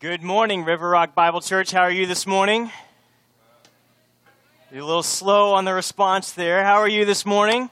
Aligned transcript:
Good 0.00 0.22
morning, 0.22 0.64
River 0.64 0.88
Rock 0.88 1.14
Bible 1.14 1.42
Church. 1.42 1.72
How 1.72 1.82
are 1.82 1.90
you 1.90 2.06
this 2.06 2.26
morning? 2.26 2.70
You're 4.72 4.80
a 4.80 4.86
little 4.86 5.02
slow 5.02 5.52
on 5.52 5.66
the 5.66 5.74
response 5.74 6.32
there. 6.32 6.64
How 6.64 6.76
are 6.76 6.88
you 6.88 7.04
this 7.04 7.26
morning? 7.26 7.68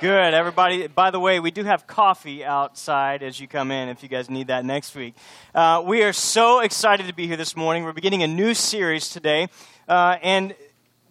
Good. 0.00 0.32
Everybody, 0.32 0.86
by 0.86 1.10
the 1.10 1.20
way, 1.20 1.40
we 1.40 1.50
do 1.50 1.64
have 1.64 1.86
coffee 1.86 2.42
outside 2.42 3.22
as 3.22 3.38
you 3.38 3.46
come 3.46 3.70
in 3.70 3.90
if 3.90 4.02
you 4.02 4.08
guys 4.08 4.30
need 4.30 4.46
that 4.46 4.64
next 4.64 4.94
week. 4.94 5.14
Uh, 5.54 5.82
we 5.84 6.02
are 6.04 6.14
so 6.14 6.60
excited 6.60 7.06
to 7.06 7.12
be 7.12 7.26
here 7.26 7.36
this 7.36 7.54
morning. 7.54 7.84
We're 7.84 7.92
beginning 7.92 8.22
a 8.22 8.28
new 8.28 8.54
series 8.54 9.10
today. 9.10 9.48
Uh, 9.86 10.16
and 10.22 10.54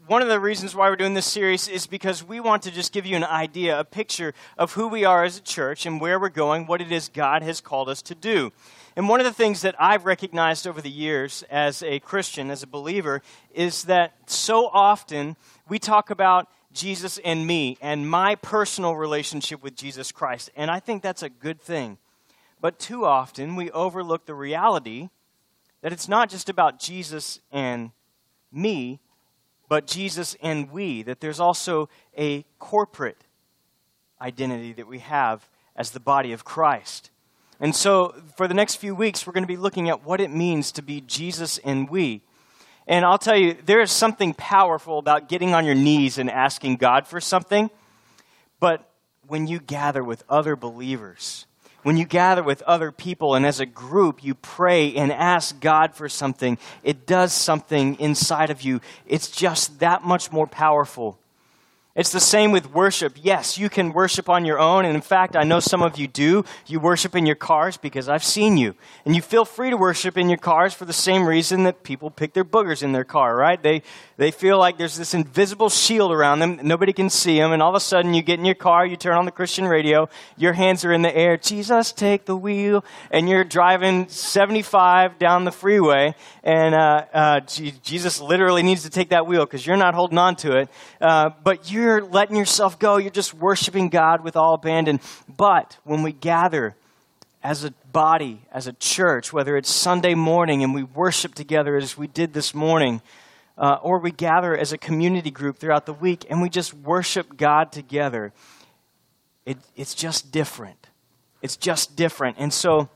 one 0.07 0.23
of 0.23 0.27
the 0.27 0.39
reasons 0.39 0.73
why 0.73 0.89
we're 0.89 0.95
doing 0.95 1.13
this 1.13 1.27
series 1.27 1.67
is 1.67 1.85
because 1.85 2.23
we 2.23 2.39
want 2.39 2.63
to 2.63 2.71
just 2.71 2.93
give 2.93 3.05
you 3.05 3.15
an 3.15 3.25
idea, 3.25 3.79
a 3.79 3.83
picture 3.83 4.33
of 4.57 4.73
who 4.73 4.87
we 4.87 5.05
are 5.05 5.23
as 5.23 5.37
a 5.37 5.41
church 5.41 5.85
and 5.85 6.01
where 6.01 6.19
we're 6.19 6.29
going, 6.29 6.65
what 6.65 6.81
it 6.81 6.91
is 6.91 7.09
God 7.09 7.43
has 7.43 7.61
called 7.61 7.89
us 7.89 8.01
to 8.01 8.15
do. 8.15 8.51
And 8.97 9.07
one 9.07 9.19
of 9.19 9.27
the 9.27 9.31
things 9.31 9.61
that 9.61 9.75
I've 9.79 10.07
recognized 10.07 10.65
over 10.65 10.81
the 10.81 10.89
years 10.89 11.43
as 11.51 11.83
a 11.83 11.99
Christian, 11.99 12.49
as 12.49 12.63
a 12.63 12.67
believer, 12.67 13.21
is 13.53 13.83
that 13.83 14.15
so 14.25 14.69
often 14.73 15.35
we 15.69 15.77
talk 15.77 16.09
about 16.09 16.49
Jesus 16.73 17.19
and 17.23 17.45
me 17.45 17.77
and 17.79 18.09
my 18.09 18.33
personal 18.33 18.95
relationship 18.95 19.61
with 19.61 19.75
Jesus 19.75 20.11
Christ. 20.11 20.49
And 20.55 20.71
I 20.71 20.79
think 20.79 21.03
that's 21.03 21.21
a 21.21 21.29
good 21.29 21.61
thing. 21.61 21.99
But 22.59 22.79
too 22.79 23.05
often 23.05 23.55
we 23.55 23.69
overlook 23.69 24.25
the 24.25 24.33
reality 24.33 25.09
that 25.81 25.93
it's 25.93 26.09
not 26.09 26.31
just 26.31 26.49
about 26.49 26.79
Jesus 26.79 27.39
and 27.51 27.91
me, 28.51 28.99
but 29.69 29.85
Jesus 29.85 30.35
and 30.41 30.71
we, 30.71 31.03
that 31.03 31.19
there's 31.19 31.39
also 31.39 31.87
a 32.17 32.45
corporate 32.57 33.25
identity 34.19 34.73
that 34.73 34.87
we 34.87 34.97
have 34.97 35.47
as 35.75 35.91
the 35.91 35.99
body 35.99 36.33
of 36.33 36.43
Christ. 36.43 37.11
And 37.59 37.75
so, 37.75 38.15
for 38.35 38.47
the 38.47 38.53
next 38.53 38.75
few 38.75 38.93
weeks, 38.93 39.25
we're 39.25 39.33
going 39.33 39.43
to 39.43 39.47
be 39.47 39.57
looking 39.57 39.89
at 39.89 40.03
what 40.03 40.21
it 40.21 40.29
means 40.29 40.71
to 40.73 40.81
be 40.81 41.01
Jesus 41.01 41.57
and 41.59 41.89
we. 41.89 42.21
And 42.87 43.03
I'll 43.03 43.17
tell 43.17 43.35
you, 43.35 43.57
there 43.65 43.81
is 43.81 43.91
something 43.91 44.33
powerful 44.33 44.99
about 44.99 45.27
getting 45.27 45.53
on 45.53 45.65
your 45.65 45.75
knees 45.75 46.17
and 46.17 46.29
asking 46.29 46.77
God 46.77 47.07
for 47.07 47.19
something. 47.19 47.69
But 48.59 48.89
when 49.27 49.47
you 49.47 49.59
gather 49.59 50.03
with 50.03 50.23
other 50.29 50.55
believers, 50.55 51.47
when 51.83 51.97
you 51.97 52.05
gather 52.05 52.43
with 52.43 52.61
other 52.63 52.91
people 52.91 53.35
and 53.35 53.45
as 53.45 53.59
a 53.59 53.65
group 53.65 54.23
you 54.23 54.35
pray 54.35 54.95
and 54.95 55.11
ask 55.11 55.59
God 55.59 55.95
for 55.95 56.07
something, 56.09 56.57
it 56.83 57.05
does 57.05 57.33
something 57.33 57.95
inside 57.99 58.49
of 58.49 58.61
you. 58.61 58.81
It's 59.05 59.29
just 59.29 59.79
that 59.79 60.03
much 60.03 60.31
more 60.31 60.47
powerful. 60.47 61.19
It's 61.97 62.11
the 62.11 62.19
same 62.19 62.51
with 62.51 62.71
worship. 62.73 63.17
Yes, 63.19 63.57
you 63.57 63.69
can 63.69 63.91
worship 63.91 64.29
on 64.29 64.45
your 64.45 64.59
own. 64.59 64.85
And 64.85 64.93
in 64.93 65.01
fact, 65.01 65.35
I 65.35 65.43
know 65.43 65.59
some 65.59 65.81
of 65.81 65.97
you 65.97 66.07
do. 66.07 66.45
You 66.67 66.79
worship 66.79 67.15
in 67.15 67.25
your 67.25 67.35
cars 67.35 67.75
because 67.75 68.07
I've 68.07 68.23
seen 68.23 68.55
you. 68.55 68.75
And 69.03 69.15
you 69.15 69.21
feel 69.23 69.45
free 69.45 69.71
to 69.71 69.77
worship 69.77 70.15
in 70.15 70.29
your 70.29 70.37
cars 70.37 70.75
for 70.75 70.85
the 70.85 70.93
same 70.93 71.27
reason 71.27 71.63
that 71.63 71.81
people 71.81 72.11
pick 72.11 72.33
their 72.33 72.45
boogers 72.45 72.83
in 72.83 72.91
their 72.91 73.03
car, 73.03 73.35
right? 73.35 73.61
They, 73.61 73.81
they 74.17 74.31
feel 74.31 74.59
like 74.59 74.77
there's 74.77 74.97
this 74.97 75.15
invisible 75.15 75.69
shield 75.69 76.11
around 76.11 76.39
them. 76.39 76.59
Nobody 76.63 76.93
can 76.93 77.09
see 77.09 77.37
them. 77.37 77.51
And 77.51 77.61
all 77.61 77.69
of 77.69 77.75
a 77.75 77.79
sudden, 77.79 78.13
you 78.13 78.21
get 78.21 78.37
in 78.37 78.45
your 78.45 78.55
car, 78.55 78.85
you 78.85 78.95
turn 78.95 79.15
on 79.15 79.25
the 79.25 79.31
Christian 79.31 79.67
radio, 79.67 80.09
your 80.37 80.53
hands 80.53 80.85
are 80.85 80.93
in 80.93 81.01
the 81.01 81.15
air. 81.15 81.37
Jesus, 81.37 81.91
take 81.91 82.25
the 82.25 82.35
wheel. 82.35 82.85
And 83.09 83.27
you're 83.27 83.43
driving 83.43 84.07
75 84.07 85.17
down 85.17 85.45
the 85.45 85.51
freeway. 85.51 86.15
And 86.43 86.75
uh, 86.75 87.05
uh, 87.13 87.39
Jesus 87.41 88.21
literally 88.21 88.63
needs 88.63 88.83
to 88.83 88.89
take 88.89 89.09
that 89.09 89.25
wheel 89.25 89.45
because 89.45 89.65
you're 89.65 89.77
not 89.77 89.93
holding 89.93 90.17
on 90.17 90.35
to 90.37 90.57
it. 90.57 90.69
Uh, 91.01 91.31
but 91.43 91.71
you're 91.71 91.87
you're 91.87 92.03
letting 92.03 92.35
yourself 92.35 92.77
go. 92.77 92.97
You're 92.97 93.11
just 93.11 93.33
worshiping 93.33 93.89
God 93.89 94.23
with 94.23 94.35
all 94.35 94.53
abandon. 94.53 94.99
But 95.37 95.77
when 95.83 96.03
we 96.03 96.11
gather 96.11 96.75
as 97.41 97.63
a 97.63 97.71
body, 97.93 98.41
as 98.51 98.67
a 98.67 98.73
church, 98.73 99.31
whether 99.31 99.55
it's 99.55 99.69
Sunday 99.69 100.15
morning 100.15 100.63
and 100.63 100.73
we 100.73 100.83
worship 100.83 101.33
together 101.33 101.77
as 101.77 101.97
we 101.97 102.07
did 102.07 102.33
this 102.33 102.53
morning, 102.53 103.01
uh, 103.57 103.79
or 103.81 103.99
we 103.99 104.11
gather 104.11 104.55
as 104.55 104.71
a 104.71 104.77
community 104.77 105.31
group 105.31 105.57
throughout 105.57 105.85
the 105.85 105.93
week 105.93 106.25
and 106.29 106.41
we 106.41 106.49
just 106.49 106.73
worship 106.73 107.37
God 107.37 107.71
together, 107.71 108.33
it, 109.45 109.57
it's 109.75 109.95
just 109.95 110.31
different. 110.31 110.87
It's 111.41 111.55
just 111.55 111.95
different. 111.95 112.37
And 112.39 112.53
so, 112.53 112.89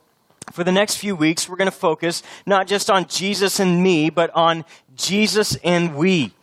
for 0.51 0.63
the 0.63 0.71
next 0.71 0.97
few 0.97 1.15
weeks, 1.15 1.47
we're 1.47 1.55
going 1.55 1.69
to 1.69 1.75
focus 1.75 2.23
not 2.45 2.67
just 2.67 2.89
on 2.89 3.05
Jesus 3.07 3.59
and 3.59 3.81
me, 3.81 4.09
but 4.09 4.31
on 4.35 4.65
Jesus 4.95 5.55
and 5.63 5.95
we. 5.95 6.33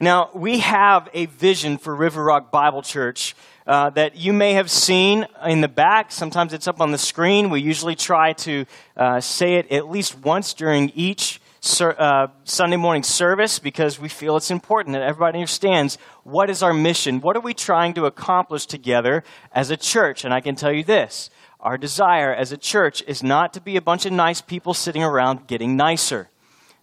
Now, 0.00 0.30
we 0.34 0.60
have 0.60 1.08
a 1.12 1.26
vision 1.26 1.78
for 1.78 1.94
River 1.94 2.24
Rock 2.24 2.50
Bible 2.50 2.82
Church 2.82 3.34
uh, 3.66 3.90
that 3.90 4.16
you 4.16 4.32
may 4.32 4.54
have 4.54 4.70
seen 4.70 5.26
in 5.46 5.60
the 5.60 5.68
back. 5.68 6.12
Sometimes 6.12 6.52
it's 6.52 6.68
up 6.68 6.80
on 6.80 6.90
the 6.90 6.98
screen. 6.98 7.50
We 7.50 7.60
usually 7.60 7.94
try 7.94 8.32
to 8.34 8.66
uh, 8.96 9.20
say 9.20 9.54
it 9.54 9.70
at 9.70 9.88
least 9.88 10.18
once 10.20 10.54
during 10.54 10.90
each 10.90 11.40
ser- 11.64 11.96
uh, 11.98 12.28
Sunday 12.44 12.76
morning 12.76 13.02
service 13.02 13.58
because 13.58 13.98
we 13.98 14.08
feel 14.08 14.36
it's 14.36 14.50
important 14.50 14.94
that 14.94 15.02
everybody 15.02 15.38
understands 15.38 15.98
what 16.22 16.50
is 16.50 16.62
our 16.62 16.74
mission. 16.74 17.20
What 17.20 17.36
are 17.36 17.40
we 17.40 17.54
trying 17.54 17.94
to 17.94 18.04
accomplish 18.04 18.66
together 18.66 19.24
as 19.52 19.70
a 19.70 19.76
church? 19.76 20.24
And 20.24 20.32
I 20.32 20.40
can 20.40 20.54
tell 20.54 20.72
you 20.72 20.84
this 20.84 21.30
our 21.60 21.78
desire 21.78 22.32
as 22.32 22.52
a 22.52 22.58
church 22.58 23.02
is 23.06 23.22
not 23.22 23.54
to 23.54 23.60
be 23.60 23.76
a 23.76 23.82
bunch 23.82 24.04
of 24.04 24.12
nice 24.12 24.42
people 24.42 24.74
sitting 24.74 25.02
around 25.02 25.46
getting 25.46 25.76
nicer. 25.76 26.28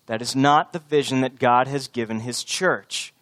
That 0.07 0.21
is 0.21 0.35
not 0.35 0.73
the 0.73 0.79
vision 0.79 1.21
that 1.21 1.39
God 1.39 1.67
has 1.67 1.87
given 1.87 2.21
His 2.21 2.43
church. 2.43 3.13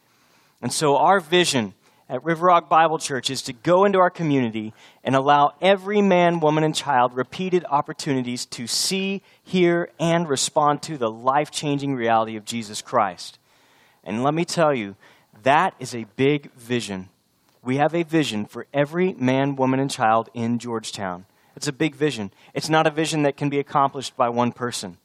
And 0.61 0.71
so, 0.71 0.97
our 0.97 1.19
vision 1.19 1.73
at 2.09 2.23
River 2.23 2.47
Rock 2.47 2.67
Bible 2.69 2.97
Church 2.97 3.29
is 3.29 3.43
to 3.43 3.53
go 3.53 3.85
into 3.85 3.99
our 3.99 4.09
community 4.09 4.73
and 5.03 5.15
allow 5.15 5.53
every 5.61 6.01
man, 6.01 6.39
woman, 6.39 6.63
and 6.63 6.73
child 6.73 7.13
repeated 7.13 7.63
opportunities 7.69 8.47
to 8.47 8.65
see, 8.65 9.21
hear, 9.43 9.91
and 9.99 10.27
respond 10.27 10.81
to 10.83 10.97
the 10.97 11.11
life 11.11 11.51
changing 11.51 11.93
reality 11.93 12.35
of 12.35 12.45
Jesus 12.45 12.81
Christ. 12.81 13.37
And 14.03 14.23
let 14.23 14.33
me 14.33 14.43
tell 14.43 14.73
you, 14.73 14.95
that 15.43 15.75
is 15.79 15.93
a 15.93 16.07
big 16.15 16.51
vision. 16.53 17.09
We 17.63 17.77
have 17.77 17.93
a 17.93 18.03
vision 18.03 18.45
for 18.45 18.65
every 18.73 19.13
man, 19.13 19.55
woman, 19.55 19.79
and 19.79 19.91
child 19.91 20.29
in 20.33 20.57
Georgetown. 20.57 21.25
It's 21.55 21.67
a 21.67 21.73
big 21.73 21.93
vision. 21.93 22.31
It's 22.55 22.69
not 22.69 22.87
a 22.87 22.91
vision 22.91 23.21
that 23.23 23.37
can 23.37 23.49
be 23.49 23.59
accomplished 23.59 24.17
by 24.17 24.29
one 24.29 24.51
person. 24.51 24.97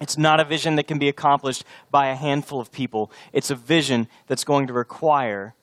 It's 0.00 0.16
not 0.16 0.38
a 0.38 0.44
vision 0.44 0.76
that 0.76 0.86
can 0.86 0.98
be 0.98 1.08
accomplished 1.08 1.64
by 1.90 2.08
a 2.08 2.14
handful 2.14 2.60
of 2.60 2.70
people. 2.70 3.10
It's 3.32 3.50
a 3.50 3.56
vision 3.56 4.06
that's 4.28 4.44
going 4.44 4.68
to 4.68 4.72
require 4.72 5.54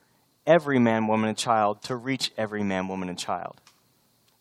every 0.45 0.79
man, 0.79 1.07
woman, 1.07 1.29
and 1.29 1.37
child 1.37 1.81
to 1.83 1.95
reach 1.95 2.31
every 2.37 2.63
man, 2.63 2.87
woman, 2.87 3.09
and 3.09 3.17
child. 3.17 3.59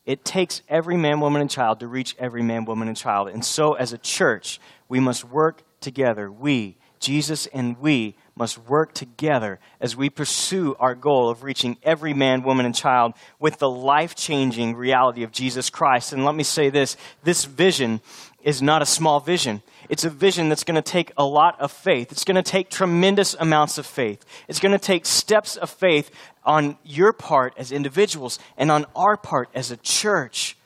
It 0.06 0.24
takes 0.24 0.62
every 0.68 0.96
man, 0.96 1.20
woman, 1.20 1.40
and 1.40 1.50
child 1.50 1.80
to 1.80 1.86
reach 1.86 2.14
every 2.18 2.42
man, 2.42 2.66
woman, 2.66 2.88
and 2.88 2.96
child. 2.96 3.28
And 3.28 3.44
so, 3.44 3.74
as 3.74 3.92
a 3.92 3.98
church, 3.98 4.60
we 4.88 5.00
must 5.00 5.24
work 5.24 5.62
together. 5.80 6.30
We, 6.30 6.76
Jesus 7.00 7.46
and 7.46 7.78
we, 7.78 8.16
must 8.36 8.58
work 8.68 8.92
together 8.94 9.60
as 9.80 9.96
we 9.96 10.10
pursue 10.10 10.74
our 10.80 10.94
goal 10.94 11.28
of 11.28 11.42
reaching 11.44 11.76
every 11.82 12.12
man, 12.12 12.42
woman, 12.42 12.66
and 12.66 12.74
child 12.74 13.14
with 13.38 13.58
the 13.58 13.70
life 13.70 14.14
changing 14.14 14.74
reality 14.74 15.22
of 15.22 15.30
Jesus 15.30 15.70
Christ. 15.70 16.12
And 16.12 16.24
let 16.24 16.34
me 16.34 16.42
say 16.42 16.68
this 16.70 16.96
this 17.22 17.44
vision 17.44 18.00
is 18.44 18.62
not 18.62 18.82
a 18.82 18.86
small 18.86 19.18
vision. 19.18 19.62
It's 19.88 20.04
a 20.04 20.10
vision 20.10 20.48
that's 20.48 20.64
going 20.64 20.76
to 20.76 20.82
take 20.82 21.12
a 21.16 21.24
lot 21.24 21.60
of 21.60 21.72
faith. 21.72 22.12
It's 22.12 22.24
going 22.24 22.36
to 22.36 22.42
take 22.42 22.70
tremendous 22.70 23.34
amounts 23.34 23.78
of 23.78 23.86
faith. 23.86 24.24
It's 24.48 24.60
going 24.60 24.72
to 24.72 24.78
take 24.78 25.06
steps 25.06 25.56
of 25.56 25.70
faith 25.70 26.10
on 26.44 26.76
your 26.84 27.12
part 27.12 27.54
as 27.56 27.72
individuals 27.72 28.38
and 28.56 28.70
on 28.70 28.86
our 28.94 29.16
part 29.16 29.48
as 29.54 29.70
a 29.70 29.76
church 29.78 30.56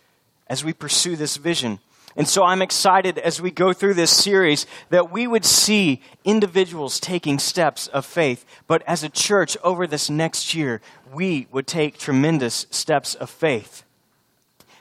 as 0.48 0.64
we 0.64 0.72
pursue 0.72 1.16
this 1.16 1.36
vision. 1.36 1.78
And 2.16 2.26
so 2.26 2.42
I'm 2.42 2.62
excited 2.62 3.16
as 3.16 3.40
we 3.40 3.52
go 3.52 3.72
through 3.72 3.94
this 3.94 4.10
series 4.10 4.66
that 4.90 5.12
we 5.12 5.28
would 5.28 5.44
see 5.44 6.02
individuals 6.24 6.98
taking 6.98 7.38
steps 7.38 7.86
of 7.86 8.04
faith, 8.04 8.44
but 8.66 8.82
as 8.88 9.04
a 9.04 9.08
church 9.08 9.56
over 9.62 9.86
this 9.86 10.10
next 10.10 10.52
year, 10.52 10.80
we 11.12 11.46
would 11.52 11.68
take 11.68 11.96
tremendous 11.96 12.66
steps 12.70 13.14
of 13.14 13.30
faith. 13.30 13.84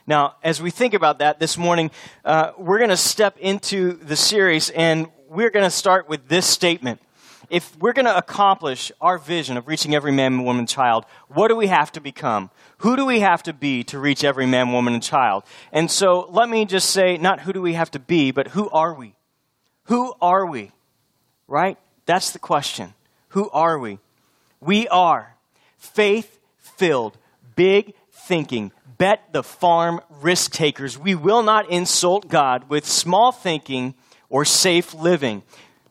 Now, 0.10 0.36
as 0.42 0.62
we 0.62 0.72
think 0.72 0.94
about 0.94 1.20
that 1.20 1.38
this 1.38 1.58
morning, 1.58 1.92
uh, 2.24 2.54
we're 2.58 2.78
going 2.78 2.92
to 2.92 2.98
step 2.98 3.38
into 3.40 3.92
the 3.92 4.16
series 4.16 4.70
and 4.70 5.08
we're 5.28 5.50
going 5.50 5.66
to 5.66 5.70
start 5.70 6.08
with 6.08 6.30
this 6.30 6.46
statement. 6.46 7.02
If 7.50 7.78
we're 7.78 7.92
going 7.92 8.06
to 8.06 8.18
accomplish 8.18 8.90
our 9.02 9.18
vision 9.18 9.58
of 9.58 9.68
reaching 9.68 9.94
every 9.94 10.14
man, 10.14 10.46
woman, 10.46 10.60
and 10.60 10.70
child, 10.70 11.04
what 11.28 11.50
do 11.50 11.58
we 11.58 11.68
have 11.68 11.92
to 11.92 12.00
become? 12.00 12.50
Who 12.80 12.96
do 12.96 13.06
we 13.06 13.20
have 13.20 13.44
to 13.44 13.54
be 13.54 13.84
to 13.86 14.00
reach 14.00 14.24
every 14.24 14.46
man, 14.46 14.72
woman, 14.72 14.94
and 14.94 15.04
child? 15.04 15.44
And 15.74 15.92
so 15.92 16.30
let 16.32 16.48
me 16.48 16.64
just 16.64 16.92
say, 16.92 17.18
not 17.18 17.42
who 17.42 17.52
do 17.52 17.62
we 17.62 17.74
have 17.74 17.92
to 17.92 18.00
be, 18.00 18.32
but 18.32 18.50
who 18.50 18.70
are 18.70 18.94
we? 18.94 19.14
Who 19.86 20.14
are 20.22 20.46
we? 20.46 20.72
Right? 21.50 21.78
That's 22.06 22.32
the 22.32 22.40
question. 22.40 22.94
Who 23.30 23.50
are 23.50 23.78
we? 23.78 24.00
We 24.62 24.88
are 24.88 25.36
faith 25.78 26.40
filled, 26.60 27.18
big 27.58 27.94
thinking, 28.12 28.72
bet 28.98 29.32
the 29.32 29.44
farm 29.44 30.02
risk 30.22 30.52
takers. 30.52 30.98
We 30.98 31.16
will 31.16 31.44
not 31.44 31.70
insult 31.70 32.28
God 32.28 32.70
with 32.70 32.86
small 32.86 33.32
thinking 33.32 33.96
or 34.30 34.46
safe 34.46 34.94
living. 34.94 35.44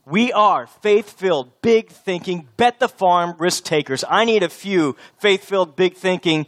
We 0.04 0.32
are 0.32 0.66
faith 0.66 1.18
filled, 1.18 1.60
big 1.62 1.90
thinking, 1.90 2.48
bet 2.56 2.78
the 2.78 2.88
farm 2.88 3.34
risk 3.38 3.64
takers. 3.64 4.04
I 4.08 4.24
need 4.24 4.42
a 4.44 4.48
few 4.48 4.96
faith 5.18 5.44
filled, 5.44 5.74
big 5.74 5.96
thinking, 5.96 6.46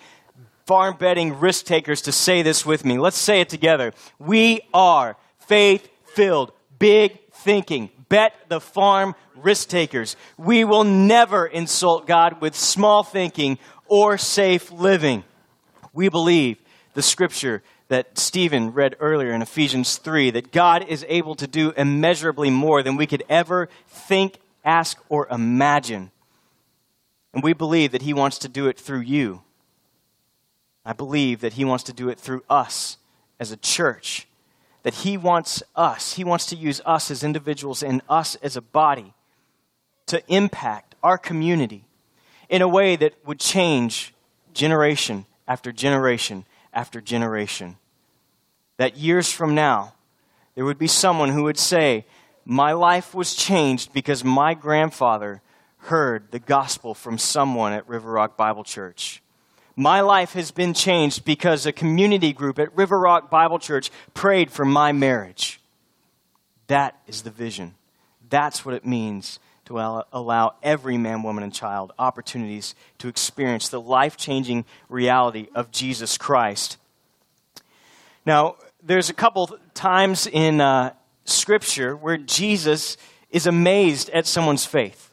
farm 0.64 0.96
betting 0.96 1.40
risk 1.40 1.64
takers 1.64 2.02
to 2.02 2.12
say 2.12 2.42
this 2.42 2.64
with 2.64 2.84
me. 2.84 2.98
Let's 2.98 3.16
say 3.16 3.40
it 3.40 3.48
together. 3.48 3.94
We 4.18 4.60
are 4.72 5.16
faith 5.38 5.88
filled, 6.14 6.52
big 6.78 7.18
thinking. 7.32 7.90
Bet 8.08 8.34
the 8.48 8.60
farm 8.60 9.14
risk 9.34 9.68
takers. 9.68 10.14
We 10.36 10.64
will 10.64 10.84
never 10.84 11.46
insult 11.46 12.06
God 12.06 12.40
with 12.40 12.54
small 12.54 13.02
thinking 13.02 13.58
or 13.86 14.18
safe 14.18 14.70
living. 14.70 15.24
We 15.98 16.08
believe 16.08 16.58
the 16.94 17.02
scripture 17.02 17.60
that 17.88 18.18
Stephen 18.20 18.72
read 18.72 18.94
earlier 19.00 19.32
in 19.32 19.42
Ephesians 19.42 19.96
3 19.96 20.30
that 20.30 20.52
God 20.52 20.86
is 20.86 21.04
able 21.08 21.34
to 21.34 21.48
do 21.48 21.72
immeasurably 21.76 22.50
more 22.50 22.84
than 22.84 22.94
we 22.94 23.08
could 23.08 23.24
ever 23.28 23.68
think, 23.88 24.38
ask, 24.64 24.96
or 25.08 25.26
imagine. 25.28 26.12
And 27.34 27.42
we 27.42 27.52
believe 27.52 27.90
that 27.90 28.02
He 28.02 28.14
wants 28.14 28.38
to 28.38 28.48
do 28.48 28.68
it 28.68 28.78
through 28.78 29.00
you. 29.00 29.42
I 30.84 30.92
believe 30.92 31.40
that 31.40 31.54
He 31.54 31.64
wants 31.64 31.82
to 31.82 31.92
do 31.92 32.08
it 32.08 32.20
through 32.20 32.44
us 32.48 32.96
as 33.40 33.50
a 33.50 33.56
church. 33.56 34.28
That 34.84 34.94
He 34.94 35.16
wants 35.16 35.64
us, 35.74 36.14
He 36.14 36.22
wants 36.22 36.46
to 36.46 36.54
use 36.54 36.80
us 36.86 37.10
as 37.10 37.24
individuals 37.24 37.82
and 37.82 38.02
us 38.08 38.36
as 38.36 38.56
a 38.56 38.62
body 38.62 39.14
to 40.06 40.22
impact 40.28 40.94
our 41.02 41.18
community 41.18 41.86
in 42.48 42.62
a 42.62 42.68
way 42.68 42.94
that 42.94 43.14
would 43.26 43.40
change 43.40 44.14
generation 44.54 45.26
after 45.48 45.72
generation 45.72 46.44
after 46.72 47.00
generation. 47.00 47.76
That 48.76 48.96
years 48.96 49.32
from 49.32 49.54
now, 49.54 49.94
there 50.54 50.64
would 50.64 50.78
be 50.78 50.86
someone 50.86 51.30
who 51.30 51.44
would 51.44 51.58
say, 51.58 52.06
My 52.44 52.72
life 52.72 53.14
was 53.14 53.34
changed 53.34 53.92
because 53.92 54.22
my 54.22 54.54
grandfather 54.54 55.42
heard 55.78 56.30
the 56.30 56.38
gospel 56.38 56.94
from 56.94 57.18
someone 57.18 57.72
at 57.72 57.88
River 57.88 58.12
Rock 58.12 58.36
Bible 58.36 58.64
Church. 58.64 59.22
My 59.74 60.00
life 60.00 60.32
has 60.32 60.50
been 60.50 60.74
changed 60.74 61.24
because 61.24 61.64
a 61.64 61.72
community 61.72 62.32
group 62.32 62.58
at 62.58 62.76
River 62.76 62.98
Rock 62.98 63.30
Bible 63.30 63.58
Church 63.58 63.90
prayed 64.14 64.50
for 64.50 64.64
my 64.64 64.92
marriage. 64.92 65.60
That 66.66 67.00
is 67.06 67.22
the 67.22 67.30
vision. 67.30 67.74
That's 68.28 68.64
what 68.64 68.74
it 68.74 68.84
means 68.84 69.38
to 69.68 70.04
allow 70.12 70.54
every 70.62 70.96
man, 70.96 71.22
woman, 71.22 71.44
and 71.44 71.52
child 71.52 71.92
opportunities 71.98 72.74
to 72.96 73.06
experience 73.06 73.68
the 73.68 73.80
life 73.80 74.16
changing 74.16 74.64
reality 74.88 75.48
of 75.54 75.70
Jesus 75.70 76.16
Christ. 76.16 76.78
Now, 78.24 78.56
there's 78.82 79.10
a 79.10 79.14
couple 79.14 79.58
times 79.74 80.26
in 80.26 80.62
uh, 80.62 80.94
Scripture 81.26 81.94
where 81.94 82.16
Jesus 82.16 82.96
is 83.30 83.46
amazed 83.46 84.08
at 84.10 84.26
someone's 84.26 84.64
faith. 84.64 85.12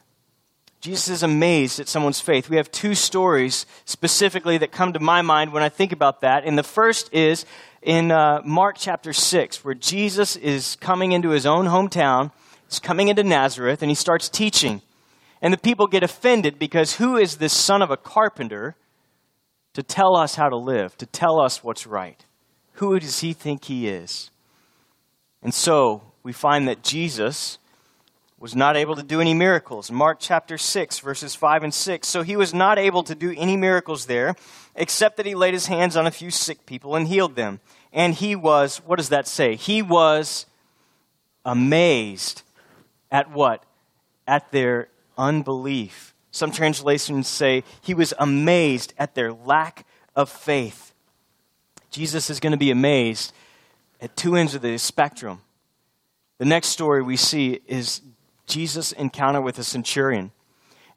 Jesus 0.80 1.10
is 1.10 1.24
amazed 1.24 1.82
at 1.82 1.90
someone's 1.90 2.22
faith. 2.22 2.50
We 2.50 2.56
have 2.56 2.72
two 2.72 2.96
stories 2.96 3.66
specifically 3.84 4.58
that 4.60 4.72
come 4.72 4.94
to 4.94 5.00
my 5.00 5.22
mind 5.22 5.52
when 5.52 5.64
I 5.64 5.70
think 5.70 5.92
about 5.92 6.22
that. 6.22 6.46
And 6.46 6.58
the 6.58 6.64
first 6.64 7.14
is 7.14 7.46
in 7.82 8.10
uh, 8.10 8.42
Mark 8.46 8.78
chapter 8.80 9.12
6, 9.12 9.66
where 9.66 9.74
Jesus 9.74 10.38
is 10.38 10.78
coming 10.80 11.12
into 11.12 11.32
his 11.32 11.46
own 11.46 11.66
hometown 11.66 12.32
He's 12.70 12.80
coming 12.80 13.08
into 13.08 13.24
Nazareth 13.24 13.82
and 13.82 13.92
he 13.92 13.96
starts 13.96 14.30
teaching. 14.30 14.82
And 15.42 15.54
the 15.54 15.58
people 15.58 15.88
get 15.88 16.04
offended 16.04 16.58
because 16.58 16.96
who 16.96 17.18
is 17.18 17.38
this 17.38 17.54
son 17.54 17.82
of 17.82 17.92
a 17.92 17.98
carpenter 17.98 18.76
to 19.74 19.84
tell 19.84 20.16
us 20.16 20.36
how 20.36 20.50
to 20.50 20.58
live, 20.58 20.98
to 20.98 21.06
tell 21.06 21.40
us 21.40 21.64
what's 21.64 21.86
right? 21.86 22.26
Who 22.74 23.00
does 23.00 23.20
he 23.20 23.34
think 23.34 23.66
he 23.66 23.88
is? 23.88 24.32
And 25.44 25.54
so 25.54 26.02
we 26.24 26.34
find 26.34 26.68
that 26.68 26.82
Jesus 26.82 27.60
was 28.40 28.56
not 28.56 28.76
able 28.76 28.96
to 28.96 29.04
do 29.04 29.22
any 29.22 29.34
miracles. 29.34 29.92
Mark 29.92 30.18
chapter 30.20 30.58
6, 30.58 31.00
verses 31.00 31.36
5 31.36 31.64
and 31.64 31.74
6. 31.74 32.08
So 32.08 32.22
he 32.22 32.36
was 32.36 32.54
not 32.54 32.78
able 32.78 33.04
to 33.04 33.16
do 33.16 33.34
any 33.38 33.56
miracles 33.56 34.06
there, 34.08 34.36
except 34.76 35.18
that 35.18 35.26
he 35.26 35.36
laid 35.36 35.54
his 35.54 35.68
hands 35.68 35.96
on 35.96 36.06
a 36.06 36.12
few 36.12 36.32
sick 36.32 36.66
people 36.66 36.96
and 36.96 37.08
healed 37.08 37.36
them. 37.36 37.60
And 37.94 38.14
he 38.14 38.36
was, 38.36 38.78
what 38.86 38.98
does 38.98 39.10
that 39.10 39.28
say? 39.28 39.56
He 39.56 39.82
was 39.82 40.46
amazed 41.46 42.42
at 43.16 43.32
what? 43.32 43.64
At 44.28 44.52
their 44.52 44.90
unbelief. 45.18 46.14
Some 46.32 46.52
translations 46.52 47.30
say 47.30 47.64
he 47.82 47.94
was 47.94 48.14
amazed 48.20 48.94
at 48.98 49.16
their 49.16 49.32
lack 49.32 49.86
of 50.18 50.30
faith. 50.30 50.94
Jesus 51.92 52.30
is 52.30 52.42
going 52.42 52.52
to 52.52 52.58
be 52.58 52.72
amazed 52.72 53.32
at 54.02 54.18
two 54.18 54.36
ends 54.36 54.54
of 54.54 54.62
the 54.62 54.78
spectrum. 54.78 55.40
The 56.40 56.46
next 56.46 56.68
story 56.68 57.02
we 57.02 57.16
see 57.16 57.62
is 57.68 58.02
Jesus' 58.48 58.92
encounter 58.92 59.40
with 59.40 59.60
a 59.60 59.64
centurion. 59.64 60.32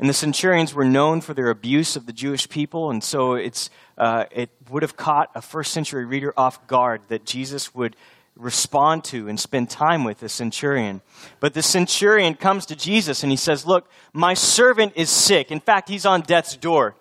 And 0.00 0.08
the 0.08 0.14
centurions 0.14 0.74
were 0.74 0.84
known 0.84 1.20
for 1.20 1.34
their 1.34 1.50
abuse 1.50 1.94
of 1.94 2.06
the 2.06 2.12
Jewish 2.12 2.48
people, 2.48 2.90
and 2.90 3.02
so 3.02 3.34
it's, 3.34 3.70
uh, 3.96 4.24
it 4.32 4.50
would 4.70 4.82
have 4.82 4.96
caught 4.96 5.30
a 5.36 5.42
first 5.42 5.72
century 5.72 6.04
reader 6.04 6.34
off 6.36 6.66
guard 6.66 7.02
that 7.08 7.24
Jesus 7.24 7.76
would 7.76 7.94
respond 8.38 9.04
to 9.04 9.28
and 9.28 9.38
spend 9.38 9.68
time 9.68 10.04
with 10.04 10.20
the 10.20 10.28
centurion. 10.28 11.02
But 11.40 11.54
the 11.54 11.62
centurion 11.62 12.34
comes 12.34 12.66
to 12.66 12.76
Jesus 12.76 13.22
and 13.22 13.32
he 13.32 13.36
says, 13.36 13.66
Look, 13.66 13.90
my 14.12 14.34
servant 14.34 14.92
is 14.96 15.10
sick. 15.10 15.50
In 15.50 15.60
fact, 15.60 15.88
he's 15.88 16.06
on 16.06 16.22
death's 16.22 16.56
door. 16.56 16.94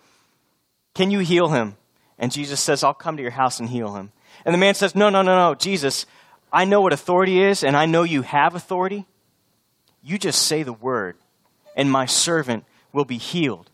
Can 0.95 1.11
you 1.11 1.19
heal 1.19 1.49
him? 1.49 1.77
And 2.17 2.31
Jesus 2.31 2.59
says, 2.59 2.83
I'll 2.83 2.93
come 2.93 3.17
to 3.17 3.21
your 3.21 3.31
house 3.31 3.59
and 3.59 3.69
heal 3.69 3.95
him. 3.95 4.11
And 4.43 4.53
the 4.53 4.57
man 4.59 4.73
says, 4.73 4.95
No, 4.95 5.09
no, 5.09 5.21
no, 5.21 5.37
no, 5.37 5.55
Jesus, 5.55 6.05
I 6.51 6.65
know 6.65 6.81
what 6.81 6.93
authority 6.93 7.41
is 7.41 7.63
and 7.63 7.77
I 7.77 7.85
know 7.85 8.03
you 8.03 8.23
have 8.23 8.55
authority. 8.55 9.05
You 10.01 10.17
just 10.17 10.43
say 10.43 10.63
the 10.63 10.73
word, 10.73 11.17
and 11.75 11.91
my 11.91 12.05
servant 12.05 12.63
will 12.93 13.03
be 13.03 13.17
healed. 13.17 13.69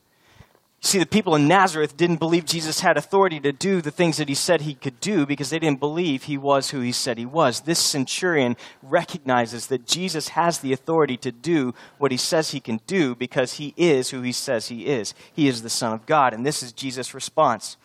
See, 0.86 1.00
the 1.00 1.06
people 1.06 1.34
in 1.34 1.48
Nazareth 1.48 1.96
didn't 1.96 2.18
believe 2.18 2.44
Jesus 2.44 2.82
had 2.82 2.98
authority 2.98 3.40
to 3.40 3.54
do 3.54 3.82
the 3.82 3.90
things 3.90 4.18
that 4.18 4.28
he 4.28 4.36
said 4.36 4.62
he 4.62 4.74
could 4.74 5.00
do 5.00 5.26
because 5.26 5.50
they 5.50 5.58
didn't 5.58 5.80
believe 5.80 6.24
he 6.24 6.38
was 6.38 6.72
who 6.72 6.82
he 6.82 6.92
said 6.92 7.18
he 7.18 7.26
was. 7.26 7.62
This 7.62 7.80
centurion 7.80 8.58
recognizes 8.82 9.68
that 9.68 9.88
Jesus 9.88 10.28
has 10.30 10.60
the 10.60 10.74
authority 10.74 11.16
to 11.18 11.32
do 11.32 11.74
what 12.00 12.12
he 12.12 12.18
says 12.18 12.52
he 12.52 12.60
can 12.60 12.82
do 12.86 13.16
because 13.16 13.54
he 13.54 13.74
is 13.78 14.10
who 14.10 14.24
he 14.24 14.34
says 14.34 14.68
he 14.68 14.88
is. 14.88 15.14
He 15.32 15.48
is 15.48 15.62
the 15.62 15.70
Son 15.70 15.94
of 15.94 16.06
God. 16.06 16.34
And 16.34 16.46
this 16.46 16.62
is 16.62 16.74
Jesus' 16.74 17.14
response. 17.14 17.78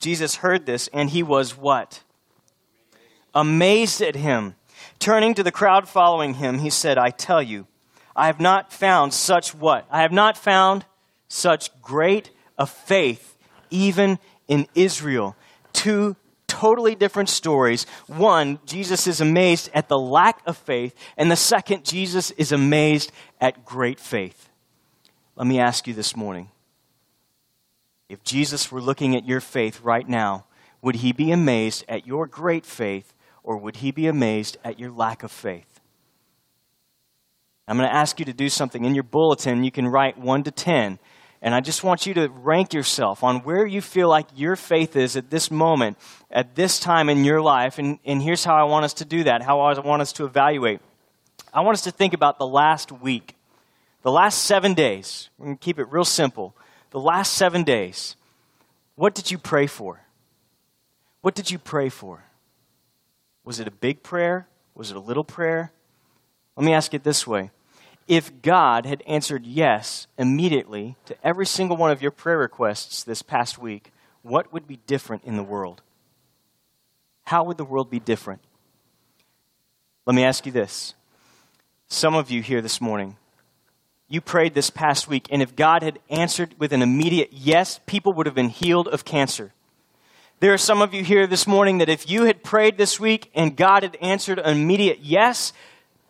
Jesus 0.00 0.36
heard 0.36 0.64
this 0.64 0.88
and 0.94 1.10
he 1.10 1.22
was 1.22 1.58
what? 1.58 2.02
Amazed 3.34 4.00
at 4.00 4.16
him. 4.16 4.54
Turning 4.98 5.34
to 5.34 5.42
the 5.42 5.52
crowd 5.52 5.90
following 5.90 6.34
him, 6.34 6.60
he 6.60 6.70
said, 6.70 6.96
I 6.96 7.10
tell 7.10 7.42
you, 7.42 7.66
I 8.16 8.28
have 8.28 8.40
not 8.40 8.72
found 8.72 9.12
such 9.12 9.54
what? 9.54 9.86
I 9.90 10.00
have 10.00 10.12
not 10.12 10.38
found 10.38 10.86
such 11.28 11.70
great 11.82 12.30
of 12.58 12.70
faith, 12.70 13.36
even 13.70 14.18
in 14.48 14.66
Israel. 14.74 15.36
Two 15.72 16.16
totally 16.46 16.94
different 16.94 17.28
stories. 17.28 17.84
One, 18.06 18.58
Jesus 18.64 19.06
is 19.06 19.20
amazed 19.20 19.70
at 19.74 19.88
the 19.88 19.98
lack 19.98 20.40
of 20.46 20.56
faith, 20.56 20.94
and 21.16 21.30
the 21.30 21.36
second, 21.36 21.84
Jesus 21.84 22.30
is 22.32 22.52
amazed 22.52 23.12
at 23.40 23.64
great 23.64 24.00
faith. 24.00 24.48
Let 25.34 25.46
me 25.46 25.60
ask 25.60 25.86
you 25.86 25.94
this 25.94 26.16
morning 26.16 26.50
if 28.08 28.22
Jesus 28.22 28.70
were 28.70 28.80
looking 28.80 29.16
at 29.16 29.26
your 29.26 29.40
faith 29.40 29.80
right 29.80 30.08
now, 30.08 30.46
would 30.80 30.96
he 30.96 31.12
be 31.12 31.32
amazed 31.32 31.84
at 31.88 32.06
your 32.06 32.26
great 32.26 32.64
faith, 32.64 33.12
or 33.42 33.56
would 33.58 33.76
he 33.76 33.90
be 33.90 34.06
amazed 34.06 34.56
at 34.64 34.78
your 34.78 34.90
lack 34.90 35.22
of 35.22 35.32
faith? 35.32 35.80
I'm 37.68 37.76
going 37.76 37.88
to 37.88 37.94
ask 37.94 38.20
you 38.20 38.24
to 38.26 38.32
do 38.32 38.48
something. 38.48 38.84
In 38.84 38.94
your 38.94 39.02
bulletin, 39.02 39.64
you 39.64 39.72
can 39.72 39.88
write 39.88 40.16
1 40.16 40.44
to 40.44 40.52
10. 40.52 41.00
And 41.42 41.54
I 41.54 41.60
just 41.60 41.84
want 41.84 42.06
you 42.06 42.14
to 42.14 42.28
rank 42.28 42.72
yourself 42.72 43.22
on 43.22 43.40
where 43.40 43.66
you 43.66 43.80
feel 43.80 44.08
like 44.08 44.26
your 44.34 44.56
faith 44.56 44.96
is 44.96 45.16
at 45.16 45.30
this 45.30 45.50
moment, 45.50 45.98
at 46.30 46.54
this 46.54 46.80
time 46.80 47.08
in 47.08 47.24
your 47.24 47.40
life. 47.40 47.78
And, 47.78 47.98
and 48.04 48.22
here's 48.22 48.44
how 48.44 48.56
I 48.56 48.64
want 48.64 48.84
us 48.84 48.94
to 48.94 49.04
do 49.04 49.24
that, 49.24 49.42
how 49.42 49.60
I 49.60 49.78
want 49.80 50.02
us 50.02 50.12
to 50.14 50.24
evaluate. 50.24 50.80
I 51.52 51.60
want 51.60 51.76
us 51.76 51.84
to 51.84 51.90
think 51.90 52.14
about 52.14 52.38
the 52.38 52.46
last 52.46 52.90
week, 52.90 53.36
the 54.02 54.10
last 54.10 54.44
seven 54.44 54.74
days. 54.74 55.30
We're 55.38 55.46
going 55.46 55.58
to 55.58 55.64
keep 55.64 55.78
it 55.78 55.90
real 55.90 56.04
simple. 56.04 56.54
The 56.90 57.00
last 57.00 57.34
seven 57.34 57.64
days, 57.64 58.16
what 58.94 59.14
did 59.14 59.30
you 59.30 59.38
pray 59.38 59.66
for? 59.66 60.00
What 61.20 61.34
did 61.34 61.50
you 61.50 61.58
pray 61.58 61.88
for? 61.88 62.24
Was 63.44 63.60
it 63.60 63.68
a 63.68 63.70
big 63.70 64.02
prayer? 64.02 64.48
Was 64.74 64.90
it 64.90 64.96
a 64.96 65.00
little 65.00 65.24
prayer? 65.24 65.72
Let 66.56 66.64
me 66.64 66.72
ask 66.72 66.94
it 66.94 67.04
this 67.04 67.26
way 67.26 67.50
if 68.06 68.42
God 68.42 68.86
had 68.86 69.02
answered 69.06 69.46
yes 69.46 70.06
immediately 70.16 70.96
to 71.06 71.16
every 71.26 71.46
single 71.46 71.76
one 71.76 71.90
of 71.90 72.02
your 72.02 72.10
prayer 72.10 72.38
requests 72.38 73.02
this 73.02 73.22
past 73.22 73.58
week, 73.58 73.92
what 74.22 74.52
would 74.52 74.66
be 74.66 74.78
different 74.86 75.24
in 75.24 75.36
the 75.36 75.42
world? 75.42 75.82
How 77.24 77.44
would 77.44 77.56
the 77.56 77.64
world 77.64 77.90
be 77.90 77.98
different? 77.98 78.40
Let 80.06 80.14
me 80.14 80.24
ask 80.24 80.46
you 80.46 80.52
this. 80.52 80.94
Some 81.88 82.14
of 82.14 82.30
you 82.30 82.42
here 82.42 82.60
this 82.60 82.80
morning, 82.80 83.16
you 84.08 84.20
prayed 84.20 84.54
this 84.54 84.70
past 84.70 85.08
week, 85.08 85.26
and 85.30 85.42
if 85.42 85.56
God 85.56 85.82
had 85.82 85.98
answered 86.08 86.54
with 86.58 86.72
an 86.72 86.82
immediate 86.82 87.30
yes, 87.32 87.80
people 87.86 88.12
would 88.12 88.26
have 88.26 88.34
been 88.34 88.48
healed 88.48 88.86
of 88.86 89.04
cancer. 89.04 89.52
There 90.38 90.52
are 90.52 90.58
some 90.58 90.82
of 90.82 90.94
you 90.94 91.02
here 91.02 91.26
this 91.26 91.46
morning 91.46 91.78
that 91.78 91.88
if 91.88 92.08
you 92.08 92.24
had 92.24 92.44
prayed 92.44 92.76
this 92.76 93.00
week 93.00 93.30
and 93.34 93.56
God 93.56 93.82
had 93.82 93.96
answered 94.02 94.38
an 94.38 94.56
immediate 94.56 95.00
yes, 95.00 95.52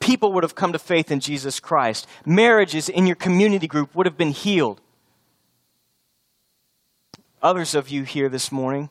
people 0.00 0.33
would 0.33 0.45
have 0.45 0.55
come 0.55 0.73
to 0.73 0.79
faith 0.79 1.11
in 1.11 1.21
Jesus 1.21 1.61
Christ. 1.61 2.07
Marriages 2.25 2.88
in 2.88 3.07
your 3.07 3.17
community 3.17 3.67
group 3.67 3.95
would 3.95 4.07
have 4.07 4.17
been 4.17 4.33
healed. 4.33 4.81
Others 7.43 7.75
of 7.75 7.88
you 7.88 8.03
here 8.05 8.29
this 8.29 8.50
morning, 8.50 8.91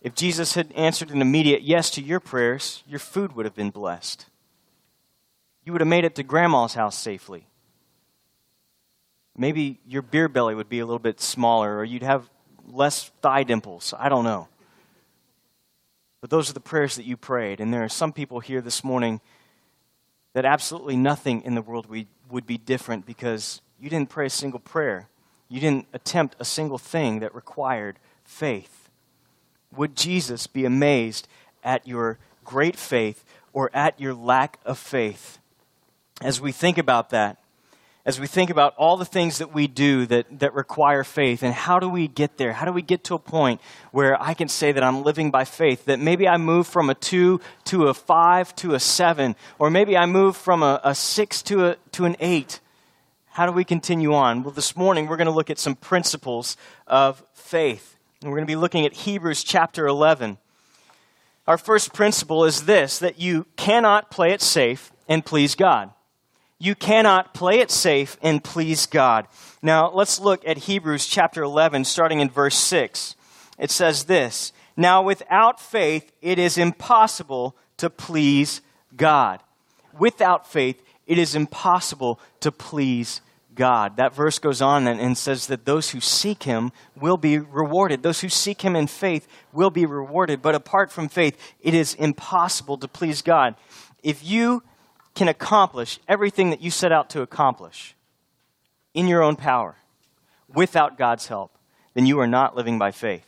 if 0.00 0.14
Jesus 0.14 0.54
had 0.54 0.72
answered 0.72 1.10
an 1.10 1.22
immediate 1.22 1.62
yes 1.62 1.90
to 1.90 2.02
your 2.02 2.20
prayers, 2.20 2.82
your 2.86 2.98
food 2.98 3.34
would 3.34 3.46
have 3.46 3.54
been 3.54 3.70
blessed. 3.70 4.26
you 5.64 5.72
would 5.72 5.80
have 5.80 5.88
made 5.88 6.04
it 6.04 6.14
to 6.16 6.22
grandma's 6.22 6.74
house 6.74 6.98
safely. 6.98 7.46
Maybe 9.36 9.78
your 9.86 10.02
beer 10.02 10.28
belly 10.28 10.54
would 10.54 10.68
be 10.68 10.80
a 10.80 10.86
little 10.86 10.98
bit 10.98 11.20
smaller, 11.20 11.78
or 11.78 11.84
you'd 11.84 12.02
have 12.02 12.28
less 12.68 13.10
thigh 13.22 13.44
dimples. 13.44 13.94
I 13.98 14.08
don't 14.08 14.24
know. 14.24 14.48
But 16.20 16.30
those 16.30 16.50
are 16.50 16.54
the 16.54 16.60
prayers 16.60 16.96
that 16.96 17.06
you 17.06 17.16
prayed. 17.16 17.60
And 17.60 17.72
there 17.72 17.82
are 17.82 17.88
some 17.88 18.12
people 18.12 18.40
here 18.40 18.60
this 18.60 18.84
morning 18.84 19.20
that 20.34 20.44
absolutely 20.44 20.96
nothing 20.96 21.42
in 21.42 21.54
the 21.54 21.62
world 21.62 21.86
would 22.30 22.46
be 22.46 22.58
different 22.58 23.06
because 23.06 23.60
you 23.78 23.90
didn't 23.90 24.08
pray 24.10 24.26
a 24.26 24.30
single 24.30 24.60
prayer. 24.60 25.08
You 25.48 25.60
didn't 25.60 25.86
attempt 25.92 26.36
a 26.38 26.44
single 26.44 26.78
thing 26.78 27.20
that 27.20 27.34
required 27.34 27.98
faith. 28.24 28.88
Would 29.76 29.96
Jesus 29.96 30.46
be 30.46 30.64
amazed 30.64 31.28
at 31.62 31.86
your 31.86 32.18
great 32.44 32.76
faith 32.76 33.24
or 33.52 33.70
at 33.74 34.00
your 34.00 34.14
lack 34.14 34.58
of 34.64 34.78
faith? 34.78 35.38
As 36.20 36.40
we 36.40 36.52
think 36.52 36.78
about 36.78 37.10
that, 37.10 37.41
as 38.04 38.18
we 38.18 38.26
think 38.26 38.50
about 38.50 38.74
all 38.76 38.96
the 38.96 39.04
things 39.04 39.38
that 39.38 39.54
we 39.54 39.68
do 39.68 40.06
that, 40.06 40.40
that 40.40 40.54
require 40.54 41.04
faith, 41.04 41.42
and 41.42 41.54
how 41.54 41.78
do 41.78 41.88
we 41.88 42.08
get 42.08 42.36
there? 42.36 42.52
How 42.52 42.66
do 42.66 42.72
we 42.72 42.82
get 42.82 43.04
to 43.04 43.14
a 43.14 43.18
point 43.18 43.60
where 43.92 44.20
I 44.20 44.34
can 44.34 44.48
say 44.48 44.72
that 44.72 44.82
I'm 44.82 45.04
living 45.04 45.30
by 45.30 45.44
faith? 45.44 45.84
That 45.84 46.00
maybe 46.00 46.26
I 46.26 46.36
move 46.36 46.66
from 46.66 46.90
a 46.90 46.94
two 46.94 47.40
to 47.66 47.86
a 47.86 47.94
five 47.94 48.54
to 48.56 48.74
a 48.74 48.80
seven, 48.80 49.36
or 49.58 49.70
maybe 49.70 49.96
I 49.96 50.06
move 50.06 50.36
from 50.36 50.64
a, 50.64 50.80
a 50.82 50.94
six 50.96 51.42
to, 51.42 51.66
a, 51.66 51.76
to 51.92 52.04
an 52.04 52.16
eight. 52.18 52.60
How 53.30 53.46
do 53.46 53.52
we 53.52 53.64
continue 53.64 54.12
on? 54.12 54.42
Well, 54.42 54.52
this 54.52 54.76
morning 54.76 55.06
we're 55.06 55.16
going 55.16 55.26
to 55.26 55.32
look 55.32 55.48
at 55.50 55.60
some 55.60 55.76
principles 55.76 56.56
of 56.88 57.24
faith. 57.34 57.96
And 58.20 58.30
we're 58.30 58.38
going 58.38 58.46
to 58.46 58.50
be 58.50 58.56
looking 58.56 58.84
at 58.84 58.92
Hebrews 58.92 59.44
chapter 59.44 59.86
11. 59.86 60.38
Our 61.46 61.58
first 61.58 61.92
principle 61.92 62.44
is 62.44 62.66
this 62.66 62.98
that 62.98 63.20
you 63.20 63.46
cannot 63.56 64.10
play 64.10 64.32
it 64.32 64.42
safe 64.42 64.92
and 65.08 65.24
please 65.24 65.54
God. 65.54 65.90
You 66.62 66.76
cannot 66.76 67.34
play 67.34 67.58
it 67.58 67.72
safe 67.72 68.16
and 68.22 68.44
please 68.44 68.86
God. 68.86 69.26
Now, 69.62 69.90
let's 69.90 70.20
look 70.20 70.46
at 70.46 70.58
Hebrews 70.58 71.08
chapter 71.08 71.42
11, 71.42 71.84
starting 71.84 72.20
in 72.20 72.30
verse 72.30 72.56
6. 72.56 73.16
It 73.58 73.72
says 73.72 74.04
this 74.04 74.52
Now, 74.76 75.02
without 75.02 75.58
faith, 75.58 76.12
it 76.22 76.38
is 76.38 76.56
impossible 76.56 77.56
to 77.78 77.90
please 77.90 78.60
God. 78.96 79.40
Without 79.98 80.46
faith, 80.46 80.80
it 81.04 81.18
is 81.18 81.34
impossible 81.34 82.20
to 82.38 82.52
please 82.52 83.22
God. 83.56 83.96
That 83.96 84.14
verse 84.14 84.38
goes 84.38 84.62
on 84.62 84.86
and, 84.86 85.00
and, 85.00 85.18
says 85.18 85.48
that 85.48 85.64
those 85.64 85.90
who 85.90 86.00
seek 86.00 86.44
Him 86.44 86.70
will 86.94 87.16
be 87.16 87.38
rewarded. 87.38 88.04
Those 88.04 88.20
who 88.20 88.28
seek 88.28 88.62
Him 88.62 88.76
in 88.76 88.86
faith 88.86 89.26
will 89.52 89.70
be 89.70 89.84
rewarded. 89.84 90.40
But 90.40 90.54
apart 90.54 90.92
from 90.92 91.08
faith, 91.08 91.36
it 91.60 91.74
is 91.74 91.94
impossible 91.94 92.78
to 92.78 92.86
please 92.86 93.20
God. 93.20 93.56
If 94.04 94.24
you 94.24 94.62
can 95.14 95.28
accomplish 95.28 95.98
everything 96.08 96.50
that 96.50 96.62
you 96.62 96.70
set 96.70 96.92
out 96.92 97.10
to 97.10 97.22
accomplish 97.22 97.94
in 98.94 99.08
your 99.08 99.22
own 99.22 99.36
power 99.36 99.76
without 100.48 100.98
God's 100.98 101.26
help, 101.26 101.56
then 101.94 102.06
you 102.06 102.18
are 102.20 102.26
not 102.26 102.56
living 102.56 102.78
by 102.78 102.90
faith. 102.90 103.26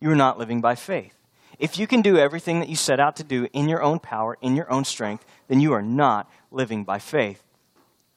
You 0.00 0.10
are 0.10 0.16
not 0.16 0.38
living 0.38 0.60
by 0.60 0.74
faith. 0.74 1.14
If 1.58 1.78
you 1.78 1.86
can 1.88 2.02
do 2.02 2.16
everything 2.16 2.60
that 2.60 2.68
you 2.68 2.76
set 2.76 3.00
out 3.00 3.16
to 3.16 3.24
do 3.24 3.48
in 3.52 3.68
your 3.68 3.82
own 3.82 3.98
power, 3.98 4.38
in 4.40 4.54
your 4.54 4.70
own 4.70 4.84
strength, 4.84 5.24
then 5.48 5.60
you 5.60 5.72
are 5.72 5.82
not 5.82 6.30
living 6.52 6.84
by 6.84 6.98
faith. 6.98 7.42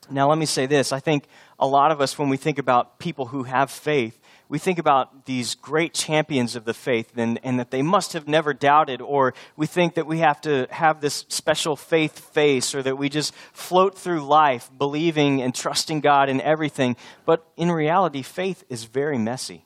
Now, 0.09 0.29
let 0.29 0.37
me 0.37 0.45
say 0.45 0.65
this. 0.65 0.91
I 0.91 0.99
think 0.99 1.25
a 1.59 1.65
lot 1.65 1.91
of 1.91 2.01
us, 2.01 2.19
when 2.19 2.29
we 2.29 2.37
think 2.37 2.59
about 2.59 2.99
people 2.99 3.27
who 3.27 3.43
have 3.43 3.71
faith, 3.71 4.19
we 4.51 4.59
think 4.59 4.79
about 4.79 5.25
these 5.27 5.55
great 5.55 5.93
champions 5.93 6.57
of 6.57 6.65
the 6.65 6.73
faith 6.73 7.13
and, 7.15 7.39
and 7.41 7.57
that 7.57 7.71
they 7.71 7.81
must 7.81 8.11
have 8.11 8.27
never 8.27 8.53
doubted, 8.53 9.01
or 9.01 9.33
we 9.55 9.65
think 9.65 9.93
that 9.93 10.05
we 10.05 10.17
have 10.17 10.41
to 10.41 10.67
have 10.71 10.99
this 10.99 11.23
special 11.29 11.77
faith 11.77 12.19
face, 12.19 12.75
or 12.75 12.83
that 12.83 12.97
we 12.97 13.07
just 13.07 13.33
float 13.53 13.97
through 13.97 14.19
life 14.19 14.69
believing 14.77 15.41
and 15.41 15.55
trusting 15.55 16.01
God 16.01 16.27
in 16.27 16.41
everything. 16.41 16.97
But 17.25 17.47
in 17.55 17.71
reality, 17.71 18.23
faith 18.23 18.65
is 18.67 18.83
very 18.83 19.17
messy. 19.17 19.63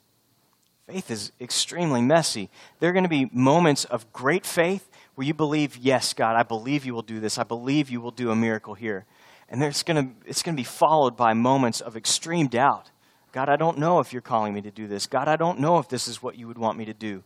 Faith 0.85 1.09
is 1.09 1.31
extremely 1.41 2.03
messy. 2.03 2.51
There 2.79 2.91
are 2.91 2.93
going 2.93 3.05
to 3.05 3.09
be 3.09 3.27
moments 3.33 3.85
of 3.85 4.13
great 4.13 4.45
faith 4.45 4.87
where 5.15 5.25
you 5.25 5.33
believe, 5.33 5.77
yes, 5.77 6.13
God, 6.13 6.35
I 6.35 6.43
believe 6.43 6.85
you 6.85 6.93
will 6.93 7.01
do 7.01 7.19
this. 7.19 7.39
I 7.39 7.43
believe 7.43 7.89
you 7.89 8.01
will 8.01 8.11
do 8.11 8.29
a 8.29 8.35
miracle 8.35 8.75
here. 8.75 9.05
And 9.49 9.59
there's 9.59 9.81
going 9.81 10.09
to, 10.09 10.29
it's 10.29 10.43
going 10.43 10.55
to 10.55 10.59
be 10.59 10.63
followed 10.63 11.17
by 11.17 11.33
moments 11.33 11.81
of 11.81 11.97
extreme 11.97 12.45
doubt 12.45 12.91
God, 13.35 13.49
I 13.49 13.57
don't 13.57 13.77
know 13.77 13.99
if 13.99 14.13
you're 14.13 14.21
calling 14.21 14.53
me 14.53 14.61
to 14.61 14.71
do 14.71 14.87
this. 14.87 15.07
God, 15.07 15.27
I 15.27 15.35
don't 15.35 15.59
know 15.59 15.77
if 15.77 15.89
this 15.89 16.07
is 16.07 16.23
what 16.23 16.37
you 16.37 16.47
would 16.47 16.57
want 16.57 16.77
me 16.77 16.85
to 16.85 16.93
do. 16.93 17.21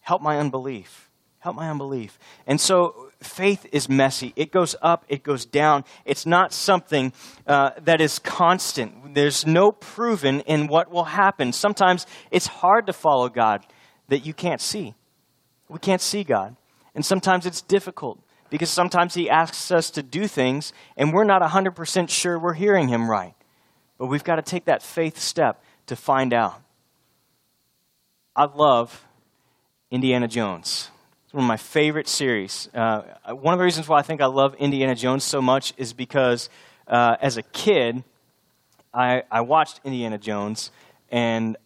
Help 0.00 0.22
my 0.22 0.38
unbelief. 0.38 1.10
Help 1.40 1.56
my 1.56 1.68
unbelief. 1.68 2.18
And 2.46 2.58
so 2.58 3.10
faith 3.20 3.66
is 3.70 3.86
messy. 3.86 4.32
It 4.34 4.50
goes 4.50 4.74
up, 4.80 5.04
it 5.10 5.22
goes 5.22 5.44
down. 5.44 5.84
It's 6.06 6.24
not 6.24 6.54
something 6.54 7.12
uh, 7.46 7.72
that 7.82 8.00
is 8.00 8.18
constant. 8.18 9.14
There's 9.14 9.46
no 9.46 9.72
proven 9.72 10.40
in 10.40 10.68
what 10.68 10.90
will 10.90 11.04
happen. 11.04 11.52
Sometimes 11.52 12.06
it's 12.30 12.46
hard 12.46 12.86
to 12.86 12.94
follow 12.94 13.28
God 13.28 13.66
that 14.08 14.24
you 14.24 14.32
can't 14.32 14.62
see. 14.62 14.94
We 15.68 15.78
can't 15.80 16.00
see 16.00 16.24
God. 16.24 16.56
And 16.94 17.04
sometimes 17.04 17.44
it's 17.44 17.60
difficult 17.60 18.18
because 18.48 18.70
sometimes 18.70 19.12
He 19.12 19.28
asks 19.28 19.70
us 19.70 19.90
to 19.90 20.02
do 20.02 20.28
things 20.28 20.72
and 20.96 21.12
we're 21.12 21.24
not 21.24 21.42
100% 21.42 22.08
sure 22.08 22.38
we're 22.38 22.54
hearing 22.54 22.88
Him 22.88 23.10
right. 23.10 23.34
But 23.98 24.06
we've 24.06 24.24
got 24.24 24.36
to 24.36 24.42
take 24.42 24.66
that 24.66 24.82
faith 24.82 25.18
step 25.18 25.62
to 25.86 25.96
find 25.96 26.32
out. 26.32 26.60
I 28.34 28.44
love 28.44 29.04
Indiana 29.90 30.28
Jones. 30.28 30.90
It's 31.24 31.34
one 31.34 31.44
of 31.44 31.48
my 31.48 31.56
favorite 31.56 32.08
series. 32.08 32.68
Uh, 32.74 33.02
one 33.30 33.54
of 33.54 33.58
the 33.58 33.64
reasons 33.64 33.88
why 33.88 33.98
I 33.98 34.02
think 34.02 34.20
I 34.20 34.26
love 34.26 34.54
Indiana 34.56 34.94
Jones 34.94 35.24
so 35.24 35.40
much 35.40 35.72
is 35.76 35.92
because 35.92 36.50
uh, 36.86 37.16
as 37.20 37.36
a 37.36 37.42
kid, 37.42 38.04
I, 38.92 39.22
I 39.30 39.40
watched 39.40 39.80
Indiana 39.84 40.18
Jones 40.18 40.70
and 41.10 41.56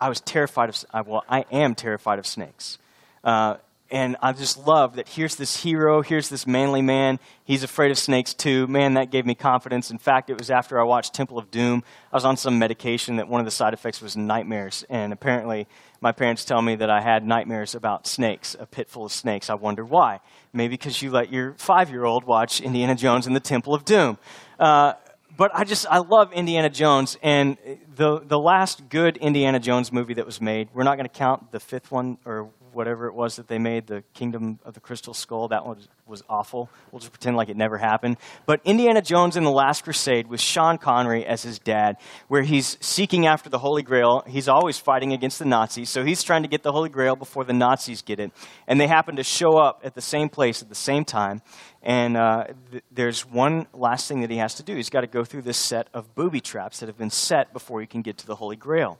I 0.00 0.08
was 0.08 0.20
terrified 0.20 0.68
of, 0.68 1.06
well, 1.06 1.24
I 1.28 1.44
am 1.50 1.74
terrified 1.74 2.18
of 2.18 2.26
snakes. 2.26 2.78
Uh, 3.22 3.56
and 3.90 4.16
I 4.20 4.32
just 4.32 4.66
love 4.66 4.96
that 4.96 5.08
here's 5.08 5.36
this 5.36 5.62
hero, 5.62 6.02
here's 6.02 6.28
this 6.28 6.46
manly 6.46 6.82
man. 6.82 7.18
He's 7.44 7.62
afraid 7.62 7.90
of 7.90 7.96
snakes 7.96 8.34
too. 8.34 8.66
Man, 8.66 8.94
that 8.94 9.10
gave 9.10 9.24
me 9.24 9.34
confidence. 9.34 9.90
In 9.90 9.96
fact, 9.96 10.28
it 10.28 10.36
was 10.38 10.50
after 10.50 10.78
I 10.78 10.84
watched 10.84 11.14
Temple 11.14 11.38
of 11.38 11.50
Doom. 11.50 11.82
I 12.12 12.16
was 12.16 12.26
on 12.26 12.36
some 12.36 12.58
medication 12.58 13.16
that 13.16 13.28
one 13.28 13.40
of 13.40 13.46
the 13.46 13.50
side 13.50 13.72
effects 13.72 14.02
was 14.02 14.14
nightmares. 14.14 14.84
And 14.90 15.12
apparently, 15.12 15.66
my 16.02 16.12
parents 16.12 16.44
tell 16.44 16.60
me 16.60 16.76
that 16.76 16.90
I 16.90 17.00
had 17.00 17.24
nightmares 17.24 17.74
about 17.74 18.06
snakes, 18.06 18.54
a 18.60 18.66
pit 18.66 18.90
full 18.90 19.06
of 19.06 19.12
snakes. 19.12 19.48
I 19.48 19.54
wonder 19.54 19.84
why. 19.84 20.20
Maybe 20.52 20.74
because 20.74 21.00
you 21.00 21.10
let 21.10 21.32
your 21.32 21.54
five 21.54 21.88
year 21.88 22.04
old 22.04 22.24
watch 22.24 22.60
Indiana 22.60 22.94
Jones 22.94 23.26
and 23.26 23.34
the 23.34 23.40
Temple 23.40 23.74
of 23.74 23.86
Doom. 23.86 24.18
Uh, 24.58 24.94
but 25.38 25.52
I 25.54 25.64
just 25.64 25.86
I 25.88 25.98
love 25.98 26.32
Indiana 26.32 26.68
Jones 26.68 27.16
and 27.22 27.56
the 27.94 28.18
the 28.18 28.38
last 28.38 28.88
good 28.88 29.16
Indiana 29.16 29.60
Jones 29.60 29.92
movie 29.92 30.14
that 30.14 30.26
was 30.26 30.40
made. 30.40 30.68
We're 30.74 30.82
not 30.82 30.96
going 30.96 31.08
to 31.08 31.14
count 31.14 31.52
the 31.52 31.60
fifth 31.60 31.90
one 31.90 32.18
or 32.26 32.50
whatever 32.72 33.06
it 33.06 33.14
was 33.14 33.36
that 33.36 33.48
they 33.48 33.58
made, 33.58 33.86
the 33.86 34.02
Kingdom 34.14 34.58
of 34.64 34.74
the 34.74 34.80
Crystal 34.80 35.14
Skull, 35.14 35.48
that 35.48 35.64
one 35.64 35.78
was, 36.06 36.22
awful. 36.28 36.70
We'll 36.90 37.00
just 37.00 37.12
pretend 37.12 37.36
like 37.36 37.48
it 37.48 37.56
never 37.56 37.76
happened. 37.76 38.16
But 38.46 38.60
Indiana 38.64 39.02
Jones 39.02 39.36
in 39.36 39.44
The 39.44 39.50
Last 39.50 39.84
Crusade 39.84 40.26
with 40.26 40.40
Sean 40.40 40.78
Connery 40.78 41.24
as 41.24 41.42
his 41.42 41.58
dad, 41.58 41.96
where 42.28 42.42
he's 42.42 42.78
seeking 42.80 43.26
after 43.26 43.50
the 43.50 43.58
Holy 43.58 43.82
Grail. 43.82 44.24
He's 44.26 44.48
always 44.48 44.78
fighting 44.78 45.12
against 45.12 45.38
the 45.38 45.44
Nazis, 45.44 45.90
so 45.90 46.04
he's 46.04 46.22
trying 46.22 46.42
to 46.42 46.48
get 46.48 46.62
the 46.62 46.72
Holy 46.72 46.88
Grail 46.88 47.14
before 47.14 47.44
the 47.44 47.52
Nazis 47.52 48.02
get 48.02 48.20
it. 48.20 48.32
And 48.66 48.80
they 48.80 48.86
happen 48.86 49.16
to 49.16 49.22
show 49.22 49.58
up 49.58 49.82
at 49.84 49.94
the 49.94 50.00
same 50.00 50.28
place 50.28 50.62
at 50.62 50.68
the 50.68 50.74
same 50.74 51.04
time. 51.04 51.42
And 51.82 52.16
uh, 52.16 52.44
th- 52.70 52.84
there's 52.90 53.22
one 53.22 53.66
last 53.72 54.08
thing 54.08 54.22
that 54.22 54.30
he 54.30 54.38
has 54.38 54.54
to 54.54 54.62
do. 54.62 54.74
He's 54.74 54.90
got 54.90 55.02
to 55.02 55.06
go 55.06 55.24
through 55.24 55.42
this 55.42 55.58
set 55.58 55.88
of 55.94 56.14
booby 56.14 56.40
traps 56.40 56.80
that 56.80 56.86
have 56.86 56.98
been 56.98 57.10
set 57.10 57.52
before 57.52 57.80
he 57.80 57.86
can 57.86 58.02
get 58.02 58.18
to 58.18 58.26
the 58.26 58.36
Holy 58.36 58.56
Grail. 58.56 58.98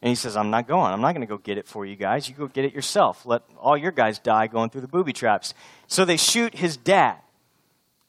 And 0.00 0.08
he 0.08 0.14
says, 0.14 0.36
I'm 0.36 0.50
not 0.50 0.68
going. 0.68 0.92
I'm 0.92 1.00
not 1.00 1.12
going 1.12 1.26
to 1.26 1.26
go 1.26 1.38
get 1.38 1.58
it 1.58 1.66
for 1.66 1.84
you 1.84 1.96
guys. 1.96 2.28
You 2.28 2.34
go 2.34 2.46
get 2.46 2.64
it 2.64 2.72
yourself. 2.72 3.26
Let 3.26 3.42
all 3.58 3.76
your 3.76 3.90
guys 3.90 4.18
die 4.18 4.46
going 4.46 4.70
through 4.70 4.82
the 4.82 4.88
booby 4.88 5.12
traps. 5.12 5.54
So 5.88 6.04
they 6.04 6.16
shoot 6.16 6.54
his 6.54 6.76
dad. 6.76 7.16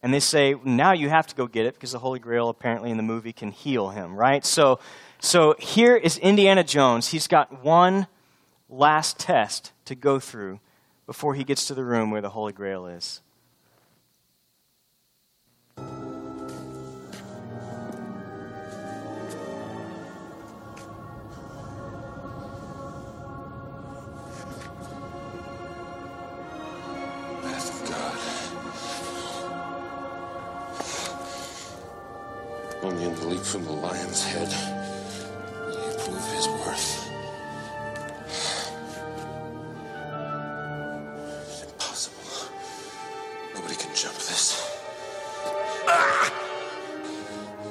And 0.02 0.14
they 0.14 0.20
say, 0.20 0.56
now 0.64 0.94
you 0.94 1.10
have 1.10 1.28
to 1.28 1.36
go 1.36 1.46
get 1.48 1.66
it 1.66 1.74
because 1.74 1.92
the 1.92 2.00
Holy 2.00 2.20
Grail 2.20 2.48
apparently 2.48 2.90
in 2.90 2.98
the 2.98 3.04
movie 3.04 3.34
can 3.34 3.52
heal 3.52 3.90
him, 3.90 4.16
right? 4.16 4.46
So, 4.46 4.80
so 5.20 5.56
here 5.60 5.96
is 5.96 6.18
Indiana 6.20 6.64
Jones. 6.64 7.10
He's 7.10 7.28
got 7.28 7.64
one 7.64 8.08
last 8.70 9.20
test 9.20 9.74
to 9.86 9.96
go 9.96 10.20
through 10.20 10.60
before 11.06 11.34
he 11.34 11.44
gets 11.44 11.68
to 11.68 11.74
the 11.74 11.84
room 11.84 12.12
where 12.12 12.22
the 12.22 12.30
Holy 12.30 12.54
Grail 12.54 12.86
is. 12.86 13.22
straight 33.40 33.62
from 33.62 33.66
the 33.66 33.82
lion's 33.82 34.24
head. 34.24 34.52
You 35.68 35.98
prove 36.00 36.26
his 36.34 36.48
worth. 36.48 37.10
It's 41.48 41.64
impossible. 41.64 42.52
Nobody 43.56 43.76
can 43.76 43.96
jump 43.96 44.16
this. 44.16 44.80
Ah! 45.88 46.34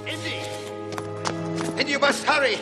Indy! 0.07 0.43
And 1.79 1.89
you 1.89 1.99
must 1.99 2.25
hurry! 2.25 2.59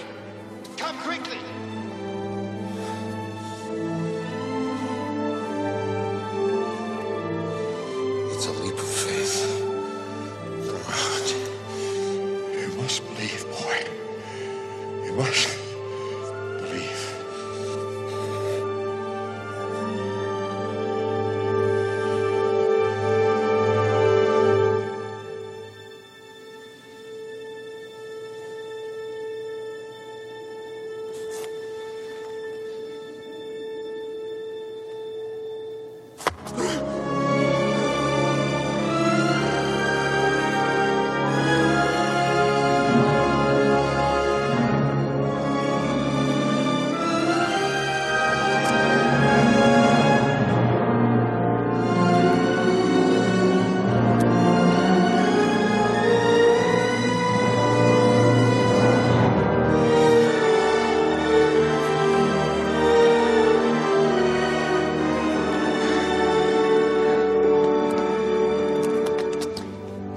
You 15.17 15.56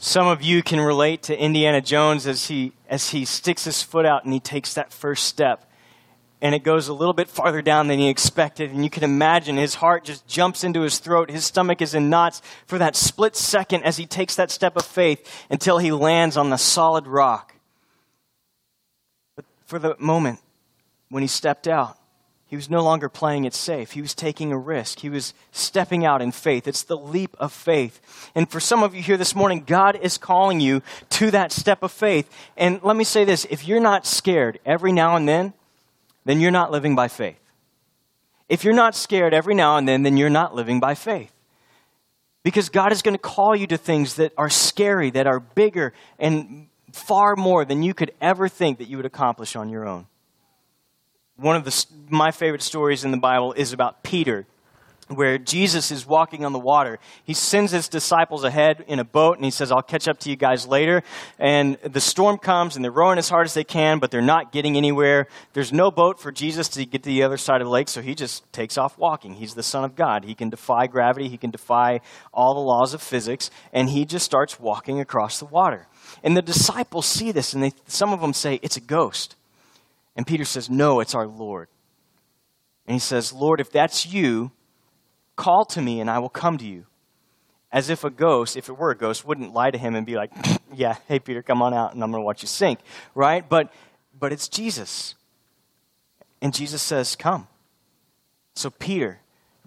Some 0.10 0.26
of 0.26 0.42
you 0.42 0.64
can 0.64 0.80
relate 0.80 1.22
to 1.24 1.40
Indiana 1.40 1.82
Jones 1.82 2.26
as 2.26 2.48
he, 2.48 2.74
as 2.90 3.12
he 3.12 3.26
sticks 3.26 3.66
his 3.66 3.84
foot 3.84 4.08
out 4.08 4.24
and 4.24 4.34
he 4.34 4.40
takes 4.40 4.74
that 4.74 4.92
first 4.92 5.26
step. 5.26 5.72
And 6.42 6.56
it 6.56 6.64
goes 6.64 6.88
a 6.88 6.96
little 6.96 7.14
bit 7.14 7.30
farther 7.30 7.62
down 7.62 7.90
than 7.90 8.00
he 8.00 8.10
expected. 8.10 8.72
And 8.72 8.84
you 8.84 8.90
can 8.90 9.04
imagine 9.04 9.56
his 9.56 9.76
heart 9.76 10.06
just 10.06 10.26
jumps 10.26 10.64
into 10.64 10.82
his 10.82 10.98
throat. 10.98 11.30
His 11.30 11.46
stomach 11.46 11.80
is 11.80 11.94
in 11.94 12.10
knots 12.10 12.42
for 12.66 12.80
that 12.80 12.96
split 12.96 13.36
second 13.36 13.84
as 13.84 13.98
he 13.98 14.08
takes 14.08 14.36
that 14.38 14.50
step 14.50 14.76
of 14.78 14.84
faith 14.84 15.46
until 15.52 15.78
he 15.78 15.92
lands 15.92 16.38
on 16.38 16.50
the 16.50 16.58
solid 16.58 17.06
rock. 17.06 17.54
But 19.36 19.46
for 19.68 19.78
the 19.78 19.96
moment 20.00 20.40
when 21.10 21.22
he 21.22 21.28
stepped 21.28 21.68
out, 21.68 21.99
he 22.50 22.56
was 22.56 22.68
no 22.68 22.84
longer 22.84 23.10
playing 23.10 23.46
it 23.46 23.54
safe. 23.54 23.92
He 23.92 24.02
was 24.02 24.16
taking 24.16 24.52
a 24.52 24.58
risk. 24.58 25.02
He 25.02 25.10
was 25.12 25.36
stepping 25.52 26.04
out 26.04 26.20
in 26.20 26.32
faith. 26.32 26.68
It's 26.68 26.82
the 26.82 26.98
leap 26.98 27.38
of 27.40 27.54
faith. 27.54 28.02
And 28.34 28.50
for 28.50 28.60
some 28.60 28.82
of 28.82 28.96
you 28.96 29.04
here 29.04 29.18
this 29.18 29.36
morning, 29.36 29.66
God 29.68 29.96
is 29.96 30.18
calling 30.18 30.60
you 30.60 30.82
to 31.12 31.30
that 31.30 31.52
step 31.52 31.84
of 31.84 31.92
faith. 31.92 32.28
And 32.58 32.82
let 32.82 32.96
me 32.96 33.04
say 33.04 33.24
this 33.24 33.46
if 33.52 33.68
you're 33.68 33.80
not 33.80 34.08
scared 34.08 34.60
every 34.66 34.92
now 34.92 35.16
and 35.16 35.30
then, 35.30 35.54
then 36.26 36.42
you're 36.42 36.50
not 36.50 36.72
living 36.72 36.96
by 36.96 37.08
faith. 37.08 37.40
If 38.50 38.64
you're 38.64 38.74
not 38.74 38.96
scared 38.96 39.36
every 39.36 39.54
now 39.54 39.78
and 39.78 39.88
then, 39.88 40.02
then 40.02 40.18
you're 40.18 40.32
not 40.32 40.56
living 40.56 40.80
by 40.80 40.96
faith. 40.96 41.32
Because 42.42 42.70
God 42.70 42.92
is 42.92 43.04
going 43.04 43.14
to 43.14 43.22
call 43.22 43.56
you 43.56 43.68
to 43.68 43.78
things 43.78 44.16
that 44.16 44.34
are 44.40 44.50
scary, 44.50 45.12
that 45.12 45.28
are 45.28 45.40
bigger, 45.40 45.94
and 46.18 46.68
far 46.94 47.36
more 47.36 47.64
than 47.64 47.84
you 47.84 47.94
could 47.94 48.12
ever 48.20 48.50
think 48.50 48.80
that 48.80 48.88
you 48.88 48.98
would 48.98 49.06
accomplish 49.06 49.56
on 49.56 49.70
your 49.70 49.88
own 49.88 50.08
one 51.40 51.56
of 51.56 51.64
the, 51.64 51.86
my 52.10 52.32
favorite 52.32 52.62
stories 52.62 53.06
in 53.06 53.12
the 53.12 53.18
Bible 53.18 53.54
is 53.54 53.72
about 53.74 54.04
Peter, 54.04 54.46
where 55.08 55.38
Jesus 55.38 55.90
is 55.90 56.06
walking 56.06 56.46
on 56.46 56.54
the 56.54 56.60
water. 56.60 57.00
He 57.24 57.34
sends 57.34 57.72
his 57.72 57.88
disciples 57.88 58.44
ahead 58.44 58.84
in 58.88 59.00
a 59.00 59.04
boat 59.04 59.38
and 59.38 59.46
he 59.46 59.50
says, 59.50 59.72
I'll 59.72 59.82
catch 59.82 60.08
up 60.08 60.20
to 60.20 60.30
you 60.30 60.36
guys 60.36 60.68
later. 60.68 61.02
And 61.40 61.78
the 61.82 62.02
storm 62.02 62.38
comes 62.38 62.76
and 62.76 62.86
they're 62.86 62.92
rowing 62.92 63.18
as 63.18 63.30
hard 63.30 63.48
as 63.48 63.56
they 63.56 63.64
can, 63.64 64.00
but 64.00 64.12
they're 64.12 64.22
not 64.22 64.52
getting 64.52 64.78
anywhere. 64.78 65.28
There's 65.54 65.74
no 65.74 65.90
boat 65.90 66.20
for 66.20 66.32
Jesus 66.32 66.68
to 66.70 66.86
get 66.86 67.04
to 67.04 67.10
the 67.10 67.24
other 67.24 67.38
side 67.38 67.62
of 67.62 67.66
the 67.66 67.72
lake, 67.72 67.88
so 67.88 68.02
he 68.02 68.14
just 68.14 68.52
takes 68.54 68.78
off 68.78 68.98
walking. 68.98 69.36
He's 69.36 69.56
the 69.56 69.64
Son 69.64 69.84
of 69.84 69.96
God. 69.96 70.26
He 70.26 70.36
can 70.36 70.50
defy 70.50 70.86
gravity, 70.88 71.28
he 71.28 71.38
can 71.38 71.50
defy 71.50 72.02
all 72.32 72.54
the 72.54 72.60
laws 72.60 72.94
of 72.94 73.02
physics, 73.02 73.50
and 73.74 73.90
he 73.90 74.06
just 74.06 74.26
starts 74.26 74.60
walking 74.60 75.00
across 75.00 75.40
the 75.40 75.46
water. 75.46 75.88
And 76.24 76.38
the 76.38 76.42
disciples 76.42 77.08
see 77.08 77.32
this 77.32 77.54
and 77.54 77.64
they, 77.64 77.72
some 77.88 78.14
of 78.14 78.22
them 78.22 78.34
say, 78.34 78.60
It's 78.62 78.78
a 78.78 78.82
ghost. 78.82 79.36
And 80.20 80.28
Peter 80.28 80.44
says, 80.44 80.70
No, 80.70 81.00
it's 81.00 81.16
our 81.16 81.26
Lord. 81.26 81.70
And 82.86 82.94
he 82.94 83.00
says, 83.00 83.32
Lord, 83.32 83.62
if 83.62 83.72
that's 83.72 84.06
you, 84.06 84.52
call 85.38 85.64
to 85.68 85.82
me 85.82 86.02
and 86.02 86.10
I 86.10 86.20
will 86.20 86.28
come 86.28 86.58
to 86.58 86.66
you. 86.66 86.88
As 87.72 87.90
if 87.90 88.04
a 88.04 88.10
ghost, 88.10 88.58
if 88.58 88.68
it 88.68 88.78
were 88.78 88.92
a 88.92 88.98
ghost, 88.98 89.24
wouldn't 89.24 89.54
lie 89.54 89.72
to 89.72 89.78
him 89.78 89.96
and 89.96 90.06
be 90.06 90.16
like, 90.16 90.34
Yeah, 90.76 90.98
hey, 91.08 91.20
Peter, 91.20 91.42
come 91.42 91.62
on 91.62 91.74
out 91.74 91.94
and 91.94 92.04
I'm 92.04 92.12
going 92.12 92.22
to 92.22 92.26
watch 92.26 92.42
you 92.42 92.50
sink, 92.50 92.80
right? 93.16 93.48
But, 93.48 93.72
but 94.14 94.34
it's 94.34 94.50
Jesus. 94.50 95.16
And 96.42 96.54
Jesus 96.54 96.82
says, 96.82 97.16
Come. 97.16 97.48
So 98.56 98.70
Peter 98.72 99.22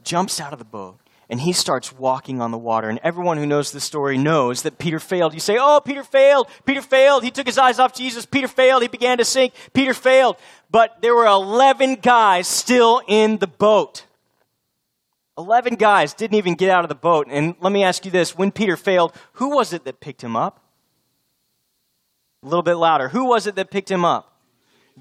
jumps 0.04 0.38
out 0.38 0.52
of 0.52 0.58
the 0.58 0.66
boat 0.66 0.98
and 1.32 1.40
he 1.40 1.54
starts 1.54 1.94
walking 1.94 2.42
on 2.42 2.50
the 2.50 2.58
water. 2.58 2.90
And 2.90 3.00
everyone 3.02 3.38
who 3.38 3.46
knows 3.46 3.72
the 3.72 3.80
story 3.80 4.18
knows 4.18 4.62
that 4.62 4.76
Peter 4.76 5.00
failed. 5.00 5.32
You 5.32 5.40
say, 5.40 5.56
Oh, 5.58 5.80
Peter 5.82 6.04
failed. 6.04 6.46
Peter 6.66 6.82
failed. 6.82 7.24
He 7.24 7.30
took 7.30 7.46
his 7.46 7.56
eyes 7.56 7.78
off 7.78 7.94
Jesus. 7.94 8.26
Peter 8.26 8.46
failed. 8.46 8.82
He 8.82 8.88
began 8.88 9.16
to 9.16 9.24
sink. 9.24 9.54
Peter 9.72 9.94
failed. 9.94 10.36
But 10.70 11.00
there 11.00 11.14
were 11.14 11.24
11 11.24 11.96
guys 11.96 12.46
still 12.46 13.00
in 13.08 13.38
the 13.38 13.46
boat. 13.46 14.04
11 15.38 15.76
guys 15.76 16.12
didn't 16.12 16.36
even 16.36 16.54
get 16.54 16.68
out 16.68 16.84
of 16.84 16.90
the 16.90 16.94
boat. 16.94 17.28
And 17.30 17.54
let 17.62 17.72
me 17.72 17.82
ask 17.82 18.04
you 18.04 18.10
this 18.10 18.36
when 18.36 18.52
Peter 18.52 18.76
failed, 18.76 19.16
who 19.34 19.56
was 19.56 19.72
it 19.72 19.86
that 19.86 20.00
picked 20.00 20.22
him 20.22 20.36
up? 20.36 20.60
A 22.42 22.46
little 22.46 22.62
bit 22.62 22.74
louder. 22.74 23.08
Who 23.08 23.24
was 23.24 23.46
it 23.46 23.54
that 23.54 23.70
picked 23.70 23.90
him 23.90 24.04
up? 24.04 24.31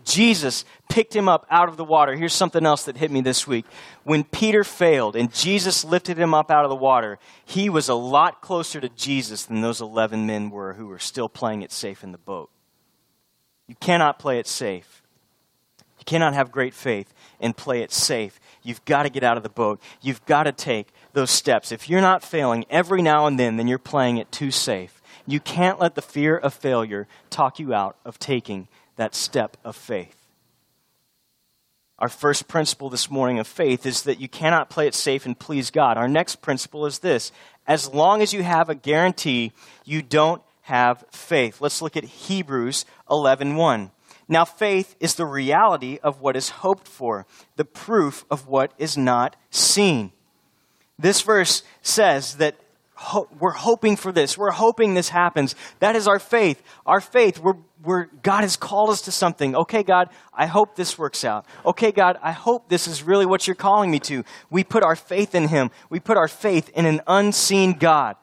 Jesus 0.04 0.64
picked 0.90 1.16
him 1.16 1.28
up 1.28 1.46
out 1.50 1.70
of 1.70 1.78
the 1.78 1.84
water. 1.84 2.16
Here's 2.16 2.34
something 2.34 2.66
else 2.66 2.86
that 2.86 2.98
hit 2.98 3.12
me 3.12 3.22
this 3.22 3.46
week. 3.46 3.66
When 4.04 4.24
Peter 4.24 4.64
failed 4.64 5.16
and 5.16 5.34
Jesus 5.34 5.84
lifted 5.84 6.18
him 6.18 6.34
up 6.34 6.50
out 6.50 6.64
of 6.64 6.70
the 6.70 6.76
water, 6.76 7.20
he 7.46 7.70
was 7.70 7.90
a 7.90 7.94
lot 7.94 8.42
closer 8.42 8.80
to 8.80 8.90
Jesus 8.90 9.46
than 9.46 9.62
those 9.62 9.82
11 9.82 10.26
men 10.26 10.50
were 10.50 10.74
who 10.74 10.88
were 10.88 11.00
still 11.00 11.30
playing 11.30 11.62
it 11.62 11.72
safe 11.72 12.04
in 12.04 12.12
the 12.12 12.18
boat. 12.18 12.50
You 13.68 13.76
cannot 13.76 14.18
play 14.18 14.40
it 14.40 14.48
safe. 14.48 15.02
You 16.00 16.06
cannot 16.06 16.34
have 16.34 16.52
great 16.52 16.74
faith 16.74 17.14
and 17.40 17.56
play 17.56 17.82
it 17.82 17.92
safe. 17.92 18.40
You've 18.64 18.84
got 18.86 19.04
to 19.04 19.10
get 19.10 19.24
out 19.24 19.38
of 19.38 19.44
the 19.44 19.50
boat. 19.50 19.80
You've 20.02 20.26
got 20.26 20.44
to 20.44 20.52
take 20.52 20.88
those 21.14 21.30
steps. 21.30 21.72
If 21.72 21.90
you're 21.90 22.02
not 22.02 22.24
failing 22.24 22.66
every 22.70 23.02
now 23.02 23.28
and 23.28 23.38
then, 23.40 23.58
then 23.58 23.68
you're 23.68 23.78
playing 23.78 24.18
it 24.18 24.32
too 24.32 24.52
safe. 24.52 25.02
You 25.28 25.40
can't 25.40 25.80
let 25.80 25.96
the 25.96 26.02
fear 26.02 26.36
of 26.36 26.54
failure 26.54 27.08
talk 27.30 27.60
you 27.60 27.74
out 27.74 27.98
of 28.04 28.18
taking 28.18 28.68
that 29.02 29.16
step 29.16 29.58
of 29.64 29.76
faith. 29.76 30.16
Our 31.98 32.08
first 32.08 32.48
principle 32.48 32.92
this 32.92 33.10
morning 33.10 33.40
of 33.40 33.48
faith 33.48 33.88
is 33.88 34.04
that 34.04 34.20
you 34.20 34.28
cannot 34.28 34.70
play 34.70 34.86
it 34.86 34.94
safe 34.94 35.26
and 35.26 35.38
please 35.38 35.72
God. 35.72 35.98
Our 35.98 36.08
next 36.08 36.44
principle 36.44 36.86
is 36.86 37.00
this 37.00 37.32
as 37.66 37.92
long 37.92 38.22
as 38.22 38.32
you 38.32 38.44
have 38.44 38.70
a 38.70 38.76
guarantee, 38.76 39.54
you 39.86 40.04
don't 40.04 40.44
have 40.62 41.04
faith. 41.10 41.62
Let's 41.62 41.82
look 41.82 41.98
at 41.98 42.04
Hebrews 42.04 42.86
11:1. 43.10 43.56
1. 43.56 43.92
Now 44.28 44.46
faith 44.46 44.96
is 45.00 45.16
the 45.16 45.26
reality 45.26 45.98
of 46.04 46.22
what 46.22 46.36
is 46.36 46.50
hoped 46.62 46.88
for, 46.88 47.26
the 47.56 47.66
proof 47.66 48.24
of 48.30 48.48
what 48.48 48.72
is 48.78 49.00
not 49.00 49.36
seen. 49.50 50.12
This 51.00 51.22
verse 51.22 51.64
says 51.82 52.36
that 52.36 52.56
ho- 53.02 53.28
we're 53.40 53.52
hoping 53.52 53.96
for 53.96 54.12
this. 54.12 54.38
We're 54.38 54.52
hoping 54.52 54.94
this 54.94 55.10
happens. 55.10 55.56
That 55.80 55.96
is 55.96 56.08
our 56.08 56.20
faith. 56.20 56.62
Our 56.86 57.02
faith, 57.02 57.40
we're, 57.40 57.58
we're, 57.84 58.06
God 58.24 58.42
has 58.42 58.56
called 58.58 58.90
us 58.90 59.02
to 59.04 59.12
something. 59.12 59.56
Okay, 59.56 59.84
God, 59.84 60.10
I 60.34 60.46
hope 60.46 60.76
this 60.76 60.98
works 60.98 61.24
out. 61.24 61.46
Okay, 61.66 61.92
God, 61.92 62.18
I 62.22 62.32
hope 62.32 62.70
this 62.70 62.88
is 62.88 63.04
really 63.04 63.26
what 63.26 63.48
you're 63.48 63.56
calling 63.56 63.92
me 63.92 64.00
to. 64.02 64.24
We 64.50 64.64
put 64.64 64.84
our 64.84 64.96
faith 64.96 65.36
in 65.36 65.48
Him. 65.48 65.72
We 65.90 66.00
put 66.00 66.18
our 66.18 66.28
faith 66.28 66.70
in 66.76 66.86
an 66.86 67.02
unseen 67.08 67.74
God. 67.74 68.16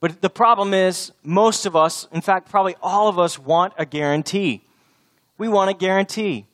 But 0.00 0.20
the 0.20 0.30
problem 0.30 0.74
is, 0.74 1.12
most 1.24 1.66
of 1.66 1.74
us, 1.74 2.06
in 2.12 2.20
fact, 2.20 2.50
probably 2.50 2.76
all 2.82 3.08
of 3.08 3.18
us, 3.18 3.38
want 3.38 3.72
a 3.78 3.84
guarantee. 3.84 4.62
We 5.38 5.48
want 5.48 5.70
a 5.70 5.74
guarantee. 5.74 6.46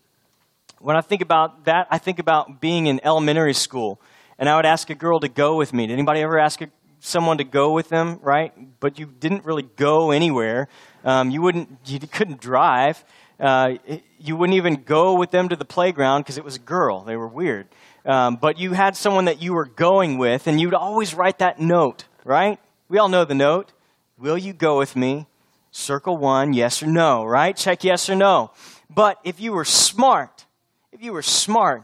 When 0.81 0.97
I 0.97 1.01
think 1.01 1.23
about 1.23 1.65
that, 1.65 1.87
I 1.91 1.99
think 1.99 2.19
about 2.19 2.61
being 2.61 2.87
in 2.87 3.01
elementary 3.05 3.55
school, 3.55 4.01
and 4.39 4.49
I 4.49 4.57
would 4.57 4.67
ask 4.67 4.91
a 4.91 4.95
girl 4.95 5.21
to 5.21 5.29
go 5.29 5.57
with 5.57 5.73
me. 5.73 5.87
Did 5.87 5.95
anybody 5.95 6.21
ever 6.21 6.39
ask 6.39 6.61
a 6.63 6.69
someone 7.05 7.39
to 7.39 7.45
go 7.45 7.73
with 7.73 7.89
them, 7.89 8.19
right? 8.23 8.53
But 8.81 8.99
you 8.99 9.07
didn't 9.07 9.45
really 9.45 9.69
go 9.77 10.11
anywhere. 10.11 10.69
Um, 11.05 11.31
you 11.31 11.43
wouldn't, 11.43 11.79
you 11.85 12.01
couldn't 12.01 12.41
drive. 12.41 13.05
Uh, 13.39 13.75
you 14.19 14.37
wouldn't 14.37 14.57
even 14.57 14.83
go 14.85 15.15
with 15.15 15.31
them 15.31 15.49
to 15.49 15.57
the 15.57 15.65
playground 15.65 16.23
because 16.23 16.39
it 16.39 16.45
was 16.45 16.57
a 16.57 16.61
girl. 16.61 17.03
They 17.03 17.17
were 17.17 17.29
weird. 17.29 17.69
Um, 18.07 18.37
but 18.37 18.59
you 18.59 18.73
had 18.73 18.97
someone 18.97 19.27
that 19.27 19.43
you 19.43 19.53
were 19.53 19.67
going 19.67 20.19
with, 20.19 20.47
and 20.47 20.61
you'd 20.61 20.75
always 20.75 21.15
write 21.15 21.39
that 21.39 21.59
note, 21.59 22.05
right? 22.25 22.59
We 22.89 22.99
all 22.99 23.09
know 23.09 23.25
the 23.25 23.35
note. 23.35 23.73
Will 24.19 24.39
you 24.39 24.53
go 24.53 24.79
with 24.79 24.97
me? 24.97 25.27
Circle 25.73 26.17
one, 26.17 26.53
yes 26.53 26.83
or 26.83 26.87
no, 26.87 27.25
right? 27.25 27.57
Check 27.57 27.83
yes 27.83 28.09
or 28.09 28.15
no. 28.15 28.53
But 28.89 29.19
if 29.25 29.41
you 29.41 29.53
were 29.53 29.65
smart, 29.65 30.45
if 30.93 31.03
you 31.03 31.13
were 31.13 31.23
smart, 31.23 31.83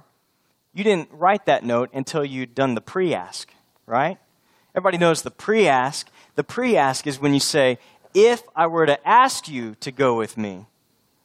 you 0.73 0.85
didn't 0.85 1.09
write 1.11 1.47
that 1.47 1.65
note 1.65 1.91
until 1.93 2.25
you'd 2.25 2.55
done 2.55 2.75
the 2.75 2.81
pre 2.81 3.13
ask, 3.13 3.53
right? 3.87 4.19
Everybody 4.75 4.99
knows 4.99 5.23
the 5.23 5.31
pre 5.31 5.67
ask. 5.67 6.09
The 6.37 6.45
pre 6.45 6.77
ask 6.77 7.07
is 7.07 7.21
when 7.21 7.35
you 7.35 7.41
say, 7.41 7.79
If 8.15 8.43
I 8.55 8.67
were 8.67 8.87
to 8.87 9.09
ask 9.09 9.49
you 9.49 9.75
to 9.81 9.91
go 9.91 10.17
with 10.17 10.37
me, 10.37 10.67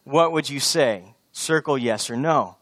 what 0.03 0.31
would 0.31 0.49
you 0.49 0.59
say? 0.59 1.15
Circle 1.31 1.77
yes 1.77 2.09
or 2.09 2.15
no. 2.15 2.55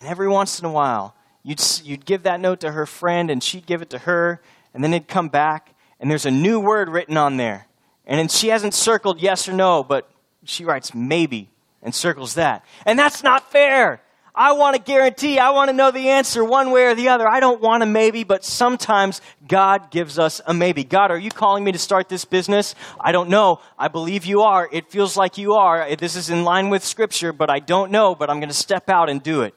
And 0.00 0.08
every 0.08 0.28
once 0.28 0.58
in 0.58 0.64
a 0.64 0.72
while, 0.72 1.14
you'd, 1.42 1.62
you'd 1.84 2.04
give 2.04 2.24
that 2.24 2.40
note 2.40 2.60
to 2.60 2.72
her 2.72 2.86
friend, 2.86 3.30
and 3.30 3.42
she'd 3.42 3.66
give 3.66 3.82
it 3.82 3.90
to 3.90 3.98
her, 3.98 4.40
and 4.74 4.82
then 4.82 4.92
it'd 4.92 5.08
come 5.08 5.28
back, 5.28 5.74
and 6.00 6.10
there's 6.10 6.26
a 6.26 6.30
new 6.30 6.58
word 6.58 6.88
written 6.88 7.16
on 7.16 7.36
there. 7.36 7.66
And 8.04 8.18
then 8.18 8.28
she 8.28 8.48
hasn't 8.48 8.74
circled 8.74 9.20
yes 9.20 9.48
or 9.48 9.52
no, 9.52 9.84
but 9.84 10.10
she 10.44 10.64
writes 10.64 10.92
maybe 10.92 11.50
and 11.82 11.94
circles 11.94 12.34
that. 12.34 12.64
And 12.84 12.98
that's 12.98 13.22
not 13.22 13.50
fair. 13.50 14.01
I 14.34 14.52
want 14.52 14.76
to 14.76 14.82
guarantee, 14.82 15.38
I 15.38 15.50
want 15.50 15.68
to 15.68 15.76
know 15.76 15.90
the 15.90 16.08
answer 16.08 16.42
one 16.42 16.70
way 16.70 16.86
or 16.86 16.94
the 16.94 17.10
other. 17.10 17.28
I 17.28 17.38
don't 17.38 17.60
want 17.60 17.82
a 17.82 17.86
maybe, 17.86 18.24
but 18.24 18.44
sometimes 18.44 19.20
God 19.46 19.90
gives 19.90 20.18
us 20.18 20.40
a 20.46 20.54
maybe. 20.54 20.84
God, 20.84 21.10
are 21.10 21.18
you 21.18 21.30
calling 21.30 21.64
me 21.64 21.72
to 21.72 21.78
start 21.78 22.08
this 22.08 22.24
business? 22.24 22.74
I 22.98 23.12
don't 23.12 23.28
know. 23.28 23.60
I 23.78 23.88
believe 23.88 24.24
you 24.24 24.40
are. 24.40 24.66
It 24.72 24.90
feels 24.90 25.18
like 25.18 25.36
you 25.36 25.54
are. 25.54 25.94
This 25.96 26.16
is 26.16 26.30
in 26.30 26.44
line 26.44 26.70
with 26.70 26.82
Scripture, 26.82 27.34
but 27.34 27.50
I 27.50 27.58
don't 27.58 27.90
know, 27.90 28.14
but 28.14 28.30
I'm 28.30 28.38
going 28.38 28.48
to 28.48 28.54
step 28.54 28.88
out 28.88 29.10
and 29.10 29.22
do 29.22 29.42
it. 29.42 29.54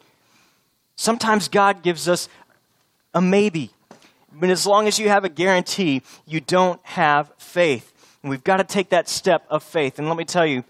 Sometimes 0.97 1.47
God 1.47 1.81
gives 1.81 2.09
us 2.09 2.27
a 3.13 3.21
maybe. 3.21 3.71
But 4.33 4.49
as 4.49 4.67
long 4.67 4.89
as 4.89 4.99
you 4.99 5.07
have 5.07 5.23
a 5.23 5.29
guarantee, 5.29 6.01
you 6.25 6.41
don't 6.41 6.81
have 6.83 7.31
faith. 7.37 7.93
And 8.21 8.29
we've 8.29 8.43
got 8.43 8.57
to 8.57 8.65
take 8.65 8.89
that 8.89 9.07
step 9.07 9.45
of 9.49 9.63
faith. 9.63 9.99
And 9.99 10.09
let 10.09 10.17
me 10.17 10.25
tell 10.25 10.45
you, 10.45 10.65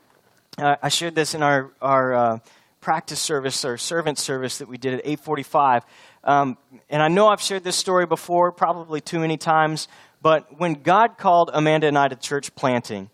uh, 0.60 0.76
I 0.82 0.90
shared 0.90 1.16
this 1.16 1.34
in 1.34 1.42
our, 1.42 1.72
our 1.82 2.14
uh, 2.14 2.40
practice 2.86 3.20
service 3.20 3.66
or 3.66 3.80
servant 3.80 4.20
service 4.20 4.60
that 4.60 4.68
we 4.68 4.78
did 4.78 4.94
at 4.94 5.00
845. 5.00 5.84
Um, 6.24 6.56
and 6.88 7.02
I 7.02 7.08
know 7.08 7.28
I've 7.28 7.42
shared 7.42 7.64
this 7.64 7.76
story 7.76 8.06
before, 8.06 8.52
probably 8.52 9.02
too 9.02 9.18
many 9.18 9.38
times, 9.38 9.88
but 10.22 10.60
when 10.60 10.76
God 10.76 11.18
called 11.18 11.50
Amanda 11.52 11.88
and 11.88 11.98
I 11.98 12.10
to 12.10 12.16
church 12.16 12.54
planting, 12.54 13.10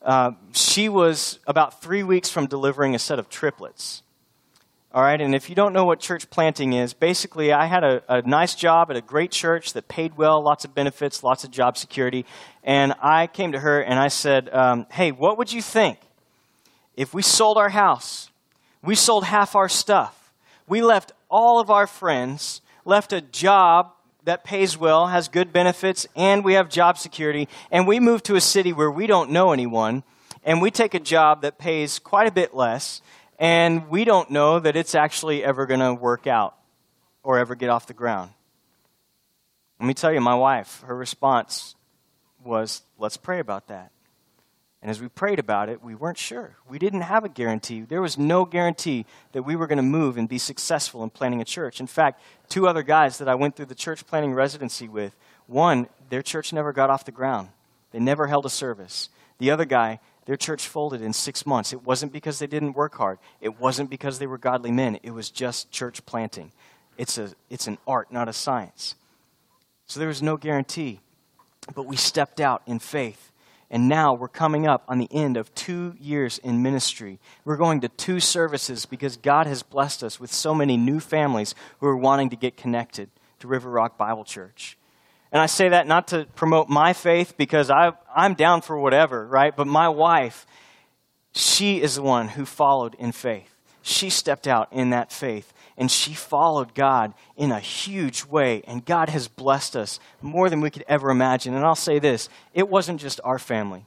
uh, 0.00 0.30
she 0.52 0.88
was 0.88 1.38
about 1.46 1.82
three 1.82 2.02
weeks 2.02 2.30
from 2.30 2.46
delivering 2.46 2.94
a 2.94 2.98
set 2.98 3.18
of 3.18 3.28
triplets. 3.28 4.02
All 4.90 5.02
right, 5.02 5.20
and 5.20 5.34
if 5.34 5.50
you 5.50 5.54
don't 5.54 5.74
know 5.74 5.84
what 5.84 6.00
church 6.00 6.30
planting 6.30 6.72
is, 6.72 6.94
basically, 6.94 7.52
I 7.52 7.66
had 7.66 7.84
a, 7.84 8.02
a, 8.08 8.22
nice 8.22 8.54
job 8.54 8.90
at 8.90 8.96
a 8.96 9.02
great 9.02 9.32
church 9.32 9.74
that 9.74 9.86
paid 9.86 10.16
well, 10.16 10.40
lots 10.40 10.64
of 10.64 10.74
benefits, 10.74 11.22
lots 11.22 11.44
of 11.44 11.50
job 11.50 11.76
security. 11.76 12.24
And 12.64 12.94
I 13.02 13.26
came 13.26 13.52
to 13.52 13.60
her 13.60 13.82
and 13.82 13.98
I 13.98 14.08
said, 14.08 14.48
um, 14.48 14.86
Hey, 14.90 15.12
what 15.12 15.36
would 15.36 15.52
you 15.52 15.60
think 15.60 15.98
if 16.96 17.12
we 17.12 17.20
sold 17.20 17.58
our 17.58 17.68
house 17.68 18.30
we 18.82 18.94
sold 18.94 19.24
half 19.24 19.54
our 19.54 19.68
stuff. 19.68 20.32
We 20.66 20.82
left 20.82 21.12
all 21.28 21.60
of 21.60 21.70
our 21.70 21.86
friends, 21.86 22.60
left 22.84 23.12
a 23.12 23.20
job 23.20 23.92
that 24.24 24.44
pays 24.44 24.76
well, 24.76 25.08
has 25.08 25.28
good 25.28 25.52
benefits, 25.52 26.06
and 26.14 26.44
we 26.44 26.54
have 26.54 26.68
job 26.68 26.98
security, 26.98 27.48
and 27.70 27.86
we 27.86 28.00
move 28.00 28.22
to 28.24 28.36
a 28.36 28.40
city 28.40 28.72
where 28.72 28.90
we 28.90 29.06
don't 29.06 29.30
know 29.30 29.52
anyone, 29.52 30.02
and 30.44 30.60
we 30.60 30.70
take 30.70 30.94
a 30.94 31.00
job 31.00 31.42
that 31.42 31.58
pays 31.58 31.98
quite 31.98 32.28
a 32.28 32.32
bit 32.32 32.54
less, 32.54 33.02
and 33.38 33.88
we 33.88 34.04
don't 34.04 34.30
know 34.30 34.58
that 34.58 34.76
it's 34.76 34.94
actually 34.94 35.42
ever 35.42 35.66
going 35.66 35.80
to 35.80 35.94
work 35.94 36.26
out 36.26 36.54
or 37.22 37.38
ever 37.38 37.54
get 37.54 37.70
off 37.70 37.86
the 37.86 37.94
ground. 37.94 38.30
Let 39.78 39.86
me 39.86 39.94
tell 39.94 40.12
you, 40.12 40.20
my 40.20 40.34
wife, 40.34 40.82
her 40.86 40.94
response 40.94 41.74
was, 42.44 42.82
let's 42.98 43.16
pray 43.16 43.38
about 43.38 43.68
that. 43.68 43.92
And 44.82 44.90
as 44.90 45.00
we 45.00 45.08
prayed 45.08 45.38
about 45.38 45.68
it, 45.68 45.82
we 45.82 45.94
weren't 45.94 46.16
sure. 46.16 46.56
We 46.68 46.78
didn't 46.78 47.02
have 47.02 47.24
a 47.24 47.28
guarantee. 47.28 47.82
There 47.82 48.00
was 48.00 48.16
no 48.16 48.46
guarantee 48.46 49.04
that 49.32 49.42
we 49.42 49.54
were 49.54 49.66
going 49.66 49.76
to 49.76 49.82
move 49.82 50.16
and 50.16 50.26
be 50.26 50.38
successful 50.38 51.02
in 51.02 51.10
planting 51.10 51.42
a 51.42 51.44
church. 51.44 51.80
In 51.80 51.86
fact, 51.86 52.22
two 52.48 52.66
other 52.66 52.82
guys 52.82 53.18
that 53.18 53.28
I 53.28 53.34
went 53.34 53.56
through 53.56 53.66
the 53.66 53.74
church 53.74 54.06
planting 54.06 54.32
residency 54.32 54.88
with, 54.88 55.14
one, 55.46 55.88
their 56.08 56.22
church 56.22 56.52
never 56.52 56.72
got 56.72 56.88
off 56.88 57.04
the 57.04 57.12
ground. 57.12 57.48
They 57.92 57.98
never 57.98 58.26
held 58.26 58.46
a 58.46 58.50
service. 58.50 59.10
The 59.38 59.50
other 59.50 59.66
guy, 59.66 60.00
their 60.24 60.36
church 60.36 60.66
folded 60.66 61.02
in 61.02 61.12
six 61.12 61.44
months. 61.44 61.74
It 61.74 61.84
wasn't 61.84 62.12
because 62.12 62.38
they 62.38 62.46
didn't 62.46 62.72
work 62.72 62.94
hard. 62.94 63.18
It 63.42 63.60
wasn't 63.60 63.90
because 63.90 64.18
they 64.18 64.26
were 64.26 64.38
godly 64.38 64.70
men. 64.70 64.98
It 65.02 65.10
was 65.10 65.28
just 65.28 65.70
church 65.70 66.06
planting. 66.06 66.52
It's, 66.96 67.18
a, 67.18 67.32
it's 67.50 67.66
an 67.66 67.76
art, 67.86 68.12
not 68.12 68.28
a 68.28 68.32
science. 68.32 68.94
So 69.86 70.00
there 70.00 70.08
was 70.08 70.22
no 70.22 70.38
guarantee. 70.38 71.00
But 71.74 71.84
we 71.84 71.96
stepped 71.96 72.40
out 72.40 72.62
in 72.66 72.78
faith 72.78 73.29
and 73.70 73.88
now 73.88 74.14
we're 74.14 74.28
coming 74.28 74.66
up 74.66 74.82
on 74.88 74.98
the 74.98 75.08
end 75.12 75.36
of 75.36 75.54
two 75.54 75.94
years 76.00 76.38
in 76.38 76.62
ministry. 76.62 77.20
We're 77.44 77.56
going 77.56 77.80
to 77.82 77.88
two 77.88 78.18
services 78.18 78.84
because 78.84 79.16
God 79.16 79.46
has 79.46 79.62
blessed 79.62 80.02
us 80.02 80.18
with 80.18 80.32
so 80.32 80.54
many 80.54 80.76
new 80.76 80.98
families 80.98 81.54
who 81.78 81.86
are 81.86 81.96
wanting 81.96 82.30
to 82.30 82.36
get 82.36 82.56
connected 82.56 83.08
to 83.38 83.48
River 83.48 83.70
Rock 83.70 83.96
Bible 83.96 84.24
Church. 84.24 84.76
And 85.30 85.40
I 85.40 85.46
say 85.46 85.68
that 85.68 85.86
not 85.86 86.08
to 86.08 86.26
promote 86.34 86.68
my 86.68 86.92
faith 86.92 87.34
because 87.36 87.70
I, 87.70 87.92
I'm 88.14 88.34
down 88.34 88.62
for 88.62 88.76
whatever, 88.76 89.24
right? 89.24 89.54
But 89.54 89.68
my 89.68 89.88
wife, 89.88 90.46
she 91.32 91.80
is 91.80 91.94
the 91.94 92.02
one 92.02 92.26
who 92.26 92.44
followed 92.44 92.96
in 92.98 93.12
faith. 93.12 93.54
She 93.82 94.10
stepped 94.10 94.48
out 94.48 94.72
in 94.72 94.90
that 94.90 95.12
faith 95.12 95.52
and 95.80 95.90
she 95.90 96.12
followed 96.12 96.74
God 96.74 97.14
in 97.38 97.50
a 97.50 97.58
huge 97.58 98.26
way. 98.26 98.62
And 98.66 98.84
God 98.84 99.08
has 99.08 99.28
blessed 99.28 99.74
us 99.74 99.98
more 100.20 100.50
than 100.50 100.60
we 100.60 100.68
could 100.68 100.84
ever 100.86 101.10
imagine. 101.10 101.54
And 101.54 101.64
I'll 101.64 101.74
say 101.74 101.98
this 101.98 102.28
it 102.52 102.68
wasn't 102.68 103.00
just 103.00 103.18
our 103.24 103.38
family. 103.38 103.86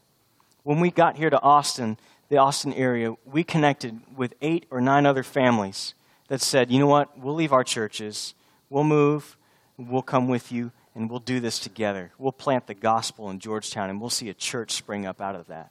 When 0.64 0.80
we 0.80 0.90
got 0.90 1.18
here 1.18 1.30
to 1.30 1.40
Austin, 1.40 2.00
the 2.30 2.38
Austin 2.38 2.74
area, 2.74 3.14
we 3.26 3.44
connected 3.44 4.02
with 4.18 4.34
eight 4.42 4.66
or 4.72 4.82
nine 4.82 5.06
other 5.06 5.22
families 5.22 5.94
that 6.30 6.42
said, 6.42 6.72
you 6.72 6.80
know 6.80 6.88
what, 6.88 7.20
we'll 7.20 7.36
leave 7.36 7.54
our 7.54 7.64
churches, 7.64 8.34
we'll 8.72 8.84
move, 8.84 9.38
we'll 9.78 10.02
come 10.02 10.28
with 10.28 10.52
you, 10.52 10.72
and 10.96 11.12
we'll 11.12 11.20
do 11.20 11.40
this 11.40 11.60
together. 11.60 12.12
We'll 12.18 12.32
plant 12.32 12.66
the 12.66 12.74
gospel 12.74 13.30
in 13.30 13.38
Georgetown, 13.38 13.92
and 13.92 14.02
we'll 14.02 14.10
see 14.10 14.30
a 14.30 14.34
church 14.34 14.72
spring 14.72 15.06
up 15.06 15.22
out 15.22 15.36
of 15.36 15.46
that. 15.48 15.70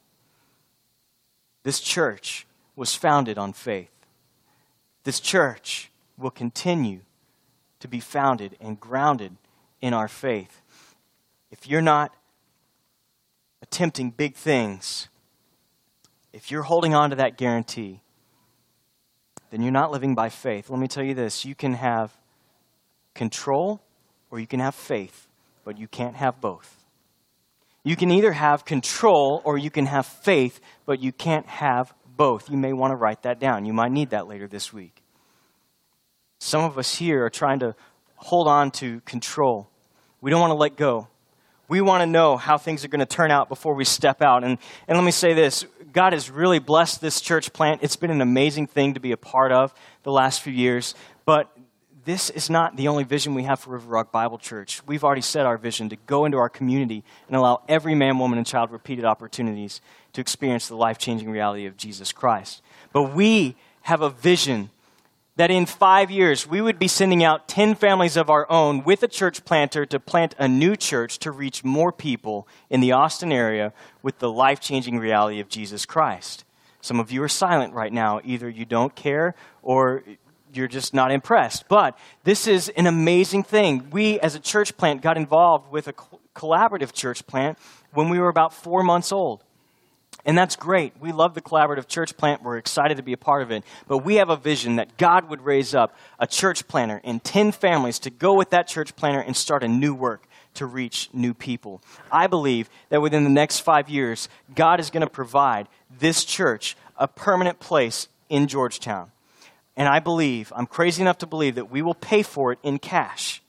This 1.64 1.80
church 1.80 2.46
was 2.76 2.94
founded 2.94 3.38
on 3.38 3.52
faith. 3.54 3.90
This 5.04 5.18
church 5.18 5.88
will 6.18 6.30
continue 6.30 7.00
to 7.80 7.88
be 7.88 8.00
founded 8.00 8.56
and 8.60 8.78
grounded 8.78 9.36
in 9.80 9.92
our 9.92 10.08
faith. 10.08 10.62
If 11.50 11.68
you're 11.68 11.82
not 11.82 12.14
attempting 13.60 14.10
big 14.10 14.36
things, 14.36 15.08
if 16.32 16.50
you're 16.50 16.62
holding 16.62 16.94
on 16.94 17.10
to 17.10 17.16
that 17.16 17.36
guarantee, 17.36 18.00
then 19.50 19.62
you're 19.62 19.72
not 19.72 19.90
living 19.90 20.14
by 20.14 20.28
faith. 20.28 20.70
Let 20.70 20.80
me 20.80 20.88
tell 20.88 21.04
you 21.04 21.14
this 21.14 21.44
you 21.44 21.54
can 21.54 21.74
have 21.74 22.16
control 23.14 23.82
or 24.30 24.38
you 24.38 24.46
can 24.46 24.60
have 24.60 24.74
faith, 24.74 25.28
but 25.64 25.78
you 25.78 25.86
can't 25.86 26.16
have 26.16 26.40
both. 26.40 26.78
You 27.84 27.96
can 27.96 28.10
either 28.10 28.32
have 28.32 28.64
control 28.64 29.42
or 29.44 29.58
you 29.58 29.70
can 29.70 29.86
have 29.86 30.06
faith, 30.06 30.60
but 30.86 31.00
you 31.02 31.12
can't 31.12 31.46
have 31.46 31.92
both. 32.16 32.48
You 32.48 32.56
may 32.56 32.72
want 32.72 32.92
to 32.92 32.96
write 32.96 33.22
that 33.22 33.40
down. 33.40 33.64
You 33.64 33.72
might 33.72 33.90
need 33.90 34.10
that 34.10 34.28
later 34.28 34.46
this 34.46 34.72
week. 34.72 35.01
Some 36.42 36.64
of 36.64 36.76
us 36.76 36.92
here 36.96 37.24
are 37.24 37.30
trying 37.30 37.60
to 37.60 37.76
hold 38.16 38.48
on 38.48 38.72
to 38.72 38.98
control. 39.02 39.68
We 40.20 40.32
don't 40.32 40.40
want 40.40 40.50
to 40.50 40.56
let 40.56 40.74
go. 40.74 41.06
We 41.68 41.80
want 41.80 42.02
to 42.02 42.06
know 42.06 42.36
how 42.36 42.58
things 42.58 42.84
are 42.84 42.88
going 42.88 42.98
to 42.98 43.06
turn 43.06 43.30
out 43.30 43.48
before 43.48 43.74
we 43.74 43.84
step 43.84 44.20
out. 44.20 44.42
And, 44.42 44.58
and 44.88 44.98
let 44.98 45.04
me 45.04 45.12
say 45.12 45.34
this 45.34 45.64
God 45.92 46.12
has 46.14 46.30
really 46.30 46.58
blessed 46.58 47.00
this 47.00 47.20
church 47.20 47.52
plant. 47.52 47.84
It's 47.84 47.94
been 47.94 48.10
an 48.10 48.20
amazing 48.20 48.66
thing 48.66 48.94
to 48.94 49.00
be 49.00 49.12
a 49.12 49.16
part 49.16 49.52
of 49.52 49.72
the 50.02 50.10
last 50.10 50.40
few 50.40 50.52
years. 50.52 50.96
But 51.24 51.56
this 52.04 52.28
is 52.28 52.50
not 52.50 52.74
the 52.74 52.88
only 52.88 53.04
vision 53.04 53.34
we 53.34 53.44
have 53.44 53.60
for 53.60 53.70
River 53.70 53.88
Rock 53.88 54.10
Bible 54.10 54.38
Church. 54.38 54.84
We've 54.84 55.04
already 55.04 55.20
set 55.20 55.46
our 55.46 55.56
vision 55.56 55.90
to 55.90 55.96
go 56.06 56.24
into 56.24 56.38
our 56.38 56.48
community 56.48 57.04
and 57.28 57.36
allow 57.36 57.62
every 57.68 57.94
man, 57.94 58.18
woman, 58.18 58.38
and 58.38 58.46
child 58.46 58.72
repeated 58.72 59.04
opportunities 59.04 59.80
to 60.14 60.20
experience 60.20 60.66
the 60.66 60.74
life 60.74 60.98
changing 60.98 61.30
reality 61.30 61.66
of 61.66 61.76
Jesus 61.76 62.10
Christ. 62.10 62.62
But 62.92 63.14
we 63.14 63.54
have 63.82 64.00
a 64.00 64.10
vision 64.10 64.70
that 65.36 65.50
in 65.50 65.66
five 65.66 66.10
years 66.10 66.46
we 66.46 66.60
would 66.60 66.78
be 66.78 66.88
sending 66.88 67.24
out 67.24 67.48
10 67.48 67.74
families 67.74 68.16
of 68.16 68.28
our 68.28 68.50
own 68.50 68.84
with 68.84 69.02
a 69.02 69.08
church 69.08 69.44
planter 69.44 69.86
to 69.86 69.98
plant 69.98 70.34
a 70.38 70.46
new 70.46 70.76
church 70.76 71.18
to 71.18 71.30
reach 71.30 71.64
more 71.64 71.92
people 71.92 72.46
in 72.68 72.80
the 72.80 72.92
Austin 72.92 73.32
area 73.32 73.72
with 74.02 74.18
the 74.18 74.30
life 74.30 74.60
changing 74.60 74.98
reality 74.98 75.40
of 75.40 75.48
Jesus 75.48 75.86
Christ. 75.86 76.44
Some 76.80 76.98
of 76.98 77.12
you 77.12 77.22
are 77.22 77.28
silent 77.28 77.74
right 77.74 77.92
now. 77.92 78.20
Either 78.24 78.48
you 78.48 78.64
don't 78.64 78.94
care 78.94 79.34
or 79.62 80.02
you're 80.52 80.68
just 80.68 80.92
not 80.92 81.10
impressed. 81.10 81.68
But 81.68 81.98
this 82.24 82.46
is 82.46 82.68
an 82.70 82.86
amazing 82.86 83.44
thing. 83.44 83.88
We, 83.90 84.20
as 84.20 84.34
a 84.34 84.40
church 84.40 84.76
plant, 84.76 85.00
got 85.00 85.16
involved 85.16 85.70
with 85.70 85.88
a 85.88 85.94
collaborative 86.34 86.92
church 86.92 87.26
plant 87.26 87.58
when 87.92 88.08
we 88.08 88.18
were 88.18 88.28
about 88.28 88.52
four 88.52 88.82
months 88.82 89.12
old. 89.12 89.44
And 90.24 90.38
that's 90.38 90.54
great. 90.54 90.92
We 91.00 91.10
love 91.10 91.34
the 91.34 91.40
collaborative 91.40 91.88
church 91.88 92.16
plant. 92.16 92.42
We're 92.42 92.56
excited 92.56 92.96
to 92.98 93.02
be 93.02 93.12
a 93.12 93.16
part 93.16 93.42
of 93.42 93.50
it. 93.50 93.64
But 93.88 93.98
we 93.98 94.16
have 94.16 94.30
a 94.30 94.36
vision 94.36 94.76
that 94.76 94.96
God 94.96 95.28
would 95.28 95.42
raise 95.42 95.74
up 95.74 95.96
a 96.18 96.26
church 96.26 96.68
planter 96.68 97.00
and 97.02 97.22
10 97.22 97.50
families 97.52 97.98
to 98.00 98.10
go 98.10 98.34
with 98.34 98.50
that 98.50 98.68
church 98.68 98.94
planter 98.94 99.20
and 99.20 99.36
start 99.36 99.64
a 99.64 99.68
new 99.68 99.94
work 99.94 100.26
to 100.54 100.66
reach 100.66 101.08
new 101.12 101.34
people. 101.34 101.82
I 102.10 102.28
believe 102.28 102.70
that 102.90 103.02
within 103.02 103.24
the 103.24 103.30
next 103.30 103.60
five 103.60 103.88
years, 103.88 104.28
God 104.54 104.78
is 104.78 104.90
going 104.90 105.00
to 105.00 105.10
provide 105.10 105.66
this 105.98 106.24
church 106.24 106.76
a 106.96 107.08
permanent 107.08 107.58
place 107.58 108.06
in 108.28 108.46
Georgetown. 108.46 109.10
And 109.76 109.88
I 109.88 109.98
believe, 109.98 110.52
I'm 110.54 110.66
crazy 110.66 111.02
enough 111.02 111.18
to 111.18 111.26
believe 111.26 111.56
that 111.56 111.70
we 111.70 111.82
will 111.82 111.94
pay 111.94 112.22
for 112.22 112.52
it 112.52 112.58
in 112.62 112.78
cash 112.78 113.41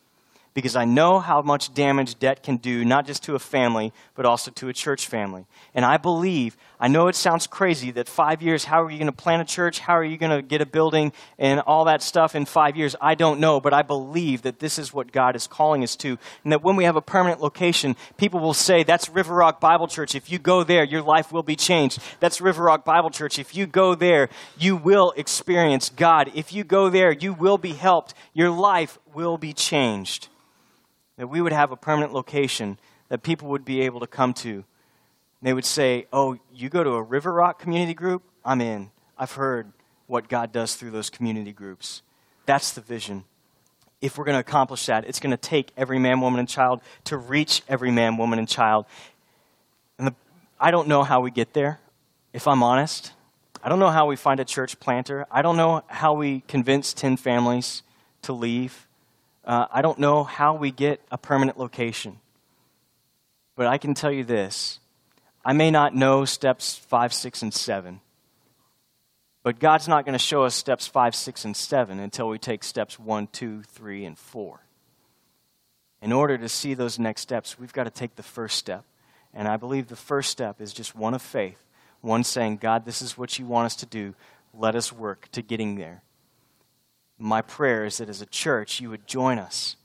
because 0.53 0.75
I 0.75 0.85
know 0.85 1.19
how 1.19 1.41
much 1.41 1.73
damage 1.73 2.19
debt 2.19 2.43
can 2.43 2.57
do, 2.57 2.85
not 2.85 3.07
just 3.07 3.23
to 3.23 3.35
a 3.35 3.39
family, 3.39 3.91
but 4.15 4.25
also 4.25 4.51
to 4.51 4.69
a 4.69 4.73
church 4.73 5.07
family. 5.07 5.45
And 5.73 5.83
I 5.83 5.97
believe, 5.97 6.55
I 6.79 6.87
know 6.87 7.07
it 7.07 7.15
sounds 7.15 7.47
crazy 7.47 7.89
that 7.91 8.07
five 8.07 8.41
years, 8.41 8.65
how 8.65 8.83
are 8.83 8.91
you 8.91 8.97
going 8.97 9.07
to 9.07 9.11
plant 9.11 9.41
a 9.41 9.45
church? 9.45 9.79
How 9.79 9.93
are 9.93 10.03
you 10.03 10.17
going 10.17 10.31
to 10.31 10.41
get 10.41 10.61
a 10.61 10.65
building 10.65 11.11
and 11.39 11.59
all 11.61 11.85
that 11.85 12.03
stuff 12.03 12.35
in 12.35 12.45
five 12.45 12.77
years? 12.77 12.95
I 13.01 13.15
don't 13.15 13.39
know, 13.39 13.59
but 13.59 13.73
I 13.73 13.81
believe 13.81 14.43
that 14.43 14.59
this 14.59 14.77
is 14.77 14.93
what 14.93 15.11
God 15.11 15.35
is 15.35 15.47
calling 15.47 15.83
us 15.83 15.95
to. 15.97 16.19
And 16.43 16.51
that 16.51 16.61
when 16.61 16.75
we 16.75 16.83
have 16.83 16.95
a 16.95 17.01
permanent 17.01 17.41
location, 17.41 17.95
people 18.17 18.39
will 18.39 18.53
say, 18.53 18.83
That's 18.83 19.09
River 19.09 19.33
Rock 19.33 19.59
Bible 19.59 19.87
Church. 19.87 20.13
If 20.13 20.31
you 20.31 20.37
go 20.37 20.63
there, 20.63 20.83
your 20.83 21.01
life 21.01 21.31
will 21.31 21.43
be 21.43 21.55
changed. 21.55 21.99
That's 22.19 22.41
River 22.41 22.63
Rock 22.63 22.85
Bible 22.85 23.09
Church. 23.09 23.39
If 23.39 23.55
you 23.55 23.65
go 23.65 23.95
there, 23.95 24.29
you 24.59 24.75
will 24.75 25.13
experience 25.17 25.89
God. 25.89 26.31
If 26.35 26.53
you 26.53 26.63
go 26.63 26.89
there, 26.89 27.11
you 27.11 27.33
will 27.33 27.57
be 27.57 27.73
helped. 27.73 28.13
Your 28.33 28.51
life 28.51 28.99
will 29.13 29.37
be 29.37 29.53
changed 29.53 30.27
that 31.17 31.27
we 31.27 31.41
would 31.41 31.53
have 31.53 31.71
a 31.71 31.75
permanent 31.75 32.13
location 32.13 32.77
that 33.09 33.23
people 33.23 33.49
would 33.49 33.65
be 33.65 33.81
able 33.81 33.99
to 33.99 34.07
come 34.07 34.33
to. 34.33 34.63
They 35.41 35.53
would 35.53 35.65
say, 35.65 36.07
Oh, 36.11 36.37
you 36.53 36.69
go 36.69 36.83
to 36.83 36.91
a 36.91 37.01
River 37.01 37.31
Rock 37.33 37.59
community 37.59 37.93
group? 37.93 38.23
I'm 38.45 38.61
in. 38.61 38.91
I've 39.17 39.33
heard 39.33 39.71
what 40.07 40.27
God 40.27 40.51
does 40.51 40.75
through 40.75 40.91
those 40.91 41.09
community 41.09 41.51
groups. 41.51 42.01
That's 42.45 42.71
the 42.71 42.81
vision. 42.81 43.23
If 44.01 44.17
we're 44.17 44.25
going 44.25 44.35
to 44.35 44.41
accomplish 44.41 44.85
that, 44.87 45.05
it's 45.05 45.19
going 45.19 45.31
to 45.31 45.37
take 45.37 45.71
every 45.77 45.97
man, 45.97 46.19
woman, 46.19 46.39
and 46.39 46.49
child 46.49 46.81
to 47.05 47.17
reach 47.17 47.61
every 47.69 47.91
man, 47.91 48.17
woman, 48.17 48.37
and 48.37 48.47
child. 48.47 48.85
And 49.97 50.07
the, 50.09 50.15
I 50.59 50.71
don't 50.71 50.87
know 50.87 51.03
how 51.03 51.21
we 51.21 51.31
get 51.31 51.53
there, 51.53 51.79
if 52.33 52.47
I'm 52.47 52.63
honest. 52.63 53.13
I 53.63 53.69
don't 53.69 53.79
know 53.79 53.91
how 53.91 54.07
we 54.07 54.17
find 54.17 54.41
a 54.41 54.45
church 54.45 54.77
planter. 54.79 55.25
I 55.31 55.41
don't 55.41 55.55
know 55.55 55.83
how 55.87 56.13
we 56.13 56.41
convince 56.49 56.93
10 56.93 57.15
families 57.15 57.81
to 58.23 58.33
leave. 58.33 58.87
Uh, 59.45 59.65
I 59.71 59.81
don't 59.81 59.99
know 59.99 60.23
how 60.23 60.55
we 60.55 60.71
get 60.71 61.01
a 61.11 61.17
permanent 61.17 61.59
location, 61.59 62.19
but 63.55 63.67
I 63.67 63.77
can 63.77 63.93
tell 63.93 64.11
you 64.11 64.23
this. 64.23 64.79
I 65.43 65.51
may 65.51 65.69
not 65.69 65.93
know 65.93 66.23
steps 66.23 66.75
five, 66.75 67.13
six, 67.13 67.41
and 67.41 67.53
seven, 67.53 67.99
but 69.43 69.59
God's 69.59 69.89
not 69.89 70.05
going 70.05 70.13
to 70.13 70.19
show 70.19 70.43
us 70.43 70.55
steps 70.55 70.87
five, 70.87 71.13
six, 71.13 71.43
and 71.43 71.55
seven 71.55 71.99
until 71.99 72.29
we 72.29 72.37
take 72.37 72.63
steps 72.63 72.97
one, 72.97 73.27
two, 73.27 73.63
three, 73.63 74.05
and 74.05 74.17
four. 74.17 74.61
In 76.01 76.13
order 76.13 76.37
to 76.37 76.47
see 76.47 76.73
those 76.73 76.97
next 76.97 77.21
steps, 77.21 77.59
we've 77.59 77.73
got 77.73 77.83
to 77.83 77.89
take 77.89 78.15
the 78.15 78.23
first 78.23 78.57
step. 78.57 78.85
And 79.33 79.47
I 79.47 79.57
believe 79.57 79.87
the 79.87 79.95
first 79.97 80.29
step 80.29 80.61
is 80.61 80.71
just 80.71 80.95
one 80.95 81.13
of 81.13 81.21
faith, 81.21 81.61
one 81.99 82.23
saying, 82.23 82.57
God, 82.57 82.85
this 82.85 83.01
is 83.01 83.17
what 83.17 83.37
you 83.37 83.45
want 83.45 83.65
us 83.65 83.75
to 83.77 83.85
do. 83.85 84.15
Let 84.53 84.75
us 84.75 84.93
work 84.93 85.27
to 85.31 85.41
getting 85.41 85.75
there 85.75 86.03
my 87.17 87.41
prayer 87.41 87.85
is 87.85 87.97
that 87.97 88.09
as 88.09 88.21
a 88.21 88.25
church, 88.25 88.81
you 88.81 88.89
would 88.89 89.07
join 89.07 89.37
us. 89.39 89.75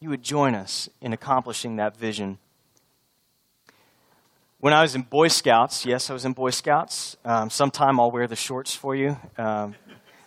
You 0.00 0.08
would 0.10 0.22
join 0.22 0.54
us 0.54 0.88
in 1.00 1.12
accomplishing 1.12 1.76
that 1.76 1.96
vision. 1.96 2.38
When 4.58 4.72
I 4.72 4.82
was 4.82 4.94
in 4.94 5.02
Boy 5.02 5.28
Scouts, 5.28 5.86
yes, 5.86 6.10
I 6.10 6.12
was 6.12 6.24
in 6.24 6.32
Boy 6.32 6.50
Scouts. 6.50 7.16
Um, 7.24 7.48
sometime 7.48 7.98
I'll 7.98 8.10
wear 8.10 8.26
the 8.26 8.36
shorts 8.36 8.74
for 8.74 8.94
you. 8.94 9.16
Um, 9.38 9.74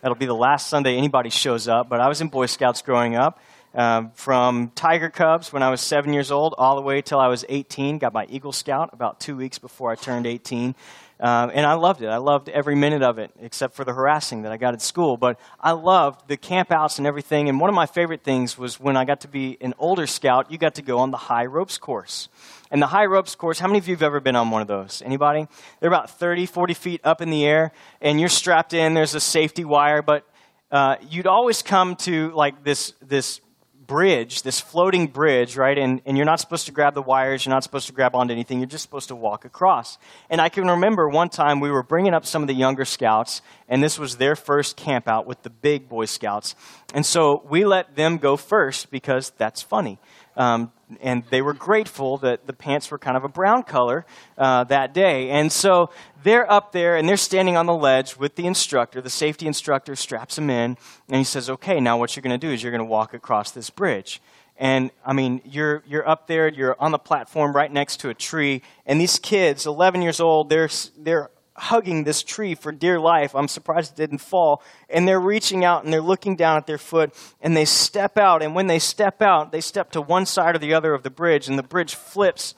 that'll 0.01 0.15
be 0.15 0.25
the 0.25 0.33
last 0.33 0.67
Sunday 0.69 0.97
anybody 0.97 1.29
shows 1.29 1.67
up. 1.67 1.88
But 1.88 2.01
I 2.01 2.07
was 2.07 2.19
in 2.19 2.29
Boy 2.29 2.47
Scouts 2.47 2.81
growing 2.81 3.15
up. 3.15 3.39
Um, 3.75 4.12
from 4.13 4.71
Tiger 4.75 5.09
Cubs 5.09 5.51
when 5.51 5.63
I 5.63 5.71
was 5.71 5.81
seven 5.81 6.13
years 6.13 6.29
old 6.29 6.53
all 6.59 6.75
the 6.75 6.83
way 6.83 7.01
till 7.01 7.19
I 7.19 7.27
was 7.27 7.43
18. 7.49 7.97
Got 7.97 8.13
my 8.13 8.27
Eagle 8.29 8.51
Scout 8.51 8.91
about 8.93 9.19
two 9.19 9.36
weeks 9.36 9.57
before 9.57 9.91
I 9.91 9.95
turned 9.95 10.27
18. 10.27 10.75
Um, 11.19 11.52
and 11.54 11.65
I 11.65 11.73
loved 11.73 12.02
it. 12.02 12.08
I 12.08 12.17
loved 12.17 12.49
every 12.49 12.76
minute 12.76 13.02
of 13.02 13.17
it, 13.17 13.32
except 13.39 13.76
for 13.76 13.86
the 13.86 13.93
harassing 13.93 14.41
that 14.41 14.52
I 14.52 14.58
got 14.58 14.73
at 14.73 14.82
school. 14.82 15.15
But 15.15 15.39
I 15.60 15.71
loved 15.71 16.28
the 16.28 16.38
campouts 16.38 16.97
and 16.97 17.08
everything. 17.08 17.49
And 17.49 17.60
one 17.60 17.69
of 17.69 17.76
my 17.76 17.86
favorite 17.86 18.23
things 18.23 18.58
was 18.58 18.80
when 18.80 18.97
I 18.97 19.06
got 19.06 19.21
to 19.21 19.28
be 19.28 19.58
an 19.62 19.73
older 19.78 20.08
scout, 20.08 20.52
you 20.52 20.58
got 20.58 20.76
to 20.76 20.82
go 20.82 20.99
on 20.99 21.12
the 21.12 21.17
high 21.17 21.45
ropes 21.45 21.78
course. 21.78 22.30
And 22.71 22.82
the 22.82 22.88
high 22.88 23.06
ropes 23.06 23.36
course, 23.36 23.60
how 23.60 23.67
many 23.67 23.80
of 23.80 23.88
you 23.88 23.93
have 23.93 24.02
ever 24.02 24.19
been 24.19 24.36
on 24.36 24.49
one 24.49 24.62
of 24.62 24.67
those? 24.67 25.04
Anybody? 25.06 25.47
They're 25.80 25.89
about 25.89 26.10
30, 26.10 26.47
40 26.47 26.73
feet 26.73 27.02
up 27.04 27.21
in 27.21 27.30
the 27.30 27.45
air, 27.45 27.71
and 28.02 28.19
you're 28.19 28.30
strapped 28.30 28.73
in. 28.73 28.95
There's 28.95 29.13
a 29.13 29.19
safety 29.19 29.63
wire, 29.63 30.02
but 30.02 30.28
uh, 30.71 30.95
you'd 31.08 31.28
always 31.28 31.62
come 31.62 31.95
to 31.97 32.32
like 32.32 32.63
this, 32.63 32.93
this 32.99 33.41
bridge, 33.87 34.43
this 34.43 34.59
floating 34.59 35.07
bridge, 35.07 35.57
right? 35.57 35.77
And, 35.77 36.01
and 36.05 36.17
you're 36.17 36.25
not 36.25 36.39
supposed 36.39 36.65
to 36.67 36.71
grab 36.71 36.93
the 36.93 37.01
wires, 37.01 37.45
you're 37.45 37.53
not 37.53 37.63
supposed 37.63 37.87
to 37.87 37.93
grab 37.93 38.15
onto 38.15 38.33
anything, 38.33 38.59
you're 38.59 38.67
just 38.67 38.83
supposed 38.83 39.09
to 39.09 39.15
walk 39.15 39.45
across. 39.45 39.97
And 40.29 40.39
I 40.39 40.49
can 40.49 40.67
remember 40.67 41.09
one 41.09 41.29
time 41.29 41.59
we 41.59 41.71
were 41.71 41.83
bringing 41.83 42.13
up 42.13 42.25
some 42.25 42.41
of 42.41 42.47
the 42.47 42.53
younger 42.53 42.85
scouts, 42.85 43.41
and 43.67 43.83
this 43.83 43.99
was 43.99 44.17
their 44.17 44.35
first 44.35 44.77
camp 44.77 45.07
out 45.07 45.25
with 45.25 45.41
the 45.43 45.49
big 45.49 45.89
Boy 45.89 46.05
Scouts. 46.05 46.55
And 46.93 47.05
so 47.05 47.43
we 47.49 47.65
let 47.65 47.95
them 47.95 48.17
go 48.17 48.37
first 48.37 48.91
because 48.91 49.31
that's 49.37 49.61
funny. 49.61 49.99
Um, 50.35 50.71
and 51.01 51.23
they 51.29 51.41
were 51.41 51.53
grateful 51.53 52.17
that 52.19 52.45
the 52.47 52.53
pants 52.53 52.91
were 52.91 52.97
kind 52.97 53.17
of 53.17 53.23
a 53.23 53.29
brown 53.29 53.63
color 53.63 54.05
uh, 54.37 54.63
that 54.65 54.93
day. 54.93 55.29
And 55.29 55.51
so 55.51 55.89
they're 56.23 56.49
up 56.51 56.71
there 56.71 56.97
and 56.97 57.07
they're 57.07 57.17
standing 57.17 57.57
on 57.57 57.65
the 57.65 57.75
ledge 57.75 58.17
with 58.17 58.35
the 58.35 58.45
instructor. 58.45 59.01
The 59.01 59.09
safety 59.09 59.47
instructor 59.47 59.95
straps 59.95 60.35
them 60.35 60.49
in, 60.49 60.77
and 61.07 61.17
he 61.17 61.23
says, 61.23 61.49
Okay, 61.49 61.79
now 61.79 61.97
what 61.97 62.15
you're 62.15 62.21
going 62.21 62.39
to 62.39 62.47
do 62.47 62.53
is 62.53 62.61
you're 62.61 62.71
going 62.71 62.79
to 62.79 62.85
walk 62.85 63.13
across 63.13 63.51
this 63.51 63.69
bridge. 63.69 64.21
And 64.57 64.91
I 65.05 65.13
mean, 65.13 65.41
you're, 65.45 65.83
you're 65.87 66.07
up 66.07 66.27
there, 66.27 66.47
you're 66.47 66.75
on 66.79 66.91
the 66.91 66.99
platform 66.99 67.55
right 67.55 67.71
next 67.71 67.99
to 68.01 68.09
a 68.09 68.13
tree, 68.13 68.61
and 68.85 69.01
these 69.01 69.17
kids, 69.17 69.65
11 69.65 70.01
years 70.03 70.19
old, 70.19 70.49
they're, 70.49 70.69
they're 70.97 71.31
hugging 71.55 72.03
this 72.03 72.23
tree 72.23 72.55
for 72.55 72.71
dear 72.71 72.99
life. 72.99 73.35
I'm 73.35 73.47
surprised 73.47 73.93
it 73.93 73.97
didn't 73.97 74.19
fall. 74.19 74.63
And 74.89 75.07
they're 75.07 75.19
reaching 75.19 75.63
out 75.63 75.83
and 75.83 75.93
they're 75.93 76.01
looking 76.01 76.35
down 76.35 76.57
at 76.57 76.67
their 76.67 76.77
foot 76.77 77.13
and 77.41 77.55
they 77.55 77.65
step 77.65 78.17
out. 78.17 78.41
And 78.41 78.55
when 78.55 78.67
they 78.67 78.79
step 78.79 79.21
out, 79.21 79.51
they 79.51 79.61
step 79.61 79.91
to 79.91 80.01
one 80.01 80.25
side 80.25 80.55
or 80.55 80.59
the 80.59 80.73
other 80.73 80.93
of 80.93 81.03
the 81.03 81.09
bridge 81.09 81.47
and 81.47 81.57
the 81.57 81.63
bridge 81.63 81.95
flips 81.95 82.55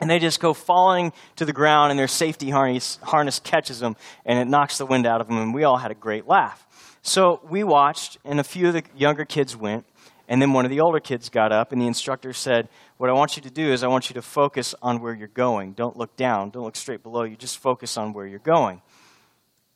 and 0.00 0.10
they 0.10 0.18
just 0.18 0.40
go 0.40 0.52
falling 0.52 1.12
to 1.36 1.44
the 1.44 1.52
ground 1.52 1.90
and 1.90 1.98
their 1.98 2.08
safety 2.08 2.50
harness, 2.50 2.98
harness 3.02 3.38
catches 3.40 3.80
them 3.80 3.96
and 4.26 4.38
it 4.38 4.46
knocks 4.46 4.78
the 4.78 4.86
wind 4.86 5.06
out 5.06 5.20
of 5.20 5.28
them. 5.28 5.38
And 5.38 5.54
we 5.54 5.64
all 5.64 5.78
had 5.78 5.90
a 5.90 5.94
great 5.94 6.26
laugh. 6.26 6.66
So 7.02 7.40
we 7.48 7.64
watched 7.64 8.18
and 8.24 8.40
a 8.40 8.44
few 8.44 8.68
of 8.68 8.74
the 8.74 8.82
younger 8.96 9.24
kids 9.24 9.56
went. 9.56 9.86
And 10.26 10.40
then 10.40 10.52
one 10.54 10.64
of 10.64 10.70
the 10.70 10.80
older 10.80 11.00
kids 11.00 11.28
got 11.28 11.52
up, 11.52 11.70
and 11.70 11.80
the 11.80 11.86
instructor 11.86 12.32
said, 12.32 12.68
What 12.96 13.10
I 13.10 13.12
want 13.12 13.36
you 13.36 13.42
to 13.42 13.50
do 13.50 13.72
is, 13.72 13.82
I 13.82 13.88
want 13.88 14.08
you 14.08 14.14
to 14.14 14.22
focus 14.22 14.74
on 14.80 15.00
where 15.00 15.12
you're 15.12 15.26
going. 15.26 15.72
Don't 15.72 15.96
look 15.96 16.14
down, 16.16 16.50
don't 16.50 16.62
look 16.62 16.76
straight 16.76 17.02
below 17.02 17.24
you, 17.24 17.34
just 17.36 17.58
focus 17.58 17.96
on 17.96 18.12
where 18.12 18.26
you're 18.26 18.38
going. 18.38 18.82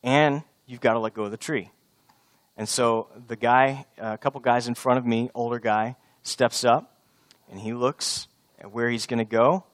And 0.04 0.42
you've 0.66 0.80
got 0.80 0.92
to 0.92 1.00
let 1.00 1.14
go 1.14 1.24
of 1.24 1.32
the 1.32 1.36
tree. 1.36 1.70
And 2.56 2.68
so 2.68 3.08
the 3.26 3.34
guy, 3.34 3.86
uh, 4.00 4.12
a 4.12 4.18
couple 4.18 4.40
guys 4.40 4.68
in 4.68 4.74
front 4.74 4.98
of 4.98 5.06
me, 5.06 5.30
older 5.34 5.58
guy, 5.58 5.96
steps 6.22 6.64
up, 6.64 6.96
and 7.50 7.60
he 7.60 7.72
looks 7.72 8.28
at 8.60 8.70
where 8.72 8.88
he's 8.88 9.06
going 9.06 9.18
to 9.18 9.24
go, 9.24 9.64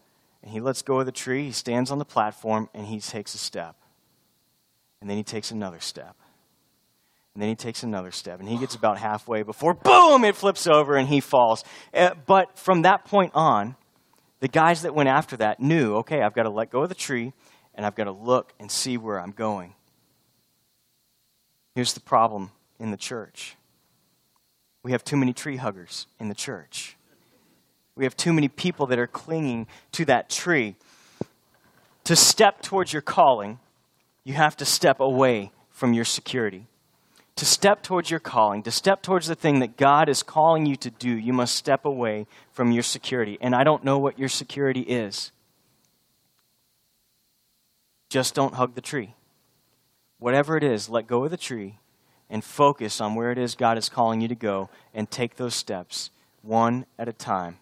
and 0.43 0.51
he 0.51 0.61
lets 0.61 0.81
go 0.81 1.01
of 1.01 1.07
the 1.07 1.13
tree. 1.13 1.45
He 1.45 1.53
stands 1.53 1.91
on 1.91 1.99
the 1.99 2.05
platform, 2.05 2.71
and 2.73 2.87
he 2.87 2.99
takes 2.99 3.35
a 3.35 3.39
step. 3.39 3.77
And 5.01 5.11
then 5.11 5.19
he 5.19 5.23
takes 5.23 5.51
another 5.51 5.81
step. 5.81 6.17
And 7.35 7.43
then 7.43 7.49
he 7.49 7.57
takes 7.57 7.83
another 7.83 8.13
step, 8.13 8.39
and 8.39 8.49
he 8.49 8.59
gets 8.59 8.77
about 8.77 8.99
halfway 8.99 9.43
before, 9.43 9.75
boom, 9.75 10.25
it 10.25 10.37
flips 10.37 10.69
over 10.69 10.97
and 10.97 11.09
he 11.09 11.19
falls. 11.19 11.65
Uh, 11.93 12.15
but 12.27 12.57
from 12.57 12.83
that 12.83 13.05
point 13.05 13.33
on, 13.35 13.75
the 14.39 14.47
guys 14.47 14.83
that 14.83 14.95
went 14.95 15.09
after 15.09 15.37
that 15.39 15.59
knew 15.59 15.97
okay, 15.97 16.23
I've 16.23 16.35
got 16.35 16.45
to 16.45 16.51
let 16.51 16.71
go 16.71 16.83
of 16.83 16.89
the 16.89 16.95
tree, 16.95 17.33
and 17.75 17.85
I've 17.85 17.97
got 17.97 18.05
to 18.05 18.13
look 18.13 18.53
and 18.61 18.71
see 18.71 18.97
where 18.97 19.21
I'm 19.21 19.33
going. 19.33 19.75
Here's 21.75 21.95
the 21.95 22.01
problem 22.01 22.53
in 22.79 22.93
the 22.93 22.97
church 22.97 23.57
we 24.85 24.93
have 24.93 25.03
too 25.03 25.17
many 25.17 25.33
tree 25.33 25.57
huggers 25.57 26.07
in 26.21 26.29
the 26.29 26.35
church. 26.35 26.97
We 27.97 28.05
have 28.05 28.17
too 28.17 28.33
many 28.33 28.49
people 28.49 28.87
that 28.89 28.99
are 28.99 29.07
clinging 29.07 29.67
to 29.93 30.05
that 30.05 30.29
tree. 30.29 30.77
To 32.05 32.15
step 32.15 32.61
towards 32.61 32.93
your 32.93 33.01
calling, 33.01 33.59
you 34.25 34.35
have 34.35 34.59
to 34.59 34.67
step 34.67 35.01
away 35.01 35.53
from 35.71 35.95
your 35.95 36.05
security 36.05 36.67
to 37.37 37.45
step 37.45 37.83
towards 37.83 38.11
your 38.11 38.21
calling, 38.21 38.63
to 38.63 38.71
step 38.71 39.03
towards 39.03 39.27
the 39.27 39.35
thing 39.35 39.59
that 39.59 39.77
God 39.77 40.09
is 40.09 40.23
calling 40.23 40.67
you 40.67 40.77
to 40.77 40.91
do, 40.91 41.11
you 41.11 41.33
must 41.33 41.57
step 41.57 41.85
away 41.85 42.27
from 42.53 42.71
your 42.71 42.83
security. 42.83 43.39
And 43.41 43.55
I 43.55 43.65
don't 43.65 43.85
know 43.85 43.99
what 43.99 44.19
your 44.19 44.29
security 44.29 44.83
is. 44.83 45.33
Just 48.09 48.35
don't 48.35 48.55
hug 48.55 48.75
the 48.75 48.81
tree. 48.81 49.15
Whatever 50.19 50.57
it 50.57 50.63
is, 50.63 50.89
let 50.89 51.09
go 51.09 51.25
of 51.25 51.33
the 51.33 51.37
tree 51.37 51.79
and 52.31 52.45
focus 52.45 53.01
on 53.01 53.15
where 53.15 53.33
it 53.33 53.39
is 53.39 53.55
God 53.55 53.79
is 53.79 53.89
calling 53.89 54.21
you 54.21 54.29
to 54.29 54.35
go 54.35 54.71
and 54.95 55.11
take 55.11 55.37
those 55.37 55.55
steps 55.55 56.11
one 56.43 56.87
at 56.99 57.09
a 57.09 57.13
time. 57.13 57.59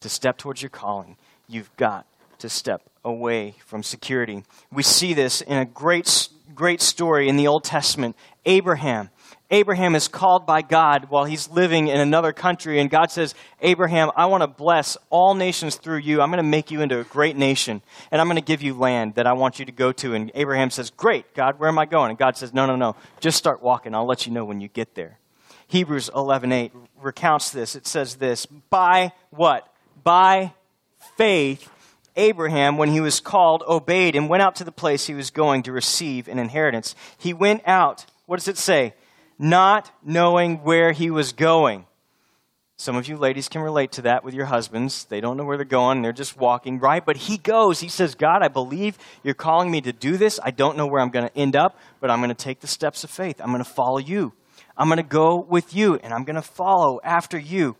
To 0.00 0.08
step 0.08 0.36
towards 0.36 0.60
your 0.62 0.70
calling, 0.70 1.16
you've 1.48 1.74
got 1.76 2.06
to 2.38 2.48
step 2.48 2.82
away 3.04 3.54
from 3.64 3.82
security. 3.82 4.44
We 4.72 4.82
see 4.82 5.14
this 5.14 5.40
in 5.40 5.56
a 5.56 5.64
great, 5.64 6.28
great 6.54 6.80
story 6.80 7.28
in 7.28 7.36
the 7.36 7.48
Old 7.48 7.64
Testament. 7.64 8.16
Abraham. 8.44 9.10
Abraham 9.50 9.94
is 9.94 10.08
called 10.08 10.46
by 10.46 10.62
God 10.62 11.06
while 11.10 11.24
he's 11.24 11.50
living 11.50 11.88
in 11.88 12.00
another 12.00 12.32
country, 12.32 12.80
and 12.80 12.90
God 12.90 13.10
says, 13.10 13.34
Abraham, 13.60 14.10
I 14.16 14.26
want 14.26 14.42
to 14.42 14.46
bless 14.46 14.96
all 15.10 15.34
nations 15.34 15.76
through 15.76 15.98
you. 15.98 16.20
I'm 16.20 16.30
going 16.30 16.42
to 16.42 16.48
make 16.48 16.70
you 16.70 16.80
into 16.80 16.98
a 16.98 17.04
great 17.04 17.36
nation, 17.36 17.82
and 18.10 18.20
I'm 18.20 18.26
going 18.26 18.36
to 18.36 18.42
give 18.42 18.62
you 18.62 18.74
land 18.74 19.16
that 19.16 19.26
I 19.26 19.34
want 19.34 19.58
you 19.58 19.66
to 19.66 19.72
go 19.72 19.92
to. 19.92 20.14
And 20.14 20.32
Abraham 20.34 20.70
says, 20.70 20.90
Great, 20.90 21.34
God, 21.34 21.58
where 21.58 21.68
am 21.68 21.78
I 21.78 21.84
going? 21.84 22.10
And 22.10 22.18
God 22.18 22.36
says, 22.36 22.54
No, 22.54 22.66
no, 22.66 22.74
no. 22.74 22.96
Just 23.20 23.36
start 23.36 23.62
walking. 23.62 23.94
I'll 23.94 24.06
let 24.06 24.26
you 24.26 24.32
know 24.32 24.44
when 24.44 24.60
you 24.60 24.68
get 24.68 24.94
there. 24.94 25.18
Hebrews 25.66 26.10
11:8 26.14 26.70
recounts 27.00 27.50
this. 27.50 27.74
It 27.74 27.86
says 27.86 28.16
this, 28.16 28.46
by 28.46 29.12
what? 29.30 29.68
By 30.02 30.54
faith 31.16 31.68
Abraham, 32.16 32.76
when 32.76 32.90
he 32.90 33.00
was 33.00 33.20
called, 33.20 33.62
obeyed 33.66 34.14
and 34.16 34.28
went 34.28 34.42
out 34.42 34.56
to 34.56 34.64
the 34.64 34.72
place 34.72 35.06
he 35.06 35.14
was 35.14 35.30
going 35.30 35.64
to 35.64 35.72
receive 35.72 36.28
an 36.28 36.38
inheritance. 36.38 36.94
He 37.18 37.32
went 37.32 37.62
out, 37.66 38.06
what 38.26 38.36
does 38.36 38.48
it 38.48 38.58
say? 38.58 38.94
Not 39.38 39.90
knowing 40.04 40.58
where 40.58 40.92
he 40.92 41.10
was 41.10 41.32
going. 41.32 41.86
Some 42.76 42.96
of 42.96 43.08
you 43.08 43.16
ladies 43.16 43.48
can 43.48 43.62
relate 43.62 43.92
to 43.92 44.02
that 44.02 44.24
with 44.24 44.34
your 44.34 44.46
husbands. 44.46 45.04
They 45.04 45.20
don't 45.20 45.36
know 45.36 45.44
where 45.44 45.56
they're 45.56 45.64
going, 45.64 46.02
they're 46.02 46.12
just 46.12 46.36
walking, 46.36 46.80
right? 46.80 47.04
But 47.04 47.16
he 47.16 47.38
goes. 47.38 47.80
He 47.80 47.88
says, 47.88 48.14
God, 48.14 48.42
I 48.42 48.48
believe 48.48 48.98
you're 49.22 49.34
calling 49.34 49.70
me 49.70 49.80
to 49.82 49.92
do 49.92 50.16
this. 50.16 50.40
I 50.42 50.50
don't 50.50 50.76
know 50.76 50.86
where 50.86 51.00
I'm 51.00 51.10
going 51.10 51.28
to 51.28 51.38
end 51.38 51.54
up, 51.54 51.78
but 52.00 52.10
I'm 52.10 52.18
going 52.18 52.30
to 52.30 52.34
take 52.34 52.60
the 52.60 52.66
steps 52.66 53.04
of 53.04 53.10
faith. 53.10 53.40
I'm 53.40 53.50
going 53.52 53.62
to 53.62 53.70
follow 53.70 53.98
you. 53.98 54.32
I'm 54.76 54.88
going 54.88 54.96
to 54.96 55.04
go 55.04 55.36
with 55.38 55.74
you, 55.74 55.96
and 55.96 56.12
I'm 56.12 56.24
going 56.24 56.34
to 56.34 56.42
follow 56.42 57.00
after 57.04 57.38
you. 57.38 57.76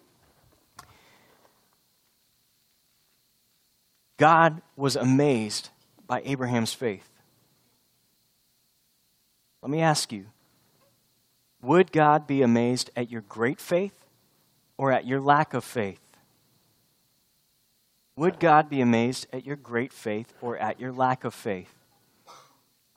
God 4.16 4.62
was 4.77 4.96
amazed 4.96 5.70
by 6.07 6.22
Abraham's 6.24 6.72
faith. 6.72 7.09
Let 9.62 9.70
me 9.70 9.81
ask 9.81 10.12
you 10.12 10.27
would 11.62 11.92
God 11.92 12.27
be 12.27 12.42
amazed 12.42 12.90
at 12.94 13.11
your 13.11 13.22
great 13.22 13.59
faith 13.59 14.05
or 14.77 14.92
at 14.92 15.07
your 15.07 15.20
lack 15.20 15.55
of 15.55 15.64
faith? 15.64 16.00
Would 18.16 18.38
God 18.38 18.68
be 18.68 18.81
amazed 18.81 19.27
at 19.33 19.46
your 19.46 19.57
great 19.57 19.92
faith 19.92 20.33
or 20.40 20.57
at 20.59 20.79
your 20.79 20.92
lack 20.92 21.24
of 21.24 21.35
faith? 21.35 21.74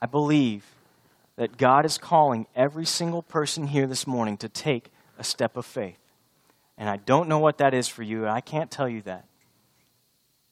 I 0.02 0.06
believe 0.06 0.66
that 1.38 1.58
God 1.58 1.86
is 1.86 1.98
calling 1.98 2.46
every 2.56 2.86
single 2.86 3.24
person 3.24 3.68
here 3.68 3.88
this 3.88 4.06
morning 4.06 4.38
to 4.38 4.50
take 4.50 4.92
a 5.18 5.24
step 5.24 5.56
of 5.56 5.66
faith. 5.66 6.00
And 6.78 6.90
I 6.90 6.98
don't 6.98 7.30
know 7.30 7.40
what 7.40 7.58
that 7.60 7.74
is 7.74 7.88
for 7.88 8.04
you, 8.04 8.24
and 8.24 8.32
I 8.32 8.42
can't 8.42 8.70
tell 8.70 8.90
you 8.90 9.02
that. 9.04 9.26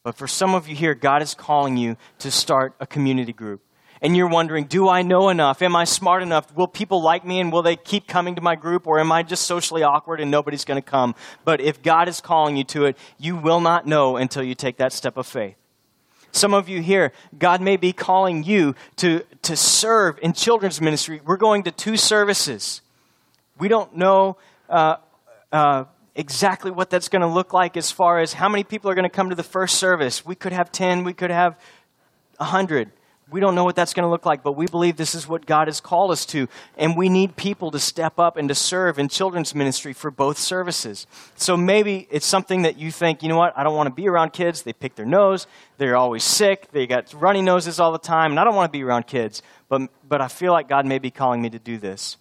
But 0.06 0.16
for 0.16 0.28
some 0.28 0.54
of 0.54 0.68
you 0.68 0.76
here, 0.76 0.94
God 0.94 1.24
is 1.24 1.34
calling 1.34 1.78
you 1.78 1.98
to 2.20 2.30
start 2.30 2.76
a 2.80 2.86
community 2.86 3.34
group. 3.34 3.62
And 4.04 4.16
you're 4.16 4.30
wondering, 4.30 4.66
do 4.66 4.88
I 4.88 5.02
know 5.02 5.30
enough? 5.30 5.64
Am 5.64 5.76
I 5.76 5.86
smart 5.86 6.22
enough? 6.22 6.56
Will 6.56 6.68
people 6.68 7.02
like 7.02 7.26
me 7.26 7.40
and 7.40 7.52
will 7.52 7.64
they 7.64 7.76
keep 7.76 8.08
coming 8.08 8.36
to 8.36 8.42
my 8.42 8.56
group? 8.56 8.86
Or 8.86 9.00
am 9.00 9.12
I 9.12 9.24
just 9.24 9.48
socially 9.48 9.82
awkward 9.82 10.22
and 10.22 10.30
nobody's 10.30 10.64
going 10.64 10.80
to 10.80 10.88
come? 10.88 11.16
But 11.44 11.60
if 11.60 11.82
God 11.82 12.08
is 12.08 12.22
calling 12.22 12.56
you 12.56 12.64
to 12.66 12.86
it, 12.86 13.00
you 13.18 13.36
will 13.36 13.60
not 13.60 13.88
know 13.88 14.16
until 14.16 14.44
you 14.44 14.54
take 14.54 14.78
that 14.78 14.94
step 14.94 15.18
of 15.18 15.26
faith. 15.26 15.56
Some 16.32 16.54
of 16.54 16.70
you 16.70 16.84
here, 16.84 17.12
God 17.40 17.60
may 17.62 17.76
be 17.76 17.92
calling 17.92 18.44
you 18.44 18.76
to, 18.98 19.24
to 19.42 19.56
serve 19.56 20.20
in 20.22 20.34
children's 20.34 20.80
ministry. 20.80 21.20
We're 21.26 21.38
going 21.38 21.64
to 21.64 21.72
two 21.72 21.98
services. 21.98 22.82
We 23.58 23.70
don't 23.70 23.96
know 23.96 24.38
uh, 24.70 24.98
uh, 25.52 25.86
exactly 26.16 26.72
what 26.72 26.90
that's 26.90 27.10
going 27.10 27.22
to 27.22 27.28
look 27.28 27.54
like 27.54 27.76
as 27.78 27.92
far 27.92 28.20
as 28.20 28.34
how 28.34 28.50
many 28.50 28.64
people 28.64 28.90
are 28.90 28.96
going 28.96 29.04
to 29.04 29.10
come 29.10 29.30
to 29.30 29.36
the 29.36 29.44
first 29.44 29.76
service. 29.76 30.26
We 30.26 30.36
could 30.36 30.54
have 30.54 30.72
10, 30.72 31.04
we 31.04 31.14
could 31.14 31.32
have 31.32 31.60
100. 32.38 32.92
We 33.32 33.40
don't 33.40 33.56
know 33.56 33.64
what 33.64 33.76
that's 33.76 33.96
going 33.96 34.04
to 34.04 34.10
look 34.10 34.26
like, 34.26 34.44
but 34.44 34.52
we 34.52 34.68
believe 34.68 34.98
this 34.98 35.16
is 35.16 35.28
what 35.28 35.48
God 35.48 35.68
has 35.68 35.82
called 35.82 36.12
us 36.12 36.28
to. 36.28 36.48
And 36.78 36.96
we 36.96 37.10
need 37.10 37.36
people 37.36 37.72
to 37.72 37.80
step 37.80 38.20
up 38.20 38.38
and 38.38 38.48
to 38.50 38.56
serve 38.56 39.00
in 39.00 39.10
children's 39.10 39.56
ministry 39.56 39.94
for 39.94 40.12
both 40.12 40.38
services. 40.38 41.08
So 41.36 41.58
maybe 41.58 42.08
it's 42.12 42.26
something 42.26 42.62
that 42.62 42.78
you 42.78 42.92
think, 42.92 43.24
you 43.24 43.30
know 43.30 43.38
what, 43.38 43.58
I 43.58 43.64
don't 43.64 43.76
want 43.76 43.88
to 43.88 43.96
be 43.96 44.08
around 44.08 44.34
kids. 44.34 44.62
They 44.62 44.74
pick 44.74 44.94
their 44.94 45.08
nose, 45.08 45.48
they're 45.80 45.98
always 45.98 46.24
sick, 46.24 46.72
they 46.72 46.86
got 46.86 47.14
runny 47.16 47.42
noses 47.42 47.80
all 47.80 47.92
the 47.92 47.98
time, 47.98 48.32
and 48.32 48.40
I 48.40 48.44
don't 48.44 48.56
want 48.56 48.72
to 48.72 48.78
be 48.78 48.84
around 48.84 49.08
kids. 49.08 49.42
But, 49.70 49.90
but 50.08 50.22
I 50.22 50.28
feel 50.28 50.52
like 50.52 50.70
God 50.70 50.86
may 50.86 51.00
be 51.00 51.10
calling 51.10 51.42
me 51.42 51.50
to 51.50 51.60
do 51.60 51.80
this. 51.80 52.18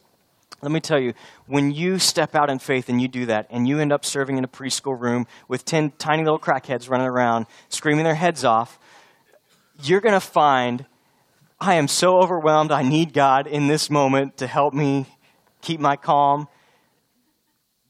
Let 0.65 0.73
me 0.73 0.81
tell 0.81 0.99
you, 0.99 1.13
when 1.47 1.73
you 1.73 1.99
step 1.99 2.35
out 2.35 2.49
in 2.49 2.59
faith 2.59 2.89
and 2.89 2.99
you 2.99 3.07
do 3.07 3.27
that, 3.27 3.47
and 3.51 3.69
you 3.69 3.81
end 3.81 3.93
up 3.93 4.03
serving 4.03 4.39
in 4.39 4.45
a 4.45 4.49
preschool 4.49 4.99
room 4.99 5.27
with 5.47 5.67
10 5.67 5.93
tiny 5.99 6.25
little 6.25 6.39
crackheads 6.39 6.89
running 6.89 7.07
around, 7.07 7.45
screaming 7.69 8.05
their 8.05 8.15
heads 8.15 8.47
off, 8.47 8.79
you're 9.83 10.01
going 10.01 10.15
to 10.15 10.21
find, 10.21 10.87
I 11.61 11.75
am 11.75 11.87
so 11.87 12.17
overwhelmed. 12.17 12.73
I 12.73 12.83
need 12.83 13.13
God 13.13 13.47
in 13.47 13.67
this 13.67 13.91
moment 13.91 14.39
to 14.39 14.47
help 14.47 14.73
me 14.73 15.05
keep 15.61 15.81
my 15.81 15.97
calm. 15.97 16.49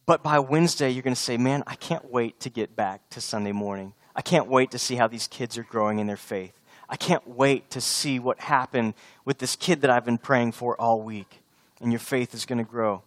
But 0.05 0.25
by 0.25 0.41
Wednesday, 0.41 0.91
you're 0.91 1.05
going 1.05 1.15
to 1.15 1.21
say, 1.21 1.37
Man, 1.37 1.63
I 1.69 1.77
can't 1.77 2.11
wait 2.11 2.41
to 2.41 2.51
get 2.51 2.75
back 2.75 3.09
to 3.11 3.21
Sunday 3.21 3.53
morning. 3.53 3.95
I 4.17 4.23
can't 4.23 4.49
wait 4.49 4.73
to 4.73 4.81
see 4.81 4.97
how 4.97 5.07
these 5.07 5.29
kids 5.29 5.57
are 5.59 5.63
growing 5.63 6.01
in 6.01 6.09
their 6.09 6.17
faith. 6.17 6.61
I 6.89 6.97
can't 6.97 7.27
wait 7.29 7.71
to 7.71 7.81
see 7.81 8.19
what 8.19 8.41
happened 8.41 8.95
with 9.25 9.39
this 9.39 9.55
kid 9.55 9.83
that 9.83 9.91
I've 9.91 10.05
been 10.05 10.19
praying 10.19 10.53
for 10.53 10.79
all 10.81 11.01
week 11.01 11.44
and 11.85 11.92
your 11.92 12.01
faith 12.01 12.35
is 12.35 12.47
going 12.47 12.59
to 12.59 12.64
grow. 12.64 13.03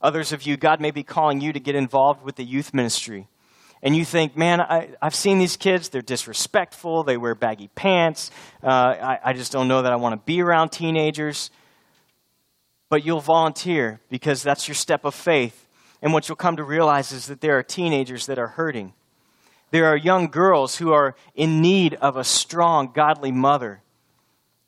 Others 0.00 0.32
of 0.32 0.44
you, 0.46 0.56
God 0.56 0.80
may 0.80 0.92
be 0.92 1.02
calling 1.02 1.40
you 1.40 1.52
to 1.52 1.58
get 1.58 1.74
involved 1.74 2.22
with 2.22 2.36
the 2.36 2.44
youth 2.44 2.72
ministry. 2.72 3.26
And 3.82 3.96
you 3.96 4.04
think, 4.04 4.36
man, 4.36 4.60
I, 4.60 4.90
have 5.02 5.14
seen 5.14 5.38
these 5.38 5.56
kids. 5.56 5.88
They're 5.88 6.02
disrespectful. 6.02 7.04
They 7.04 7.16
wear 7.16 7.34
baggy 7.34 7.68
pants. 7.74 8.30
Uh, 8.62 8.68
I, 8.68 9.18
I 9.24 9.32
just 9.32 9.50
don't 9.50 9.66
know 9.66 9.82
that 9.82 9.92
I 9.92 9.96
want 9.96 10.14
to 10.14 10.24
be 10.24 10.42
around 10.42 10.70
teenagers. 10.70 11.50
But 12.88 13.04
you'll 13.04 13.20
volunteer 13.20 14.00
because 14.08 14.42
that's 14.42 14.68
your 14.68 14.74
step 14.74 15.04
of 15.04 15.14
faith. 15.14 15.66
And 16.00 16.12
what 16.12 16.28
you'll 16.28 16.36
come 16.36 16.56
to 16.56 16.64
realize 16.64 17.12
is 17.12 17.26
that 17.26 17.40
there 17.40 17.58
are 17.58 17.62
teenagers 17.62 18.26
that 18.26 18.38
are 18.38 18.48
hurting. 18.48 18.94
There 19.70 19.86
are 19.86 19.96
young 19.96 20.28
girls 20.28 20.76
who 20.76 20.92
are 20.92 21.14
in 21.34 21.60
need 21.60 21.94
of 21.94 22.16
a 22.16 22.24
strong, 22.24 22.92
godly 22.94 23.32
mother. 23.32 23.82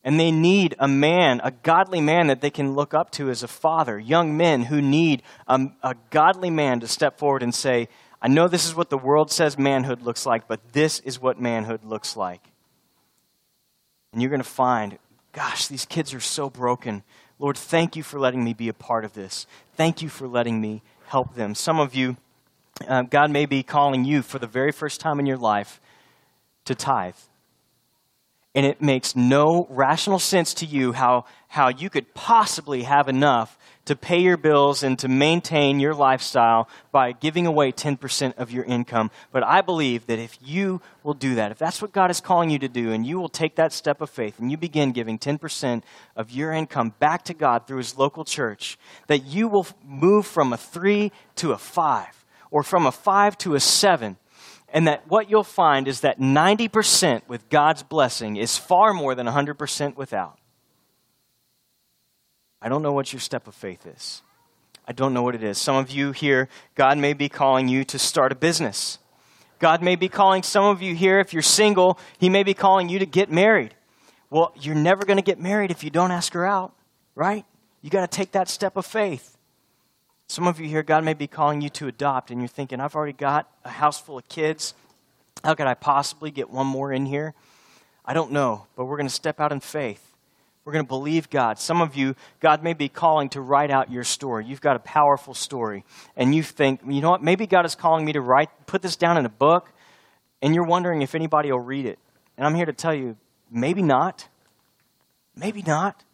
And 0.03 0.19
they 0.19 0.31
need 0.31 0.75
a 0.79 0.89
man, 0.89 1.41
a 1.45 1.51
godly 1.51 2.01
man 2.01 2.29
that 2.29 2.41
they 2.41 2.51
can 2.51 2.75
look 2.75 2.95
up 2.95 3.11
to 3.13 3.29
as 3.29 3.43
a 3.43 3.49
father. 3.49 3.99
Young 3.99 4.37
men 4.37 4.63
who 4.65 4.81
need 4.81 5.23
a, 5.47 5.61
a, 5.83 5.95
godly 6.09 6.49
man 6.49 6.81
to 6.81 6.89
step 6.89 7.19
forward 7.19 7.43
and 7.43 7.55
say, 7.55 7.89
I 8.23 8.29
know 8.29 8.49
this 8.49 8.67
is 8.67 8.75
what 8.75 8.89
the 8.89 8.99
world 8.99 9.31
says 9.31 9.59
manhood 9.59 10.03
looks 10.03 10.25
like, 10.25 10.49
but 10.49 10.73
this 10.73 11.01
is 11.01 11.21
what 11.21 11.39
manhood 11.39 11.85
looks 11.85 12.17
like. 12.17 12.41
And 14.13 14.23
you're 14.23 14.31
going 14.31 14.43
to 14.43 14.49
find, 14.49 14.99
gosh, 15.33 15.67
these 15.67 15.85
kids 15.85 16.15
are 16.15 16.21
so 16.21 16.49
broken. 16.49 17.03
Lord, 17.39 17.57
thank 17.57 17.95
you 17.95 18.03
for 18.03 18.19
letting 18.19 18.43
me 18.43 18.55
be 18.55 18.69
a 18.69 18.75
part 18.75 19.05
of 19.05 19.13
this. 19.13 19.47
Thank 19.75 20.01
you 20.01 20.09
for 20.09 20.27
letting 20.27 20.61
me 20.61 20.83
help 21.07 21.35
them. 21.35 21.55
Some 21.55 21.79
of 21.79 21.95
you, 21.95 22.17
uh, 22.89 23.03
God 23.03 23.31
may 23.31 23.45
be 23.45 23.63
calling 23.63 24.05
you 24.07 24.23
for 24.23 24.39
the 24.39 24.47
very 24.47 24.73
first 24.73 24.99
time 25.01 25.21
in 25.21 25.27
your 25.27 25.37
life 25.37 25.79
to 26.65 26.75
tithe 26.75 27.15
and 28.55 28.67
it 28.67 28.83
makes 28.83 29.15
no 29.15 29.67
rational 29.71 30.19
sense 30.19 30.55
to 30.55 30.67
you 30.67 30.93
how, 30.93 31.25
how 31.49 31.69
you 31.69 31.89
could 31.89 32.15
possibly 32.15 32.83
have 32.83 33.09
enough 33.09 33.57
to 33.85 33.95
pay 33.95 34.19
your 34.19 34.37
bills 34.37 34.83
and 34.83 34.99
to 34.99 35.09
maintain 35.09 35.81
your 35.81 35.95
lifestyle 35.95 36.69
by 36.93 37.13
giving 37.13 37.47
away 37.47 37.71
10% 37.73 38.37
of 38.37 38.51
your 38.51 38.65
income. 38.65 39.11
But 39.33 39.45
I 39.45 39.61
believe 39.61 40.07
that 40.07 40.19
if 40.19 40.37
you 40.43 40.81
will 41.03 41.15
do 41.15 41.37
that, 41.37 41.53
if 41.53 41.59
that's 41.59 41.81
what 41.81 41.93
God 41.93 42.11
is 42.11 42.21
calling 42.21 42.51
you 42.51 42.59
to 42.59 42.69
do, 42.69 42.93
and 42.93 43.07
you 43.07 43.19
will 43.19 43.29
take 43.29 43.57
that 43.57 43.73
step 43.73 44.01
of 44.01 44.11
faith 44.11 44.39
and 44.39 44.51
you 44.51 44.57
begin 44.57 44.93
giving 44.93 45.19
10% 45.19 45.83
of 46.17 46.31
your 46.31 46.53
income 46.53 46.93
back 46.99 47.25
to 47.25 47.35
God 47.35 47.67
through 47.67 47.79
His 47.79 47.97
local 47.97 48.25
church, 48.25 48.79
that 49.07 49.25
you 49.25 49.49
will 49.49 49.67
move 49.85 50.27
from 50.27 50.53
a 50.53 50.57
three 50.57 51.13
to 51.37 51.53
a 51.53 51.59
five, 51.59 52.25
or 52.51 52.63
from 52.63 52.85
a 52.87 52.93
five 52.93 53.39
to 53.39 53.55
a 53.55 53.61
seven 53.61 54.17
and 54.73 54.87
that 54.87 55.09
what 55.09 55.31
you'll 55.31 55.45
find 55.45 55.89
is 55.89 56.01
that 56.01 56.21
90% 56.21 57.23
with 57.29 57.49
God's 57.49 57.83
blessing 57.83 58.37
is 58.37 58.57
far 58.57 58.93
more 58.95 59.15
than 59.15 59.27
100% 59.27 59.97
without. 59.97 60.39
I 62.63 62.69
don't 62.69 62.83
know 62.83 62.93
what 62.93 63.13
your 63.13 63.21
step 63.21 63.47
of 63.47 63.55
faith 63.55 63.87
is. 63.87 64.23
I 64.87 64.93
don't 64.93 65.15
know 65.15 65.23
what 65.23 65.35
it 65.35 65.43
is. 65.43 65.59
Some 65.59 65.77
of 65.77 65.91
you 65.91 66.13
here, 66.13 66.49
God 66.75 66.99
may 66.99 67.13
be 67.13 67.29
calling 67.29 67.69
you 67.69 67.85
to 67.85 67.99
start 67.99 68.33
a 68.33 68.35
business. 68.35 68.99
God 69.59 69.83
may 69.83 69.95
be 69.95 70.09
calling 70.09 70.43
some 70.43 70.65
of 70.65 70.83
you 70.83 70.95
here, 70.95 71.21
if 71.21 71.33
you're 71.33 71.43
single, 71.43 71.99
He 72.19 72.29
may 72.29 72.43
be 72.43 72.55
calling 72.55 72.89
you 72.89 72.99
to 72.99 73.07
get 73.07 73.31
married. 73.31 73.75
Well, 74.31 74.53
you're 74.61 74.75
never 74.75 75.05
going 75.05 75.19
to 75.19 75.23
get 75.23 75.41
married 75.41 75.71
if 75.71 75.85
you 75.85 75.91
don't 75.91 76.11
ask 76.11 76.33
her 76.33 76.47
out, 76.47 76.73
right? 77.15 77.45
You 77.83 77.91
got 77.91 78.11
to 78.11 78.17
take 78.17 78.33
that 78.33 78.49
step 78.49 78.77
of 78.77 78.87
faith. 78.87 79.37
Some 80.31 80.47
of 80.47 80.61
you 80.61 80.69
here, 80.69 80.85
God 80.85 81.03
may 81.03 81.15
be 81.15 81.27
calling 81.27 81.61
you 81.61 81.71
to 81.71 81.89
adopt, 81.89 82.31
and 82.31 82.41
you're 82.41 82.47
thinking, 82.47 82.81
I've 82.81 82.95
already 82.95 83.13
got 83.13 83.51
a 83.65 83.69
house 83.69 84.01
full 84.01 84.17
of 84.17 84.29
kids. 84.29 84.75
How 85.43 85.55
could 85.55 85.67
I 85.67 85.75
possibly 85.75 86.31
get 86.31 86.49
one 86.49 86.69
more 86.69 86.93
in 86.93 87.05
here? 87.05 87.35
I 88.05 88.15
don't 88.15 88.31
know, 88.31 88.69
but 88.77 88.85
we're 88.85 88.97
going 88.97 89.09
to 89.09 89.13
step 89.13 89.41
out 89.41 89.51
in 89.51 89.59
faith. 89.59 90.15
We're 90.65 90.73
going 90.73 90.85
to 90.85 90.89
believe 90.89 91.31
God. 91.31 91.59
Some 91.59 91.83
of 91.83 91.97
you, 91.97 92.15
God 92.39 92.63
may 92.63 92.75
be 92.75 92.89
calling 92.89 93.29
to 93.31 93.41
write 93.41 93.73
out 93.73 93.91
your 93.91 94.05
story. 94.05 94.45
You've 94.47 94.61
got 94.61 94.77
a 94.77 94.79
powerful 94.79 95.35
story, 95.35 95.85
and 96.17 96.33
you 96.33 96.45
think, 96.45 96.81
you 96.87 97.01
know 97.01 97.11
what, 97.11 97.25
maybe 97.25 97.49
God 97.49 97.67
is 97.67 97.75
calling 97.75 98.05
me 98.05 98.13
to 98.13 98.21
write, 98.21 98.51
put 98.67 98.83
this 98.83 98.95
down 98.95 99.19
in 99.19 99.27
a 99.27 99.31
book, 99.31 99.73
and 100.41 100.55
you're 100.55 100.63
wondering 100.63 101.03
if 101.03 101.17
anybody 101.17 101.51
will 101.51 101.59
read 101.59 101.87
it. 101.87 101.99
And 102.37 102.47
I'm 102.47 102.55
here 102.55 102.67
to 102.67 102.73
tell 102.73 102.95
you, 102.95 103.17
maybe 103.51 103.83
not. 103.83 104.29
Maybe 105.35 105.63
not. 105.63 106.05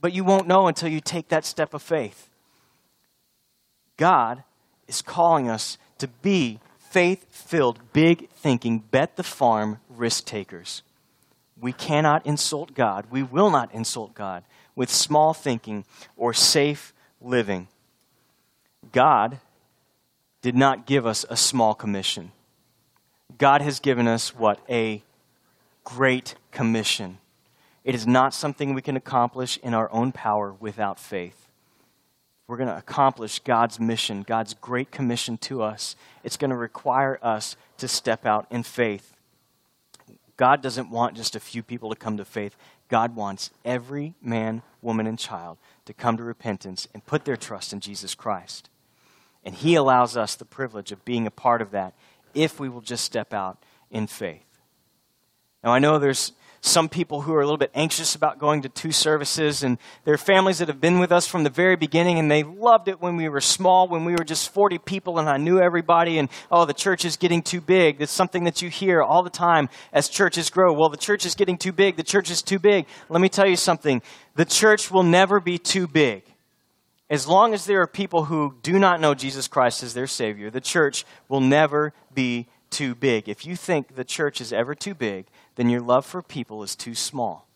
But 0.00 0.12
you 0.12 0.24
won't 0.24 0.48
know 0.48 0.66
until 0.66 0.88
you 0.88 1.00
take 1.00 1.28
that 1.28 1.44
step 1.44 1.72
of 1.72 1.82
faith. 1.82 2.28
God 3.96 4.44
is 4.88 5.02
calling 5.02 5.48
us 5.48 5.78
to 5.98 6.08
be 6.08 6.60
faith 6.78 7.26
filled, 7.30 7.80
big 7.92 8.28
thinking, 8.30 8.78
bet 8.78 9.16
the 9.16 9.22
farm 9.22 9.78
risk 9.88 10.24
takers. 10.24 10.82
We 11.60 11.72
cannot 11.72 12.26
insult 12.26 12.74
God. 12.74 13.06
We 13.10 13.22
will 13.22 13.50
not 13.50 13.72
insult 13.72 14.14
God 14.14 14.44
with 14.74 14.90
small 14.90 15.34
thinking 15.34 15.84
or 16.16 16.32
safe 16.32 16.92
living. 17.20 17.68
God 18.92 19.38
did 20.42 20.54
not 20.54 20.86
give 20.86 21.06
us 21.06 21.24
a 21.30 21.36
small 21.36 21.74
commission. 21.74 22.32
God 23.38 23.62
has 23.62 23.80
given 23.80 24.06
us 24.06 24.34
what? 24.34 24.60
A 24.68 25.02
great 25.84 26.34
commission. 26.50 27.18
It 27.82 27.94
is 27.94 28.06
not 28.06 28.34
something 28.34 28.74
we 28.74 28.82
can 28.82 28.96
accomplish 28.96 29.58
in 29.62 29.74
our 29.74 29.90
own 29.92 30.12
power 30.12 30.52
without 30.52 30.98
faith. 30.98 31.48
We're 32.46 32.58
going 32.58 32.68
to 32.68 32.76
accomplish 32.76 33.38
God's 33.38 33.80
mission, 33.80 34.22
God's 34.22 34.54
great 34.54 34.90
commission 34.90 35.38
to 35.38 35.62
us. 35.62 35.96
It's 36.22 36.36
going 36.36 36.50
to 36.50 36.56
require 36.56 37.18
us 37.22 37.56
to 37.78 37.88
step 37.88 38.26
out 38.26 38.46
in 38.50 38.62
faith. 38.62 39.14
God 40.36 40.60
doesn't 40.62 40.90
want 40.90 41.16
just 41.16 41.36
a 41.36 41.40
few 41.40 41.62
people 41.62 41.90
to 41.90 41.96
come 41.96 42.16
to 42.16 42.24
faith. 42.24 42.56
God 42.88 43.16
wants 43.16 43.50
every 43.64 44.14
man, 44.20 44.62
woman, 44.82 45.06
and 45.06 45.18
child 45.18 45.58
to 45.86 45.94
come 45.94 46.16
to 46.16 46.22
repentance 46.22 46.86
and 46.92 47.06
put 47.06 47.24
their 47.24 47.36
trust 47.36 47.72
in 47.72 47.80
Jesus 47.80 48.14
Christ. 48.14 48.68
And 49.44 49.54
He 49.54 49.74
allows 49.74 50.16
us 50.16 50.34
the 50.34 50.44
privilege 50.44 50.92
of 50.92 51.04
being 51.04 51.26
a 51.26 51.30
part 51.30 51.62
of 51.62 51.70
that 51.70 51.94
if 52.34 52.60
we 52.60 52.68
will 52.68 52.80
just 52.80 53.04
step 53.04 53.32
out 53.32 53.62
in 53.90 54.06
faith. 54.06 54.42
Now, 55.62 55.72
I 55.72 55.78
know 55.78 55.98
there's 55.98 56.32
some 56.64 56.88
people 56.88 57.20
who 57.20 57.34
are 57.34 57.42
a 57.42 57.44
little 57.44 57.58
bit 57.58 57.70
anxious 57.74 58.14
about 58.14 58.38
going 58.38 58.62
to 58.62 58.70
two 58.70 58.90
services, 58.90 59.62
and 59.62 59.76
there 60.04 60.14
are 60.14 60.18
families 60.18 60.58
that 60.58 60.68
have 60.68 60.80
been 60.80 60.98
with 60.98 61.12
us 61.12 61.26
from 61.26 61.44
the 61.44 61.50
very 61.50 61.76
beginning, 61.76 62.18
and 62.18 62.30
they 62.30 62.42
loved 62.42 62.88
it 62.88 63.02
when 63.02 63.16
we 63.16 63.28
were 63.28 63.42
small, 63.42 63.86
when 63.86 64.06
we 64.06 64.12
were 64.12 64.24
just 64.24 64.48
40 64.48 64.78
people 64.78 65.18
and 65.18 65.28
I 65.28 65.36
knew 65.36 65.60
everybody, 65.60 66.18
and 66.18 66.30
oh, 66.50 66.64
the 66.64 66.72
church 66.72 67.04
is 67.04 67.18
getting 67.18 67.42
too 67.42 67.60
big. 67.60 67.98
That's 67.98 68.10
something 68.10 68.44
that 68.44 68.62
you 68.62 68.70
hear 68.70 69.02
all 69.02 69.22
the 69.22 69.28
time 69.28 69.68
as 69.92 70.08
churches 70.08 70.48
grow. 70.48 70.72
Well, 70.72 70.88
the 70.88 70.96
church 70.96 71.26
is 71.26 71.34
getting 71.34 71.58
too 71.58 71.72
big, 71.72 71.96
the 71.96 72.02
church 72.02 72.30
is 72.30 72.40
too 72.40 72.58
big. 72.58 72.86
Let 73.10 73.20
me 73.20 73.28
tell 73.28 73.46
you 73.46 73.56
something 73.56 74.00
the 74.34 74.46
church 74.46 74.90
will 74.90 75.02
never 75.02 75.40
be 75.40 75.58
too 75.58 75.86
big. 75.86 76.22
As 77.10 77.28
long 77.28 77.52
as 77.52 77.66
there 77.66 77.82
are 77.82 77.86
people 77.86 78.24
who 78.24 78.54
do 78.62 78.78
not 78.78 79.02
know 79.02 79.12
Jesus 79.14 79.48
Christ 79.48 79.82
as 79.82 79.92
their 79.92 80.06
Savior, 80.06 80.50
the 80.50 80.62
church 80.62 81.04
will 81.28 81.42
never 81.42 81.92
be 82.14 82.46
too 82.70 82.94
big. 82.94 83.28
If 83.28 83.46
you 83.46 83.54
think 83.54 83.94
the 83.94 84.04
church 84.04 84.40
is 84.40 84.52
ever 84.52 84.74
too 84.74 84.94
big, 84.94 85.26
then 85.56 85.70
your 85.70 85.80
love 85.80 86.04
for 86.04 86.22
people 86.22 86.62
is 86.62 86.76
too 86.76 86.94
small. 86.94 87.46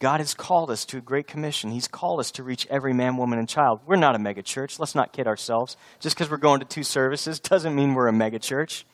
God 0.00 0.20
has 0.20 0.34
called 0.34 0.70
us 0.70 0.84
to 0.86 0.98
a 0.98 1.00
great 1.00 1.26
commission. 1.26 1.70
He's 1.70 1.88
called 1.88 2.20
us 2.20 2.30
to 2.32 2.42
reach 2.42 2.66
every 2.68 2.92
man, 2.92 3.16
woman, 3.16 3.38
and 3.38 3.48
child. 3.48 3.80
We're 3.86 3.96
not 3.96 4.14
a 4.14 4.18
mega 4.18 4.42
church. 4.42 4.78
Let's 4.78 4.94
not 4.94 5.12
kid 5.12 5.26
ourselves. 5.26 5.76
Just 6.00 6.14
because 6.16 6.30
we're 6.30 6.36
going 6.36 6.60
to 6.60 6.66
two 6.66 6.82
services 6.82 7.40
doesn't 7.40 7.74
mean 7.74 7.94
we're 7.94 8.08
a 8.08 8.12
mega 8.12 8.38
church. 8.38 8.84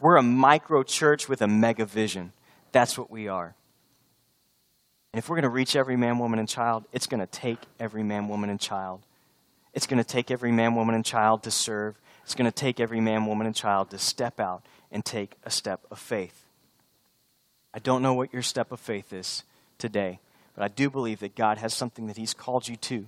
We're 0.00 0.16
a 0.16 0.22
micro 0.22 0.82
church 0.82 1.28
with 1.28 1.40
a 1.40 1.46
mega 1.46 1.84
vision. 1.84 2.32
That's 2.72 2.98
what 2.98 3.10
we 3.10 3.28
are. 3.28 3.54
And 5.12 5.18
if 5.18 5.28
we're 5.28 5.36
going 5.36 5.44
to 5.44 5.50
reach 5.50 5.76
every 5.76 5.96
man, 5.96 6.18
woman, 6.18 6.38
and 6.38 6.48
child, 6.48 6.84
it's 6.92 7.06
going 7.06 7.20
to 7.20 7.26
take 7.26 7.58
every 7.78 8.02
man, 8.02 8.28
woman, 8.28 8.50
and 8.50 8.58
child. 8.58 9.02
It's 9.72 9.86
going 9.86 10.02
to 10.02 10.08
take 10.08 10.30
every 10.30 10.52
man, 10.52 10.74
woman, 10.74 10.94
and 10.94 11.04
child 11.04 11.44
to 11.44 11.50
serve. 11.50 11.96
It's 12.24 12.34
going 12.34 12.50
to 12.50 12.54
take 12.54 12.80
every 12.80 13.00
man, 13.00 13.24
woman, 13.26 13.46
and 13.46 13.54
child 13.54 13.90
to 13.90 13.98
step 13.98 14.40
out 14.40 14.64
and 14.90 15.04
take 15.04 15.34
a 15.44 15.50
step 15.50 15.80
of 15.90 15.98
faith. 15.98 16.44
I 17.74 17.78
don't 17.78 18.02
know 18.02 18.14
what 18.14 18.32
your 18.32 18.42
step 18.42 18.72
of 18.72 18.80
faith 18.80 19.12
is 19.12 19.44
today, 19.78 20.20
but 20.54 20.64
I 20.64 20.68
do 20.68 20.88
believe 20.88 21.20
that 21.20 21.34
God 21.34 21.58
has 21.58 21.74
something 21.74 22.06
that 22.06 22.16
He's 22.16 22.34
called 22.34 22.68
you 22.68 22.76
to. 22.76 23.06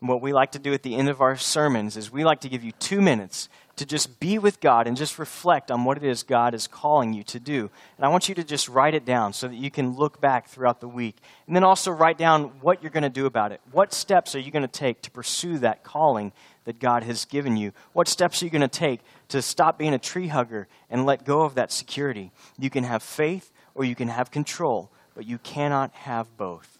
And 0.00 0.08
what 0.08 0.20
we 0.20 0.32
like 0.32 0.52
to 0.52 0.58
do 0.58 0.74
at 0.74 0.82
the 0.82 0.96
end 0.96 1.08
of 1.08 1.20
our 1.20 1.36
sermons 1.36 1.96
is 1.96 2.12
we 2.12 2.24
like 2.24 2.40
to 2.40 2.48
give 2.48 2.62
you 2.62 2.72
two 2.72 3.00
minutes 3.00 3.48
to 3.76 3.86
just 3.86 4.20
be 4.20 4.38
with 4.38 4.60
God 4.60 4.86
and 4.86 4.96
just 4.96 5.18
reflect 5.18 5.70
on 5.70 5.84
what 5.84 5.96
it 5.96 6.04
is 6.04 6.22
God 6.22 6.54
is 6.54 6.66
calling 6.66 7.12
you 7.12 7.22
to 7.24 7.40
do. 7.40 7.70
And 7.96 8.04
I 8.04 8.08
want 8.08 8.28
you 8.28 8.34
to 8.36 8.44
just 8.44 8.68
write 8.68 8.94
it 8.94 9.04
down 9.04 9.32
so 9.32 9.48
that 9.48 9.56
you 9.56 9.70
can 9.70 9.96
look 9.96 10.20
back 10.20 10.48
throughout 10.48 10.80
the 10.80 10.88
week. 10.88 11.16
And 11.46 11.56
then 11.56 11.64
also 11.64 11.90
write 11.90 12.18
down 12.18 12.52
what 12.60 12.82
you're 12.82 12.90
going 12.90 13.02
to 13.02 13.08
do 13.08 13.26
about 13.26 13.50
it. 13.50 13.60
What 13.72 13.92
steps 13.92 14.34
are 14.34 14.40
you 14.40 14.50
going 14.50 14.62
to 14.62 14.68
take 14.68 15.00
to 15.02 15.10
pursue 15.10 15.58
that 15.58 15.82
calling 15.82 16.32
that 16.64 16.78
God 16.78 17.02
has 17.04 17.24
given 17.24 17.56
you? 17.56 17.72
What 17.94 18.06
steps 18.06 18.42
are 18.42 18.44
you 18.44 18.50
going 18.50 18.60
to 18.60 18.68
take 18.68 19.00
to 19.34 19.42
stop 19.42 19.78
being 19.78 19.92
a 19.92 19.98
tree 19.98 20.28
hugger 20.28 20.68
and 20.88 21.04
let 21.04 21.24
go 21.24 21.42
of 21.42 21.56
that 21.56 21.72
security? 21.72 22.32
You 22.58 22.70
can 22.70 22.84
have 22.84 23.02
faith 23.02 23.52
or 23.74 23.84
you 23.84 23.94
can 23.94 24.08
have 24.08 24.30
control, 24.30 24.90
but 25.14 25.26
you 25.26 25.38
cannot 25.38 25.92
have 25.92 26.36
both. 26.36 26.78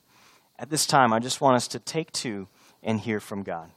At 0.59 0.71
this 0.71 0.87
time, 0.87 1.13
I 1.13 1.19
just 1.19 1.41
want 1.41 1.57
us 1.57 1.69
to 1.69 1.79
take 1.81 2.13
two 2.13 2.49
and 2.83 3.01
hear 3.01 3.19
from 3.19 3.43
God. 3.43 3.71